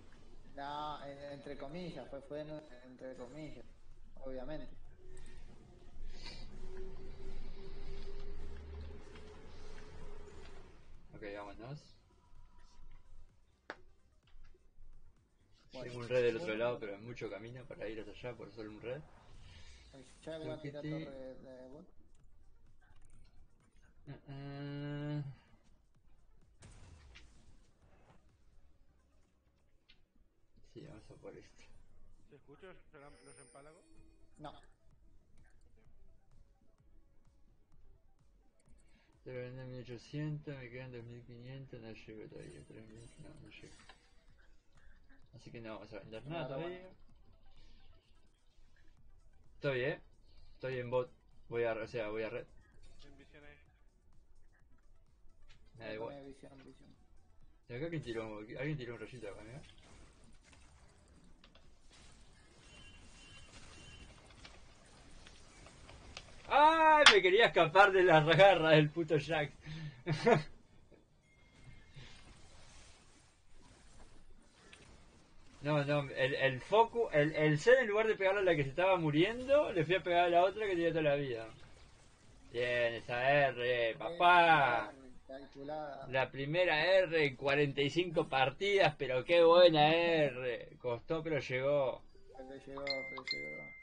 No, 0.57 1.05
en- 1.05 1.33
entre 1.33 1.57
comillas, 1.57 2.09
fue, 2.11 2.21
fue 2.23 2.41
en- 2.41 2.63
entre 2.85 3.15
comillas. 3.15 3.65
Obviamente. 4.25 4.67
Ok, 11.15 11.23
vámonos. 11.35 11.79
Bueno. 15.73 15.91
Tengo 15.91 15.99
un 16.05 16.09
red 16.09 16.23
del 16.23 16.37
otro 16.37 16.57
lado, 16.57 16.79
pero 16.81 16.95
hay 16.97 17.03
mucho 17.03 17.31
camino 17.31 17.63
para 17.65 17.89
ir 17.89 18.01
hasta 18.01 18.13
allá 18.13 18.37
por 18.37 18.51
solo 18.53 18.71
un 18.71 18.81
red. 18.83 19.01
Ya 20.25 20.39
voy 20.39 20.51
a 20.51 20.61
tirar 20.61 20.83
Tuquiti. 20.83 21.05
torre 21.05 21.17
de. 21.17 21.59
Uh, 24.09 24.13
uh. 24.33 25.38
Sí, 30.79 30.87
vamos 30.87 31.11
a 31.11 31.15
por 31.15 31.37
esto. 31.37 31.63
¿Se 32.31 32.37
escucha 32.37 32.69
los, 32.69 33.41
empálagos? 33.41 33.85
No. 34.39 34.53
Te 39.25 39.33
lo 39.33 39.41
vendí 39.41 39.61
en 39.61 39.71
1800, 39.73 40.57
me 40.57 40.71
quedan 40.71 40.93
2500, 40.93 41.81
no 41.81 41.91
llego 41.91 42.29
todavía. 42.29 42.65
3000, 42.65 43.11
no, 43.19 43.29
no 43.29 43.49
llego. 43.49 43.75
Así 45.35 45.51
que 45.51 45.61
no 45.61 45.75
vamos 45.75 45.93
a 45.93 45.99
vender 45.99 46.27
nada 46.27 46.47
todavía. 46.47 46.91
Estoy, 49.55 49.81
eh. 49.81 50.01
Estoy 50.55 50.79
en 50.79 50.91
bot. 50.91 51.11
Voy 51.49 51.65
a, 51.65 51.73
o 51.73 51.87
sea, 51.89 52.09
voy 52.11 52.23
a 52.23 52.31
red. 52.31 52.47
En 53.05 53.19
visión 53.19 53.45
ahí. 53.45 53.57
Me 55.75 55.85
da 55.87 55.95
igual. 55.95 56.25
Visión, 56.25 56.65
visión. 56.65 56.95
¿Y 57.69 57.75
acá 57.75 57.91
quién 57.91 58.03
tiró? 58.03 58.39
¿Alguien 58.39 58.79
tiró 58.79 58.95
un 58.95 59.01
rayito 59.01 59.29
acá, 59.29 59.43
mira? 59.43 59.61
¡Ay! 66.49 67.05
Me 67.13 67.23
quería 67.23 67.47
escapar 67.47 67.93
de 67.93 68.03
las 68.03 68.27
garras 68.27 68.73
del 68.73 68.91
puto 68.91 69.17
Jack. 69.17 69.53
No, 75.61 75.85
no, 75.85 76.09
el, 76.17 76.35
el 76.35 76.61
foco, 76.61 77.11
el, 77.11 77.35
el 77.35 77.59
C 77.59 77.73
en 77.81 77.89
lugar 77.89 78.07
de 78.07 78.15
pegarle 78.15 78.41
a 78.41 78.45
la 78.45 78.55
que 78.55 78.63
se 78.63 78.71
estaba 78.71 78.97
muriendo, 78.97 79.73
le 79.73 79.85
fui 79.85 79.97
a 79.97 80.03
pegar 80.03 80.27
a 80.27 80.31
la 80.31 80.45
otra 80.45 80.67
que 80.67 80.73
tenía 80.73 80.91
toda 80.91 81.03
la 81.03 81.17
vida. 81.17 81.47
Bien, 82.53 82.95
esa 82.95 83.49
R, 83.49 83.97
papá. 83.99 84.93
La 86.09 86.31
primera 86.31 86.87
R 86.87 87.27
en 87.27 87.37
45 87.37 88.29
partidas, 88.29 88.95
pero 88.97 89.25
qué 89.25 89.43
buena 89.43 89.93
R. 89.93 90.69
Costó, 90.81 91.23
pero 91.23 91.41
llegó. 91.41 92.03
Llegó, 92.67 92.85
pero 92.85 93.25
llegó. 93.33 93.78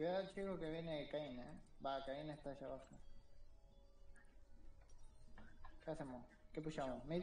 Cuidado 0.00 0.26
chico 0.34 0.58
que 0.58 0.70
viene 0.70 1.06
Cain, 1.12 1.38
eh. 1.38 1.60
Va, 1.84 2.02
Cain 2.06 2.30
está 2.30 2.52
allá 2.52 2.66
abajo. 2.68 2.86
¿Qué 5.84 5.90
hacemos? 5.90 6.24
¿Qué 6.54 6.62
pushamos? 6.62 7.04
¿Mid? 7.04 7.22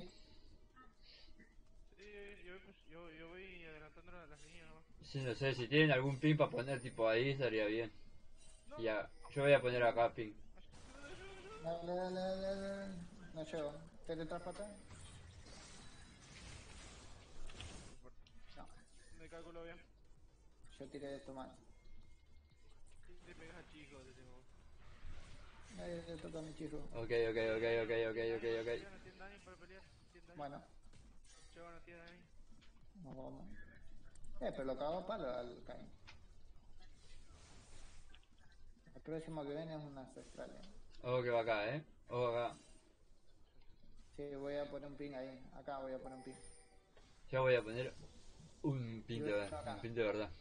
Sí, 1.97 2.05
yo, 2.45 2.53
voy 2.53 2.75
yo, 2.91 3.11
yo 3.17 3.29
voy 3.29 3.65
adelantando 3.65 4.11
las 4.11 4.29
las 4.29 4.39
líneas 4.45 4.67
nomás. 4.67 4.83
Sí, 5.11 5.17
no 5.21 5.33
sé, 5.33 5.55
si 5.55 5.67
tienen 5.67 5.89
algún 5.89 6.19
pin 6.19 6.37
para 6.37 6.51
poner 6.51 6.79
tipo 6.79 7.09
ahí, 7.09 7.29
estaría 7.31 7.65
bien. 7.65 7.89
Ya, 8.77 9.09
yo 9.33 9.41
voy 9.41 9.53
a 9.53 9.59
poner 9.59 9.81
acá 9.81 10.13
pin. 10.13 10.35
Dale, 11.63 11.95
dale, 11.95 12.19
dale, 12.19 12.57
dale. 12.59 12.95
No 13.33 13.43
llego. 13.43 13.73
¿Teletransporta? 14.05 14.67
No, 18.55 18.67
Me 19.19 19.27
calculo 19.29 19.63
bien. 19.63 19.77
yo 20.77 20.85
tiré 20.85 21.07
de 21.07 21.19
tu 21.21 21.33
mano. 21.33 21.66
Le 23.27 23.33
pegas 23.35 23.65
chico, 23.71 23.97
te 23.99 24.11
tengo. 24.13 24.41
Nadie 25.75 26.03
le 26.07 26.17
toca 26.17 26.39
a 26.39 26.41
mi 26.41 26.53
chico. 26.55 26.77
Ok, 26.93 27.11
ok, 27.31 27.39
ok, 27.57 27.65
ok, 27.83 27.91
ok, 28.09 28.19
ok, 28.37 28.45
ok. 28.61 28.69
no 28.91 28.99
tiene 29.03 29.17
daño 29.19 29.37
para 29.45 29.57
pelear. 29.57 29.83
Tiene 30.11 30.27
daño. 30.27 30.37
Bueno, 30.37 30.63
Chico 31.53 31.69
no 31.71 31.79
tiene 31.81 31.99
daño. 31.99 32.21
nos 33.03 33.17
vamos. 33.17 33.45
Eh, 34.39 34.51
pero 34.51 34.63
lo 34.63 34.77
cagó 34.77 34.97
a 34.99 35.07
palo 35.07 35.29
al 35.29 35.63
Cain. 35.65 35.87
El 38.95 39.01
próximo 39.01 39.43
que 39.43 39.49
viene 39.49 39.75
es 39.75 39.83
un 39.83 39.97
ancestral. 39.97 40.49
eh. 40.51 40.61
Ojo 41.03 41.23
que 41.23 41.29
va 41.29 41.41
acá, 41.41 41.75
eh. 41.75 41.83
Ojo 42.07 42.27
acá. 42.27 42.57
Sí, 44.15 44.35
voy 44.35 44.55
a 44.55 44.65
poner 44.69 44.87
un 44.89 44.95
ping 44.97 45.13
ahí. 45.13 45.49
Acá 45.53 45.79
voy 45.79 45.93
a 45.93 45.99
poner 45.99 46.17
un 46.17 46.23
ping. 46.23 46.33
Yo 47.29 47.41
voy 47.41 47.55
a 47.55 47.61
poner 47.61 47.93
un 48.63 49.03
pin 49.05 49.25
de, 49.25 49.33
un 49.33 49.81
pin 49.81 49.93
de 49.95 50.03
verdad. 50.03 50.31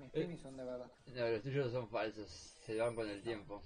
Mis 0.00 0.10
pings 0.12 0.40
son 0.40 0.56
de 0.56 0.64
verdad. 0.64 0.90
No, 1.14 1.28
los 1.28 1.42
tuyos 1.42 1.72
son 1.72 1.86
falsos, 1.90 2.30
se 2.64 2.74
van 2.78 2.94
con 2.94 3.06
el 3.06 3.22
tiempo. 3.22 3.62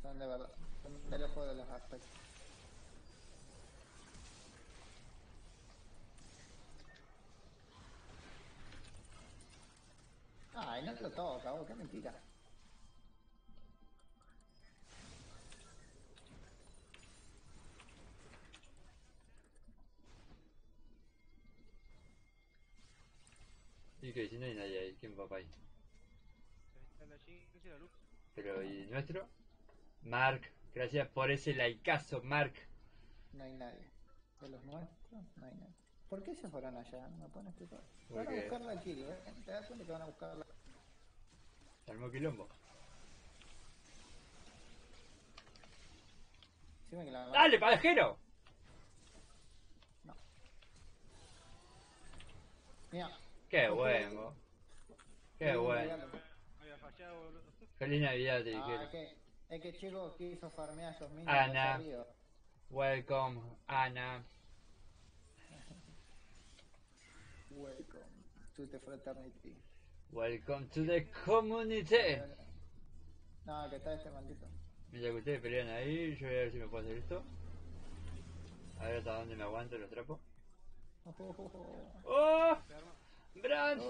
Son 0.00 0.16
de 0.16 0.26
verdad. 0.26 0.48
Son 0.82 1.10
del 1.10 1.22
ojo 1.24 1.44
de 1.46 1.54
los 1.56 1.68
aspectos. 1.68 2.08
Ay, 10.54 10.84
no 10.84 10.92
lo 10.92 11.10
toca, 11.10 11.52
vos, 11.52 11.66
qué 11.66 11.74
mentira. 11.74 12.14
Y 24.00 24.12
que 24.12 24.28
si 24.28 24.38
no 24.38 24.46
hay 24.46 24.54
nadie 24.54 24.78
ahí, 24.78 24.96
¿quién 25.00 25.18
va 25.18 25.28
para 25.28 25.40
ahí? 25.40 25.50
Pero, 28.34 28.62
¿y 28.62 28.86
nuestro? 28.86 29.28
Mark, 30.02 30.42
gracias 30.74 31.08
por 31.08 31.30
ese 31.30 31.52
likeazo, 31.54 32.22
Mark. 32.22 32.54
No 33.32 33.42
hay 33.44 33.52
nadie. 33.54 33.90
De 34.40 34.48
los 34.48 34.64
nuestros, 34.64 35.24
no 35.36 35.46
hay 35.46 35.54
nadie. 35.54 35.74
¿Por 36.08 36.22
qué 36.22 36.34
se 36.36 36.48
fueron 36.48 36.76
allá? 36.76 37.08
No 37.18 37.28
pueden 37.28 37.48
explicar. 37.48 37.80
Van 38.10 38.20
a 38.20 38.24
Porque- 38.24 38.40
buscar 38.42 38.60
la 38.60 38.80
kill, 38.80 39.02
¿eh? 39.04 39.18
¿Te 39.44 39.50
das 39.50 39.66
cuenta 39.66 39.84
que 39.84 39.92
van 39.92 40.02
a 40.02 40.06
buscar 40.06 40.36
la... 40.36 40.46
Se 41.84 41.90
armó 41.90 42.10
quilombo. 42.10 42.48
Que 46.90 47.04
la 47.10 47.26
¡Dale, 47.26 47.58
pajero! 47.58 48.18
No. 50.04 50.14
Mira. 52.92 53.10
¡Qué 53.48 53.68
bueno! 53.70 54.34
¡Qué 55.38 55.56
bueno! 55.56 55.96
Feliz 57.78 58.02
Navidad 58.02 58.42
te 58.42 58.54
Ah, 58.54 58.58
es 58.58 58.66
dijeron. 58.66 58.90
que, 58.90 59.16
es 59.50 59.62
que 59.62 59.78
chico 59.78 60.14
quiso 60.16 60.50
farmear 60.50 60.92
a 60.92 60.96
esos 60.96 61.10
minions 61.12 61.28
Ana. 61.28 61.80
Welcome, 62.70 63.40
Ana. 63.68 64.24
Welcome 67.50 68.24
to 68.56 68.66
the 68.66 68.78
fraternity. 68.80 69.54
Welcome 70.12 70.68
to 70.74 70.84
the 70.84 71.06
community. 71.24 72.18
No, 73.46 73.70
que 73.70 73.76
está 73.76 73.94
este 73.94 74.10
maldito. 74.10 74.46
Mientras 74.90 75.12
que 75.12 75.18
ustedes 75.18 75.40
pelean 75.40 75.68
ahí, 75.68 76.16
yo 76.16 76.26
voy 76.26 76.36
a 76.36 76.40
ver 76.40 76.52
si 76.52 76.58
me 76.58 76.66
puedo 76.68 76.84
hacer 76.84 76.98
esto. 76.98 77.22
A 78.80 78.84
ver 78.86 78.96
hasta 78.98 79.14
dónde 79.18 79.36
me 79.36 79.44
aguanto 79.44 79.78
los 79.78 79.88
trapos. 79.90 80.18
Oh, 81.06 81.14
oh, 81.18 81.34
oh, 81.38 82.02
oh. 82.04 82.58
Brand, 83.42 83.82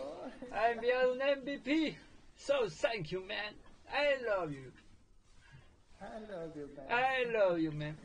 ha 0.53 0.71
enviado 0.71 1.13
un 1.13 1.19
MVP. 1.19 1.97
So 2.37 2.69
thank 2.69 3.11
you, 3.11 3.25
man. 3.25 3.55
I 3.89 4.23
love 4.25 4.53
you. 4.53 4.73
I 6.01 6.19
love 6.31 6.57
you, 6.57 6.69
man. 6.77 6.87
I 6.91 7.25
love 7.33 7.59
you, 7.59 7.73
man. 7.73 7.97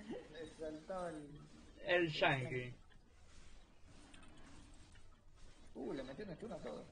El... 1.85 2.03
El 2.03 2.07
Yankee. 2.09 2.73
Uh, 5.75 5.93
le 5.93 6.03
metió 6.03 6.25
un 6.25 6.35
stun 6.35 6.53
a 6.53 6.57
todo. 6.57 6.85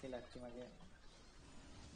Qué 0.00 0.08
lástima 0.08 0.48
que... 0.48 0.66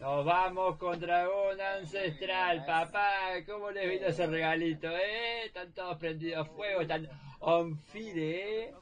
Nos 0.00 0.24
vamos 0.24 0.78
con 0.78 0.98
Dragón 0.98 1.60
Ancestral, 1.60 2.64
papá. 2.64 3.44
¿Cómo 3.46 3.70
les 3.70 3.88
vino 3.88 4.06
ese 4.06 4.26
regalito, 4.26 4.88
eh? 4.88 5.44
Están 5.44 5.72
todos 5.72 5.98
prendidos 5.98 6.46
a 6.46 6.50
fuego, 6.50 6.80
están 6.80 7.08
on 7.40 7.76
fire, 7.76 8.18
eh. 8.18 8.74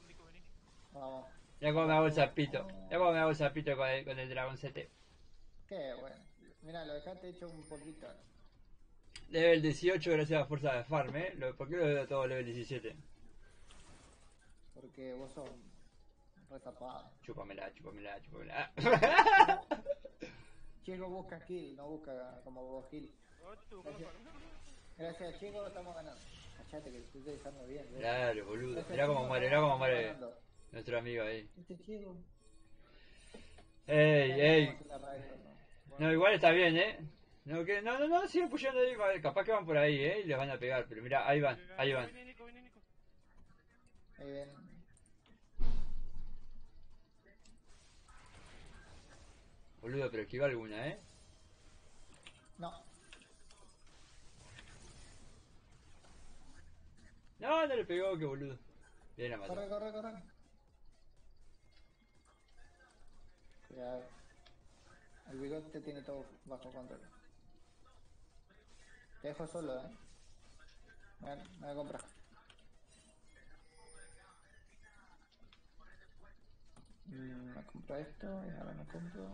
Ya 1.61 1.73
como 1.73 1.87
me 1.87 1.95
hago 1.95 2.07
el 2.07 2.13
zapito. 2.13 2.67
Ya 2.91 2.99
como 2.99 3.13
me 3.13 3.19
hago 3.19 3.31
el 3.31 3.37
zapito 3.37 3.77
con 3.77 3.89
el, 3.89 4.05
con 4.05 4.19
el 4.19 4.29
dragoncete. 4.29 4.91
Qué 5.69 5.95
bueno. 6.01 6.17
Mira, 6.63 6.85
lo 6.85 6.95
dejaste 6.95 7.29
hecho 7.29 7.47
un 7.49 7.63
poquito. 7.63 8.07
Level 9.31 9.61
18 9.61 10.11
gracias 10.11 10.43
a 10.43 10.47
Fuerza 10.47 10.75
de 10.75 10.85
Farm, 10.85 11.15
eh. 11.17 11.35
¿Por 11.57 11.69
qué 11.69 11.77
lo 11.77 11.85
veo 11.85 12.07
todo 12.07 12.27
level 12.27 12.47
17? 12.47 12.97
Porque 14.75 15.13
vos 15.15 15.33
sos 15.33 15.51
retapado. 16.49 17.11
Chúpamela, 17.23 17.73
chúpamela, 17.75 18.21
chúpamela. 18.23 18.73
Chico 20.85 21.09
busca 21.09 21.39
kill, 21.45 21.77
no 21.77 21.89
busca 21.89 22.41
como 22.45 22.63
vos 22.63 22.87
kill. 22.87 23.11
La 23.85 23.93
farma. 23.93 24.31
Gracias, 24.97 25.39
chicos, 25.39 25.67
estamos 25.69 25.95
ganando. 25.95 26.21
Cachate 26.57 26.91
que 26.91 26.99
estoy 26.99 27.21
dejando 27.21 27.67
bien. 27.67 27.87
¿ves? 27.91 28.01
Claro, 28.01 28.47
boludo. 28.47 28.75
Gracias, 28.75 28.91
Mirá 28.91 29.07
cómo 29.07 29.19
chicos, 29.19 29.29
muere, 29.29 29.47
mirá 29.47 29.61
cómo 29.61 29.75
estamos 29.75 29.79
muere 29.79 30.03
ganando. 30.07 30.48
Nuestro 30.73 30.99
amigo 30.99 31.23
ahí. 31.25 31.49
Este. 31.57 31.75
Ey, 33.87 34.33
ey. 34.33 34.67
a 34.91 34.99
¿no? 34.99 35.99
No, 35.99 36.13
igual 36.13 36.35
está 36.35 36.51
bien, 36.51 36.77
eh. 36.77 36.99
No, 37.45 37.65
que, 37.65 37.81
no, 37.81 37.99
no, 37.99 38.07
no, 38.07 38.29
siguen 38.29 38.51
pushando 38.51 38.81
ahí. 38.81 39.21
Capaz 39.23 39.45
que 39.45 39.53
van 39.53 39.65
por 39.65 39.79
ahí, 39.79 40.05
eh. 40.05 40.21
Y 40.21 40.27
les 40.27 40.37
van 40.37 40.51
a 40.51 40.59
pegar. 40.59 40.87
Pero 40.89 41.03
mirá, 41.03 41.27
ahí 41.27 41.41
van, 41.41 41.59
ahí 41.79 41.93
van. 41.93 42.11
Ahí 44.19 44.31
ven. 44.31 44.51
Boludo, 49.81 50.11
pero 50.11 50.23
esquiva 50.25 50.47
alguna, 50.47 50.89
eh. 50.89 50.99
No. 52.59 52.73
no 57.39 57.67
le 57.67 57.85
pegó, 57.87 58.19
qué 58.19 58.27
boludo. 58.27 58.59
Bien, 59.17 59.31
la 59.31 59.39
mató. 59.39 59.55
Corre, 59.55 59.69
corre, 59.69 59.93
corre. 59.93 60.38
El 65.31 65.39
bigote 65.39 65.81
tiene 65.81 66.03
todo 66.03 66.25
bajo 66.47 66.73
control. 66.73 67.01
Te 69.23 69.29
dejo 69.29 69.47
solo, 69.47 69.79
eh. 69.79 69.91
Me, 71.21 71.37
me 71.37 71.43
voy 71.61 71.71
a 71.71 71.75
comprar. 71.75 72.01
Mm, 77.07 77.55
me 77.55 77.63
compro 77.67 77.97
esto 77.99 78.27
y 78.27 78.59
ahora 78.59 78.73
me 78.73 78.85
compro. 78.87 79.31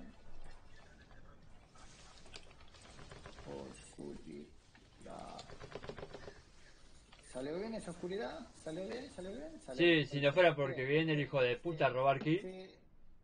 Oscuridad. 3.46 5.40
¿Salió 7.32 7.58
bien 7.58 7.74
esa 7.74 7.90
oscuridad? 7.90 8.46
¿Salió 8.62 8.86
bien? 8.86 9.10
¿Salió 9.10 9.32
bien? 9.32 9.60
¿Salió 9.60 9.78
Sí, 9.78 9.84
bien? 9.84 10.06
si 10.08 10.20
no 10.20 10.32
fuera 10.32 10.54
porque 10.54 10.84
viene 10.84 11.12
el 11.14 11.20
hijo 11.20 11.40
de 11.40 11.56
puta 11.56 11.86
a 11.86 11.90
robar 11.90 12.22
Sí, 12.22 12.70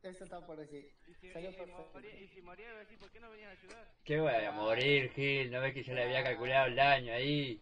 eso 0.02 0.24
estaba 0.24 0.46
por 0.46 0.56
decir. 0.58 0.90
Y 1.08 1.14
si, 1.14 1.30
Salió 1.32 1.50
y 1.50 1.52
si 1.52 1.60
moría, 1.60 2.20
y 2.20 2.28
si 2.28 2.42
moría, 2.42 2.66
iba 2.68 2.76
a 2.76 2.80
decir, 2.80 2.98
¿por 2.98 3.10
qué 3.10 3.20
no 3.20 3.30
venías 3.30 3.48
a 3.48 3.60
ayudar? 3.60 3.88
¿qué 4.04 4.20
voy 4.20 4.32
a 4.32 4.50
morir, 4.52 5.10
Gil? 5.12 5.50
¿No 5.50 5.60
ves 5.60 5.74
que 5.74 5.82
yo 5.82 5.94
le 5.94 6.04
había 6.04 6.22
calculado 6.24 6.66
el 6.66 6.76
daño 6.76 7.12
ahí? 7.12 7.60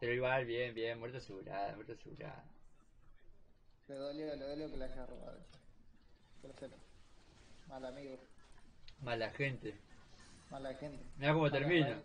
Pero 0.00 0.12
igual, 0.12 0.44
bien, 0.46 0.74
bien, 0.74 0.98
muerto 0.98 1.18
asegurada, 1.18 1.74
muerto 1.74 1.92
asegurada. 1.92 2.44
Le 3.88 3.94
dolió, 3.94 4.36
le 4.36 4.44
dolió 4.44 4.70
que 4.70 4.76
le 4.76 4.84
haya 4.84 5.06
robado. 5.06 5.38
Lo 6.42 6.52
sepa. 6.54 6.76
Mal 7.68 7.84
amigo, 7.84 8.18
Mala 9.02 9.30
gente. 9.30 9.74
mala 10.50 10.74
gente. 10.74 11.04
Mira 11.16 11.32
cómo 11.32 11.44
Mala 11.44 11.58
termino. 11.58 11.86
raíz. 11.86 12.02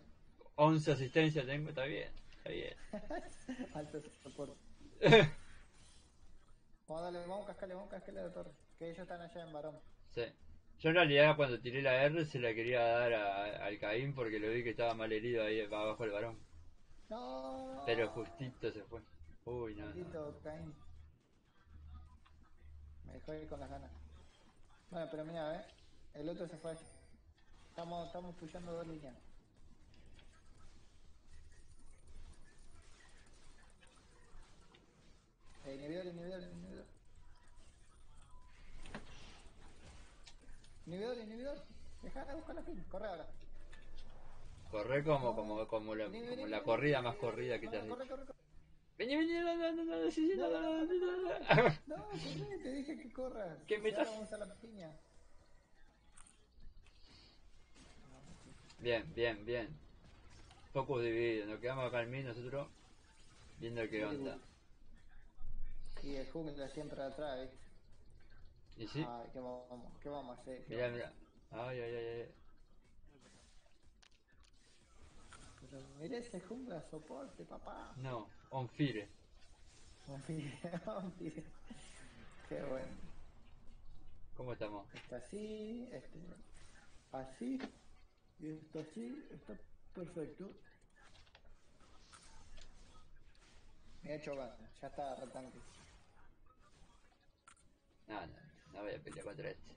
11 0.56 0.92
asistencias 0.92 1.46
tengo, 1.46 1.68
está 1.70 1.84
bien, 1.84 2.12
está 2.36 2.50
bien. 2.50 2.74
Alto 3.74 4.00
soporte. 4.22 4.54
Vamos 6.86 7.00
a 7.00 7.04
darle, 7.10 7.20
vamos 7.26 7.44
a 7.44 7.46
cascarle, 7.48 7.74
vamos 7.74 7.88
a 7.92 7.96
cascarle 7.96 8.20
a 8.20 8.24
la 8.24 8.32
torre. 8.32 8.50
Que 8.78 8.86
ellos 8.90 8.98
están 9.00 9.20
allá 9.20 9.42
en 9.42 9.52
varón. 9.52 9.78
Sí. 10.14 10.24
Yo 10.80 10.90
en 10.90 10.96
realidad 10.96 11.36
cuando 11.36 11.60
tiré 11.60 11.80
la 11.82 12.02
R 12.04 12.24
se 12.26 12.38
la 12.40 12.52
quería 12.54 12.82
dar 12.82 13.12
a- 13.14 13.66
al 13.66 13.78
Caín 13.78 14.14
porque 14.14 14.38
lo 14.38 14.50
vi 14.50 14.62
que 14.64 14.70
estaba 14.70 14.94
mal 14.94 15.12
herido 15.12 15.44
ahí 15.44 15.60
abajo 15.60 16.02
del 16.02 16.12
varón. 16.12 16.38
No. 17.08 17.82
Pero 17.86 18.08
justito 18.08 18.72
se 18.72 18.82
fue. 18.82 19.00
Uy, 19.44 19.74
no, 19.74 19.82
no. 19.82 19.86
Maldito 19.86 20.40
Caín. 20.42 20.74
Me 23.06 23.12
dejó 23.14 23.34
ir 23.34 23.48
con 23.48 23.60
las 23.60 23.70
ganas. 23.70 23.90
Bueno, 24.90 25.08
pero 25.10 25.24
mira, 25.24 25.56
eh. 25.56 25.64
El 26.14 26.28
otro 26.28 26.46
se 26.48 26.56
fue. 26.58 26.76
Estamos, 27.68 28.06
estamos 28.06 28.34
pushando 28.36 28.72
dos 28.72 28.86
líneas. 28.86 29.14
Eh, 35.66 35.74
inhibidor, 35.76 36.06
inhibidor, 36.06 36.42
inhibidor. 36.42 36.86
Inhibidor, 40.86 41.16
inhibidor. 41.18 41.58
Deja 42.02 42.24
de 42.24 42.34
buscar 42.34 42.54
la 42.54 42.62
fin. 42.62 42.84
Corre 42.90 43.06
ahora. 43.06 43.26
Corre 44.70 45.04
como, 45.04 45.34
como, 45.34 45.68
como, 45.68 45.94
la, 45.94 46.06
como 46.06 46.46
la 46.46 46.62
corrida 46.62 47.00
más 47.00 47.14
corrida 47.16 47.60
que 47.60 47.68
te 47.68 47.78
has 47.78 47.86
Corre, 47.86 48.06
corre, 48.08 48.24
corre. 48.26 48.38
Vení, 48.98 49.16
vení, 49.16 49.32
no, 49.32 49.42
no, 49.56 49.72
no, 49.72 49.84
no, 49.84 49.84
no, 49.84 50.02
no, 51.86 51.96
no, 51.96 52.62
te 52.62 52.72
dije 52.72 52.96
que 52.96 53.12
corras. 53.12 53.58
¿Qué 53.66 53.78
me 53.78 53.88
estás- 53.88 54.08
Vamos 54.08 54.32
a 54.32 54.38
la 54.38 54.54
piña. 54.56 54.90
Bien, 58.78 59.04
bien, 59.14 59.44
bien. 59.46 59.68
Pocos 60.72 61.02
divididos, 61.02 61.48
nos 61.48 61.60
quedamos 61.60 61.86
acá 61.86 62.02
en 62.02 62.10
mí 62.10 62.22
nosotros 62.22 62.68
viendo 63.58 63.88
qué 63.88 64.04
onda. 64.04 64.38
Y 66.02 66.16
el 66.16 66.30
jungla 66.30 66.68
siempre 66.68 67.02
atrás, 67.02 67.40
¿viste? 67.40 67.63
¿Y 68.76 68.88
sí? 68.88 69.06
Ay, 69.08 69.28
¿qué 69.32 69.40
vamos, 69.40 69.92
qué 70.02 70.08
vamos 70.08 70.36
a 70.36 70.40
hacer? 70.40 70.64
¿Qué 70.66 70.74
Mirá, 70.74 70.88
vamos 70.88 71.02
a 71.02 71.10
mirá. 71.10 71.68
Ay, 71.68 71.80
ay, 71.80 71.94
ay, 71.96 72.06
ay. 72.06 72.34
Pero 75.60 75.82
mirá 76.00 76.18
ese 76.18 76.40
jungla 76.40 76.82
soporte, 76.90 77.44
papá. 77.44 77.94
No, 77.96 78.28
on 78.50 78.68
fire. 78.68 79.08
Confíe, 80.06 80.52
confíe. 80.84 81.44
Qué 82.48 82.62
bueno. 82.62 82.92
¿Cómo 84.36 84.52
estamos? 84.52 84.92
Está 84.94 85.16
así, 85.16 85.88
este, 85.92 86.18
así, 87.12 87.58
y 88.40 88.48
esto 88.50 88.80
así, 88.80 89.26
está 89.30 89.54
perfecto. 89.94 90.52
Me 94.02 94.12
ha 94.12 94.16
hecho 94.16 94.36
ganas, 94.36 94.80
ya 94.80 94.88
está 94.88 95.14
retanque. 95.14 95.58
No, 98.08 98.43
no, 98.74 98.82
voy 98.82 98.94
a 98.94 98.98
pelear 98.98 99.24
contra 99.24 99.50
este. 99.50 99.72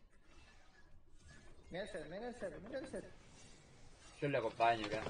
Mira 1.70 1.84
el 1.84 1.90
set, 1.90 2.10
mira 2.10 2.28
el 2.28 2.36
set, 2.36 2.60
mira 2.62 2.80
el 2.80 2.88
set. 2.88 3.06
Yo 4.22 4.28
le 4.30 4.38
acompaño 4.38 4.88
acá. 4.88 5.04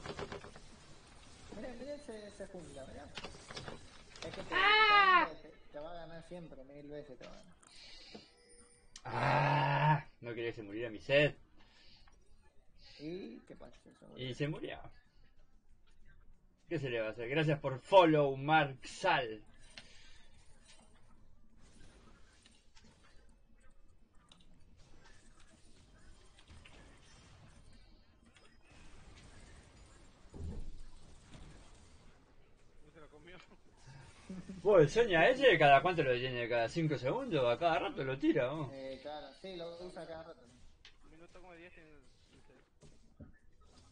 Mira, 1.55 1.69
mira 1.79 1.95
ese, 1.95 2.27
ese 2.27 2.47
jungla, 2.47 2.85
mira. 2.85 3.05
Es 4.27 4.35
que 4.35 4.41
te, 4.41 4.49
¡Ah! 4.51 5.29
te, 5.41 5.49
te 5.71 5.79
va 5.79 5.91
a 5.91 5.93
ganar 5.93 6.27
siempre, 6.27 6.63
mil 6.63 6.87
veces 6.87 7.17
te 7.17 7.25
va 7.25 7.31
a 7.31 7.35
ganar. 7.35 7.53
¡Ah! 9.05 10.05
No 10.21 10.33
quería 10.33 10.49
que 10.51 10.55
se 10.57 10.63
muriera 10.63 10.89
mi 10.89 10.99
set. 10.99 11.37
¿Y 12.99 13.39
qué 13.47 13.55
pasa? 13.55 13.77
Se. 13.83 14.23
Y 14.23 14.33
se 14.33 14.47
murió. 14.47 14.79
¿Qué 16.67 16.79
se 16.79 16.89
le 16.89 16.99
va 16.99 17.07
a 17.07 17.11
hacer? 17.11 17.29
Gracias 17.29 17.59
por 17.59 17.79
follow, 17.79 18.35
Mark 18.35 18.79
Sal. 18.85 19.41
Vos, 34.67 34.81
el 34.81 34.89
Sonia 34.89 35.29
ese, 35.29 35.57
¿cada 35.57 35.81
cuánto 35.81 36.03
lo 36.03 36.13
tiene? 36.13 36.49
¿Cada 36.49 36.67
5 36.67 36.97
segundos? 36.97 37.45
¿A 37.47 37.57
cada 37.57 37.79
rato 37.79 38.03
lo 38.03 38.17
tira? 38.17 38.49
vos? 38.49 38.67
Eh, 38.71 38.99
claro, 39.01 39.27
sí, 39.41 39.55
lo 39.55 39.77
usa 39.85 40.05
cada 40.05 40.23
rato. 40.23 40.41
Minuto 41.09 41.39
como 41.41 41.53
10 41.53 41.73
tiene 41.73 41.89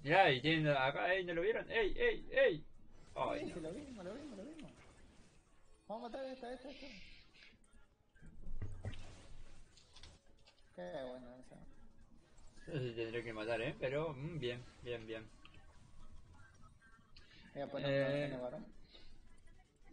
Mirá, 0.03 0.31
y 0.31 0.39
tiene 0.41 0.69
acá, 0.71 1.13
ey, 1.13 1.23
¿no 1.23 1.33
lo 1.33 1.41
vieron? 1.41 1.69
¡Ey, 1.71 1.93
ey, 1.97 2.25
ey! 2.31 2.63
Ay, 3.15 3.41
Sí, 3.41 3.47
no. 3.47 3.53
sí, 3.53 3.59
lo 3.61 3.71
vimos, 3.71 4.03
lo 4.05 4.13
vimos, 4.13 4.37
lo 4.37 4.43
vimos. 4.43 4.71
Vamos 5.87 6.03
a 6.03 6.07
matar 6.07 6.25
a 6.25 6.31
esta, 6.33 6.51
esta, 6.53 6.69
esta. 6.69 6.87
Qué 10.75 10.81
bueno 11.07 11.27
esa. 11.39 11.55
No 12.67 12.73
sé 12.73 12.89
si 12.89 12.95
tendré 12.95 13.23
que 13.23 13.33
matar, 13.33 13.61
¿eh? 13.61 13.73
Pero, 13.79 14.13
mm, 14.13 14.39
bien, 14.39 14.59
bien, 14.83 15.07
bien. 15.07 15.23
Voy 17.53 17.61
a 17.63 17.67
poner 17.67 17.89
Eh, 17.91 18.29
un 18.35 18.41
varón. 18.41 18.74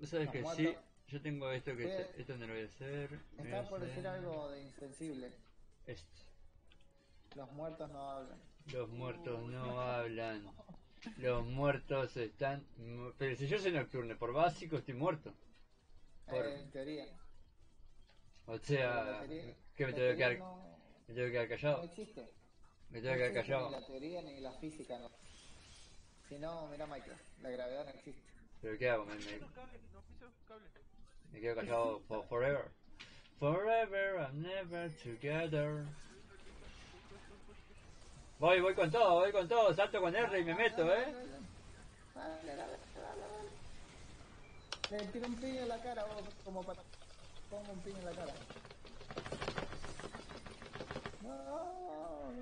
¿Vos 0.02 0.10
sabés 0.10 0.26
Los 0.26 0.32
que 0.32 0.44
sí? 0.56 0.76
Yo 1.12 1.22
tengo 1.22 1.48
esto 1.52 1.76
que... 1.76 1.86
Sí. 1.86 2.04
Esto 2.18 2.36
no 2.36 2.46
lo 2.48 2.54
voy 2.54 2.62
a 2.62 2.64
hacer. 2.66 3.20
Estaba 3.38 3.68
por 3.68 3.80
decir 3.80 4.04
algo 4.04 4.50
de 4.50 4.62
insensible. 4.62 5.32
Esto. 5.86 6.22
Los 7.36 7.52
muertos 7.52 7.88
no 7.88 8.10
hablan. 8.10 8.40
Los 8.72 8.88
muertos 8.88 9.40
no 9.44 9.80
hablan. 9.80 10.50
Los 11.18 11.44
muertos 11.46 12.16
están... 12.16 12.66
Pero 13.16 13.36
si 13.36 13.46
yo 13.46 13.60
soy 13.60 13.70
nocturno, 13.70 14.18
por 14.18 14.32
básico 14.32 14.78
estoy 14.78 14.94
muerto. 14.94 15.32
Por- 16.26 16.46
Eh, 16.46 16.58
en 16.62 16.70
teoría. 16.72 17.06
O 18.46 18.58
sea, 18.58 19.24
¿qué 19.76 19.86
me 19.86 19.92
tengo 19.92 20.08
que 20.08 20.16
quedar, 20.16 20.36
no, 20.38 20.76
me 21.06 21.14
tengo 21.14 21.26
que 21.28 21.30
quedar 21.32 21.44
no 21.48 21.54
callado? 21.54 21.84
existe. 21.84 22.28
Me 22.90 22.98
No 22.98 23.04
tengo 23.04 23.14
que 23.18 23.30
quedar 23.30 23.34
callado. 23.34 23.66
Ni 23.66 23.72
la 23.76 23.86
teoría 23.86 24.22
ni 24.22 24.40
la 24.40 24.52
física. 24.54 24.98
No. 24.98 25.06
Si 26.28 26.38
no, 26.38 26.66
mira 26.66 26.86
Michael. 26.88 27.16
La 27.40 27.50
gravedad 27.50 27.84
no 27.84 27.90
existe. 27.92 28.31
¿Pero 28.62 28.78
qué 28.78 28.88
hago? 28.88 29.04
¿Me, 29.04 29.16
me, 29.16 29.40
me 31.32 31.40
quedo 31.40 31.56
callado 31.56 32.00
for 32.06 32.24
forever? 32.28 32.70
Forever 33.40 34.18
and 34.20 34.46
never 34.46 34.88
together. 35.02 35.84
Voy, 38.38 38.60
voy 38.60 38.74
con 38.74 38.90
todo, 38.90 39.14
voy 39.20 39.32
con 39.32 39.48
todo. 39.48 39.74
Salto 39.74 40.00
con 40.00 40.14
R 40.14 40.38
y 40.38 40.44
me 40.44 40.54
meto, 40.54 40.82
¿eh? 40.94 41.12
Dale, 42.14 42.56
dale, 42.56 42.78
dale, 42.94 43.20
dale. 44.90 45.02
Le 45.02 45.12
tiro 45.12 45.26
un 45.26 45.36
piño 45.36 45.62
en 45.62 45.68
la 45.68 45.78
cara, 45.82 46.04
vos, 46.04 46.22
como 46.44 46.62
para... 46.62 46.82
Pongo 47.50 47.72
un 47.72 47.80
piño 47.80 47.98
en 47.98 48.04
la 48.04 48.12
cara. 48.12 48.32
No, 51.22 52.32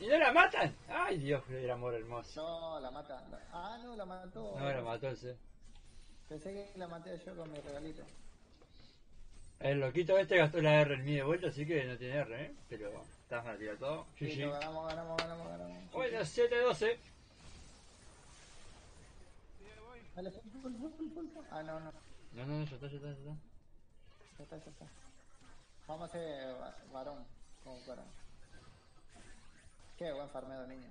¿Y 0.00 0.06
no 0.06 0.18
la 0.18 0.32
matan? 0.32 0.74
¡Ay, 0.88 1.18
Dios, 1.18 1.42
el 1.50 1.70
amor 1.70 1.94
hermoso! 1.94 2.42
no, 2.42 2.80
la 2.80 2.90
mata. 2.90 3.22
Ah, 3.52 3.78
no, 3.82 3.94
la 3.94 4.06
mató. 4.06 4.56
No, 4.58 4.72
la 4.72 4.80
mató 4.80 5.08
ese. 5.08 5.36
Pensé 6.28 6.52
que 6.52 6.72
la 6.78 6.88
maté 6.88 7.20
yo 7.24 7.36
con 7.36 7.52
mi 7.52 7.58
regalito. 7.60 8.02
El 9.58 9.80
loquito 9.80 10.16
este 10.16 10.38
gastó 10.38 10.62
la 10.62 10.80
R 10.80 10.94
en 10.94 11.04
mí 11.04 11.16
de 11.16 11.22
vuelta, 11.22 11.48
así 11.48 11.66
que 11.66 11.84
no 11.84 11.98
tiene 11.98 12.16
R, 12.16 12.44
¿eh? 12.46 12.54
Pero 12.70 13.02
estás 13.02 13.58
tirar 13.58 13.76
todo. 13.76 14.06
Sí, 14.18 14.34
lo 14.36 14.52
ganamos, 14.52 14.88
ganamos, 14.88 15.16
ganamos, 15.18 15.48
ganamos. 15.48 15.92
Bueno, 15.92 16.20
7-12. 16.20 16.26
Sí, 16.28 16.40
ya 19.76 19.82
voy. 19.82 20.00
Dale, 20.16 20.30
full, 20.30 20.50
full, 20.62 20.72
full, 20.76 20.90
full, 21.12 21.26
full. 21.34 21.44
Ah, 21.50 21.62
no, 21.62 21.78
no. 21.78 21.92
No, 22.32 22.46
no, 22.46 22.58
no, 22.60 22.64
ya 22.64 22.74
está, 22.74 22.86
ya 22.88 22.96
está, 22.96 23.08
ya 23.08 23.12
está. 23.12 23.34
Ya 24.38 24.44
está, 24.44 24.56
ya 24.56 24.70
está. 24.70 24.86
Vamos 25.86 26.02
a 26.02 26.04
hacer 26.06 26.54
va- 26.58 26.76
varón. 26.90 27.22
Como 27.62 27.78
para. 27.80 28.02
Qué 30.00 30.10
buen 30.12 30.30
farmeo, 30.30 30.66
niño. 30.66 30.90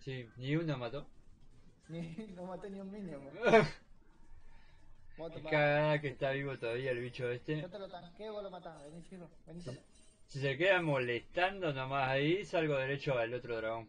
Sí, 0.00 0.28
ni 0.38 0.56
uno 0.56 0.76
mató. 0.76 1.06
Ni, 1.88 2.00
no 2.34 2.46
maté 2.46 2.68
ni 2.68 2.80
un. 2.80 2.90
Vos 5.16 5.32
Qué 5.32 5.40
cagada 5.42 6.00
que 6.00 6.08
está 6.08 6.32
vivo 6.32 6.58
todavía 6.58 6.90
el 6.90 6.98
bicho 6.98 7.30
este. 7.30 7.60
Yo 7.60 7.70
te 7.70 7.78
lo 7.78 7.88
tanqueo, 7.88 8.32
vos 8.32 8.42
lo 8.42 8.50
matás. 8.50 8.82
Vení, 8.82 9.04
chico. 9.04 9.30
Vení, 9.46 9.62
toma. 9.62 9.78
Si 10.26 10.40
se 10.40 10.56
queda 10.56 10.82
molestando 10.82 11.72
nomás 11.72 12.08
ahí, 12.08 12.44
salgo 12.44 12.74
derecho 12.74 13.16
al 13.16 13.34
otro 13.34 13.56
dragón. 13.56 13.88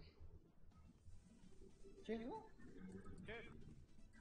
¿Chico? 2.04 2.52
¿Qué? 3.26 3.50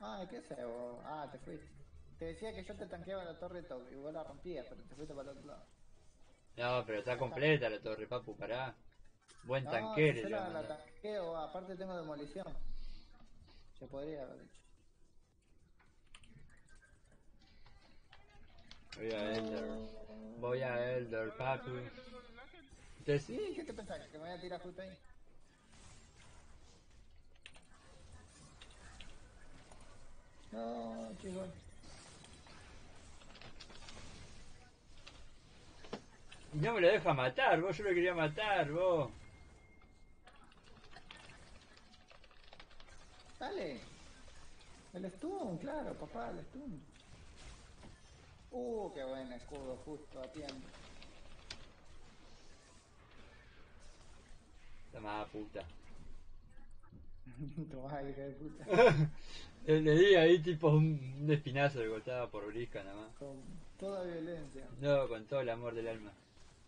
Ah, 0.00 0.26
¿qué 0.30 0.40
sé 0.40 0.64
vos? 0.64 1.02
Ah, 1.04 1.28
te 1.30 1.38
fuiste. 1.40 1.68
Te 2.18 2.24
decía 2.24 2.54
que 2.54 2.64
yo 2.64 2.74
te 2.74 2.86
tanqueaba 2.86 3.24
la 3.24 3.38
torre 3.38 3.62
top 3.64 3.82
y 3.92 3.96
vos 3.96 4.14
la 4.14 4.24
rompías, 4.24 4.64
pero 4.70 4.82
te 4.84 4.94
fuiste 4.94 5.12
para 5.12 5.30
el 5.30 5.36
otro 5.36 5.48
lado. 5.48 5.66
No, 6.56 6.86
pero 6.86 7.00
está 7.00 7.18
completa 7.18 7.68
la 7.68 7.82
torre, 7.82 8.06
papu, 8.06 8.34
pará. 8.34 8.74
Buen 9.46 9.64
No, 9.64 9.70
tanquero. 9.70 10.16
yo 10.22 10.28
le 10.28 10.30
la, 10.30 10.48
la 10.48 10.50
mando. 10.50 10.68
tanqueo, 10.68 11.36
aparte 11.36 11.76
tengo 11.76 11.96
demolición. 11.96 12.46
Se 13.78 13.86
podría 13.86 14.22
haber 14.22 14.40
dicho. 14.40 14.60
Voy 18.96 19.12
a 19.12 19.36
Elder. 19.36 19.64
Voy 20.40 20.62
a 20.62 20.96
Elder, 20.96 21.30
papu. 21.36 21.70
¿Qué 21.70 21.90
con 22.10 22.24
el 22.32 22.38
ángel? 22.38 22.64
Entonces, 23.00 23.24
Sí, 23.24 23.52
¿qué 23.56 23.64
te 23.64 23.72
pensás? 23.74 24.00
¿Que 24.08 24.18
me 24.18 24.24
voy 24.24 24.30
a 24.38 24.40
tirar 24.40 24.60
justo 24.62 24.80
ahí? 24.82 24.96
No, 30.52 31.10
chicos. 31.20 31.48
no 36.52 36.72
me 36.74 36.80
lo 36.80 36.88
deja 36.88 37.12
matar, 37.12 37.60
vos, 37.60 37.76
yo 37.76 37.84
lo 37.84 37.90
quería 37.90 38.14
matar, 38.14 38.70
vos. 38.70 39.10
Dale. 43.44 43.76
El 44.94 45.10
stun, 45.10 45.58
claro, 45.58 45.92
papá, 45.98 46.30
el 46.30 46.40
stun. 46.46 46.80
Uh, 48.52 48.90
qué 48.94 49.04
buen 49.04 49.30
escudo, 49.32 49.76
justo 49.84 50.18
a 50.18 50.26
tiempo. 50.32 50.66
Toma 54.92 55.26
puta. 55.26 55.62
Tomá, 57.70 58.02
hija 58.02 58.22
de 58.22 58.32
puta. 58.32 59.10
le, 59.66 59.80
le 59.82 59.94
di 59.94 60.14
ahí 60.14 60.38
tipo 60.38 60.68
un, 60.70 61.18
un 61.20 61.30
espinazo 61.30 61.80
que 61.80 61.88
cortaba 61.88 62.30
por 62.30 62.46
brisca 62.46 62.82
nada 62.82 62.96
más. 62.96 63.14
Con 63.16 63.42
toda 63.78 64.04
violencia. 64.04 64.66
No, 64.80 65.06
con 65.06 65.26
todo 65.26 65.40
el 65.42 65.50
amor 65.50 65.74
del 65.74 65.88
alma. 65.88 66.12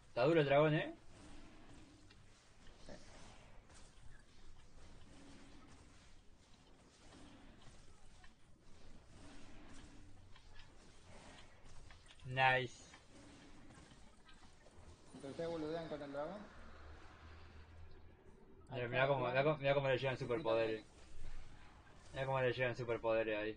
Está 0.08 0.24
duro 0.24 0.40
el 0.40 0.46
dragón, 0.46 0.74
eh. 0.74 0.94
Nice. 12.36 12.90
Ustedes 15.24 15.48
boludean 15.48 15.88
con 15.88 16.02
el 16.02 16.12
dragón. 16.12 16.38
Mira, 18.72 18.88
mira 18.88 19.08
cómo, 19.08 19.26
mira, 19.26 19.42
cómo- 19.42 19.56
mira 19.56 19.74
cómo 19.74 19.88
le 19.88 19.96
llegan 19.96 20.18
superpoderes. 20.18 20.84
Mira 22.12 22.26
cómo 22.26 22.38
le 22.42 22.52
llegan 22.52 22.76
superpoderes 22.76 23.38
ahí. 23.38 23.56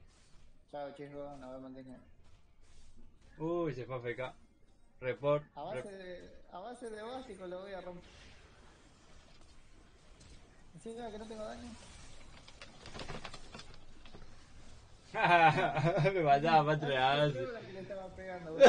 Chao, 0.72 0.92
chicos, 0.96 1.38
nos 1.40 1.52
vemos 1.52 1.72
en 1.72 1.76
línea. 1.76 2.00
Uy, 3.38 3.74
se 3.74 3.86
fue 3.86 3.96
a 3.96 4.00
FK. 4.00 4.34
Report. 5.02 5.44
A 5.56 5.64
base 5.64 5.92
de, 5.92 6.32
a 6.54 6.60
base 6.60 6.90
de 6.90 7.02
básico 7.02 7.48
lo 7.48 7.60
voy 7.60 7.74
a 7.74 7.82
romper. 7.82 8.04
Encima 10.76 11.12
que 11.12 11.20
no 11.20 11.28
tengo 11.28 11.44
daño. 11.44 11.70
Me 16.14 16.22
mataba 16.22 16.78
para 16.78 16.78
atrás. 16.78 17.34
Que 17.34 17.74
le 17.74 17.80
estaba 17.80 18.16
pegando, 18.16 18.56
le 18.58 18.66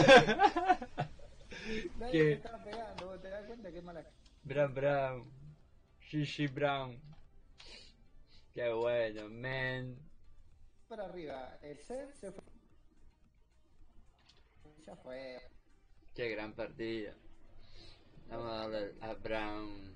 estaba 2.32 2.64
pegando, 2.64 3.06
vos 3.06 3.20
te 3.20 3.28
das 3.28 3.44
cuenta 3.46 3.70
que 3.70 3.82
mala. 3.82 4.02
Brown 4.44 4.74
Brown. 4.74 5.30
Shishi 6.00 6.46
Brown. 6.46 6.98
Qué 8.54 8.72
bueno, 8.72 9.28
man. 9.28 9.98
Para 10.88 11.04
arriba, 11.04 11.58
el 11.62 11.78
set 11.78 12.14
se 12.14 12.32
fue. 12.32 12.42
Ya 14.86 14.96
fue. 14.96 15.38
Qué 16.14 16.30
gran 16.30 16.54
partida. 16.54 17.14
Vamos 18.28 18.50
a 18.50 18.68
darle 18.68 18.94
a 19.02 19.12
Brown. 19.14 19.94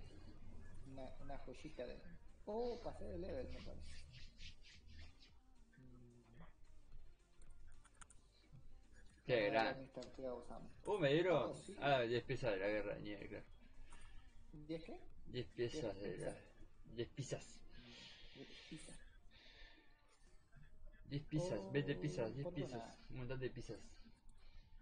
Una, 0.92 1.08
una 1.22 1.38
joyita 1.38 1.86
de. 1.86 1.96
Oh, 2.44 2.82
pasé 2.82 3.06
de 3.06 3.18
level, 3.18 3.48
me 3.48 3.62
parece. 3.62 4.03
Qué 9.26 9.46
gran. 9.50 9.76
Uh, 10.86 10.98
me 10.98 11.12
dieron. 11.12 11.50
Oh, 11.50 11.54
sí. 11.66 11.74
Ah, 11.80 12.02
10 12.02 12.22
piezas 12.24 12.52
de 12.52 12.58
la 12.58 12.68
guerra 12.68 12.94
de 12.94 13.00
nieve, 13.00 13.28
claro. 13.28 13.44
¿Diez 14.66 14.82
qué? 14.84 14.96
10 15.26 15.46
piezas 15.56 15.98
de 16.00 16.16
la. 16.18 16.34
piezas. 16.34 16.36
10 16.94 17.08
piezas. 17.08 17.44
Diez 18.34 18.48
pizzas. 18.68 18.96
10 21.10 21.22
pizzas, 21.30 21.60
Oh, 21.60 21.72
20 21.72 21.94
pizzas, 21.94 22.34
10 22.34 22.46
por 22.46 22.54
pizzas. 22.54 22.82
una. 22.82 22.94
Un 23.10 23.16
montón 23.18 23.40
de 23.40 23.50
pizzas. 23.50 23.78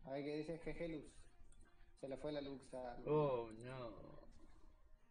A 0.04 0.10
ver 0.12 0.24
qué 0.24 0.36
dice 0.36 0.58
GG 0.58 0.88
Luz. 0.90 1.10
Se 2.00 2.08
le 2.08 2.16
fue 2.16 2.32
la 2.32 2.40
luz 2.40 2.60
a. 2.74 2.96
Oh, 3.06 3.50
no. 3.64 3.92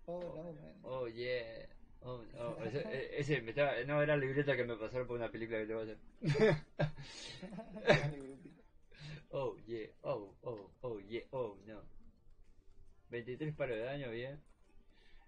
Oh, 0.07 0.19
no, 0.33 0.53
man. 0.53 0.75
Oh, 0.83 1.05
yeah. 1.07 1.65
Oh, 2.03 2.21
no. 2.33 2.57
Ese, 2.65 2.79
e- 2.89 3.19
ese 3.19 3.41
me 3.41 3.51
estaba, 3.51 3.73
no 3.85 4.01
era 4.01 4.15
la 4.15 4.21
libreta 4.25 4.55
que 4.55 4.63
me 4.63 4.75
pasaron 4.75 5.05
por 5.07 5.15
una 5.17 5.29
película 5.29 5.59
que 5.59 5.65
le 5.65 5.73
voy 5.75 5.89
a 5.89 5.93
hacer. 5.93 5.97
oh, 9.31 9.57
yeah. 9.65 9.87
Oh, 10.03 10.35
oh, 10.43 10.69
oh, 10.81 10.99
yeah. 10.99 11.23
Oh, 11.31 11.57
no. 11.65 11.81
23 13.09 13.53
palos 13.55 13.77
de 13.77 13.83
daño, 13.83 14.09
bien. 14.11 14.41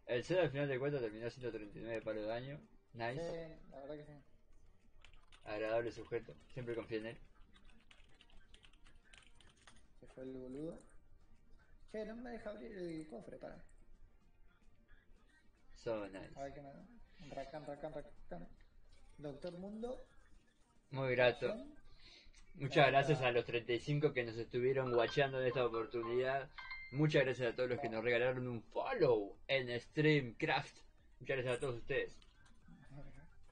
El 0.06 0.24
set 0.24 0.40
al 0.40 0.50
final 0.50 0.68
de 0.68 0.80
cuentas 0.80 1.02
terminó 1.02 1.30
139 1.30 2.02
palos 2.02 2.24
de 2.24 2.28
daño. 2.28 2.60
Nice. 2.94 3.22
Sí, 3.22 3.70
la 3.72 3.80
verdad 3.80 3.96
que 3.96 4.06
sí. 4.06 4.14
Agradable 5.46 5.92
sujeto. 5.92 6.34
Siempre 6.54 6.76
confío 6.76 7.00
en 7.00 7.08
él. 7.08 7.18
Se 10.00 10.08
fue 10.08 10.24
el 10.24 10.34
boludo. 10.34 10.80
Che, 11.92 12.06
no 12.06 12.16
me 12.16 12.32
deja 12.32 12.50
abrir 12.50 12.78
el 12.78 13.08
cofre, 13.08 13.38
para. 13.38 13.64
So 15.76 16.08
nice. 16.08 16.32
A 16.36 16.44
ver 16.44 16.54
qué 16.54 16.62
me 16.62 16.70
da. 16.70 16.86
Racan, 17.30 17.66
racan, 17.66 17.94
racan. 17.94 18.48
Doctor 19.18 19.58
Mundo. 19.58 20.06
Muy 20.92 21.16
grato. 21.16 21.56
Muchas 22.56 22.88
gracias 22.88 23.22
a 23.22 23.32
los 23.32 23.46
35 23.46 24.14
que 24.14 24.24
nos 24.24 24.38
estuvieron 24.38 24.94
watchando 24.94 25.42
en 25.42 25.48
esta 25.48 25.66
oportunidad. 25.66 26.50
Muchas 26.92 27.24
gracias 27.24 27.52
a 27.52 27.56
todos 27.56 27.70
los 27.70 27.80
que 27.80 27.90
nos 27.90 28.04
regalaron 28.04 28.48
un 28.48 28.62
follow 28.62 29.36
en 29.48 29.80
Streamcraft. 29.80 30.78
Muchas 31.20 31.38
gracias 31.38 31.58
a 31.58 31.60
todos 31.60 31.76
ustedes. 31.78 32.20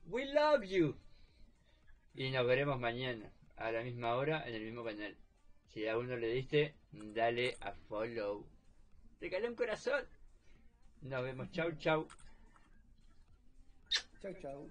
We 0.05 0.25
love 0.25 0.63
you. 0.63 0.95
Y 2.13 2.29
nos 2.29 2.45
veremos 2.45 2.79
mañana 2.79 3.31
a 3.55 3.71
la 3.71 3.81
misma 3.81 4.15
hora 4.15 4.47
en 4.47 4.55
el 4.55 4.63
mismo 4.63 4.83
canal. 4.83 5.15
Si 5.69 5.87
aún 5.87 6.07
no 6.07 6.17
le 6.17 6.27
diste, 6.27 6.75
dale 6.91 7.57
a 7.61 7.71
follow. 7.71 8.45
Regala 9.19 9.47
un 9.47 9.55
corazón. 9.55 10.03
Nos 11.01 11.23
vemos. 11.23 11.49
Chau, 11.51 11.71
chau. 11.77 12.07
Chau, 14.21 14.33
chau. 14.41 14.59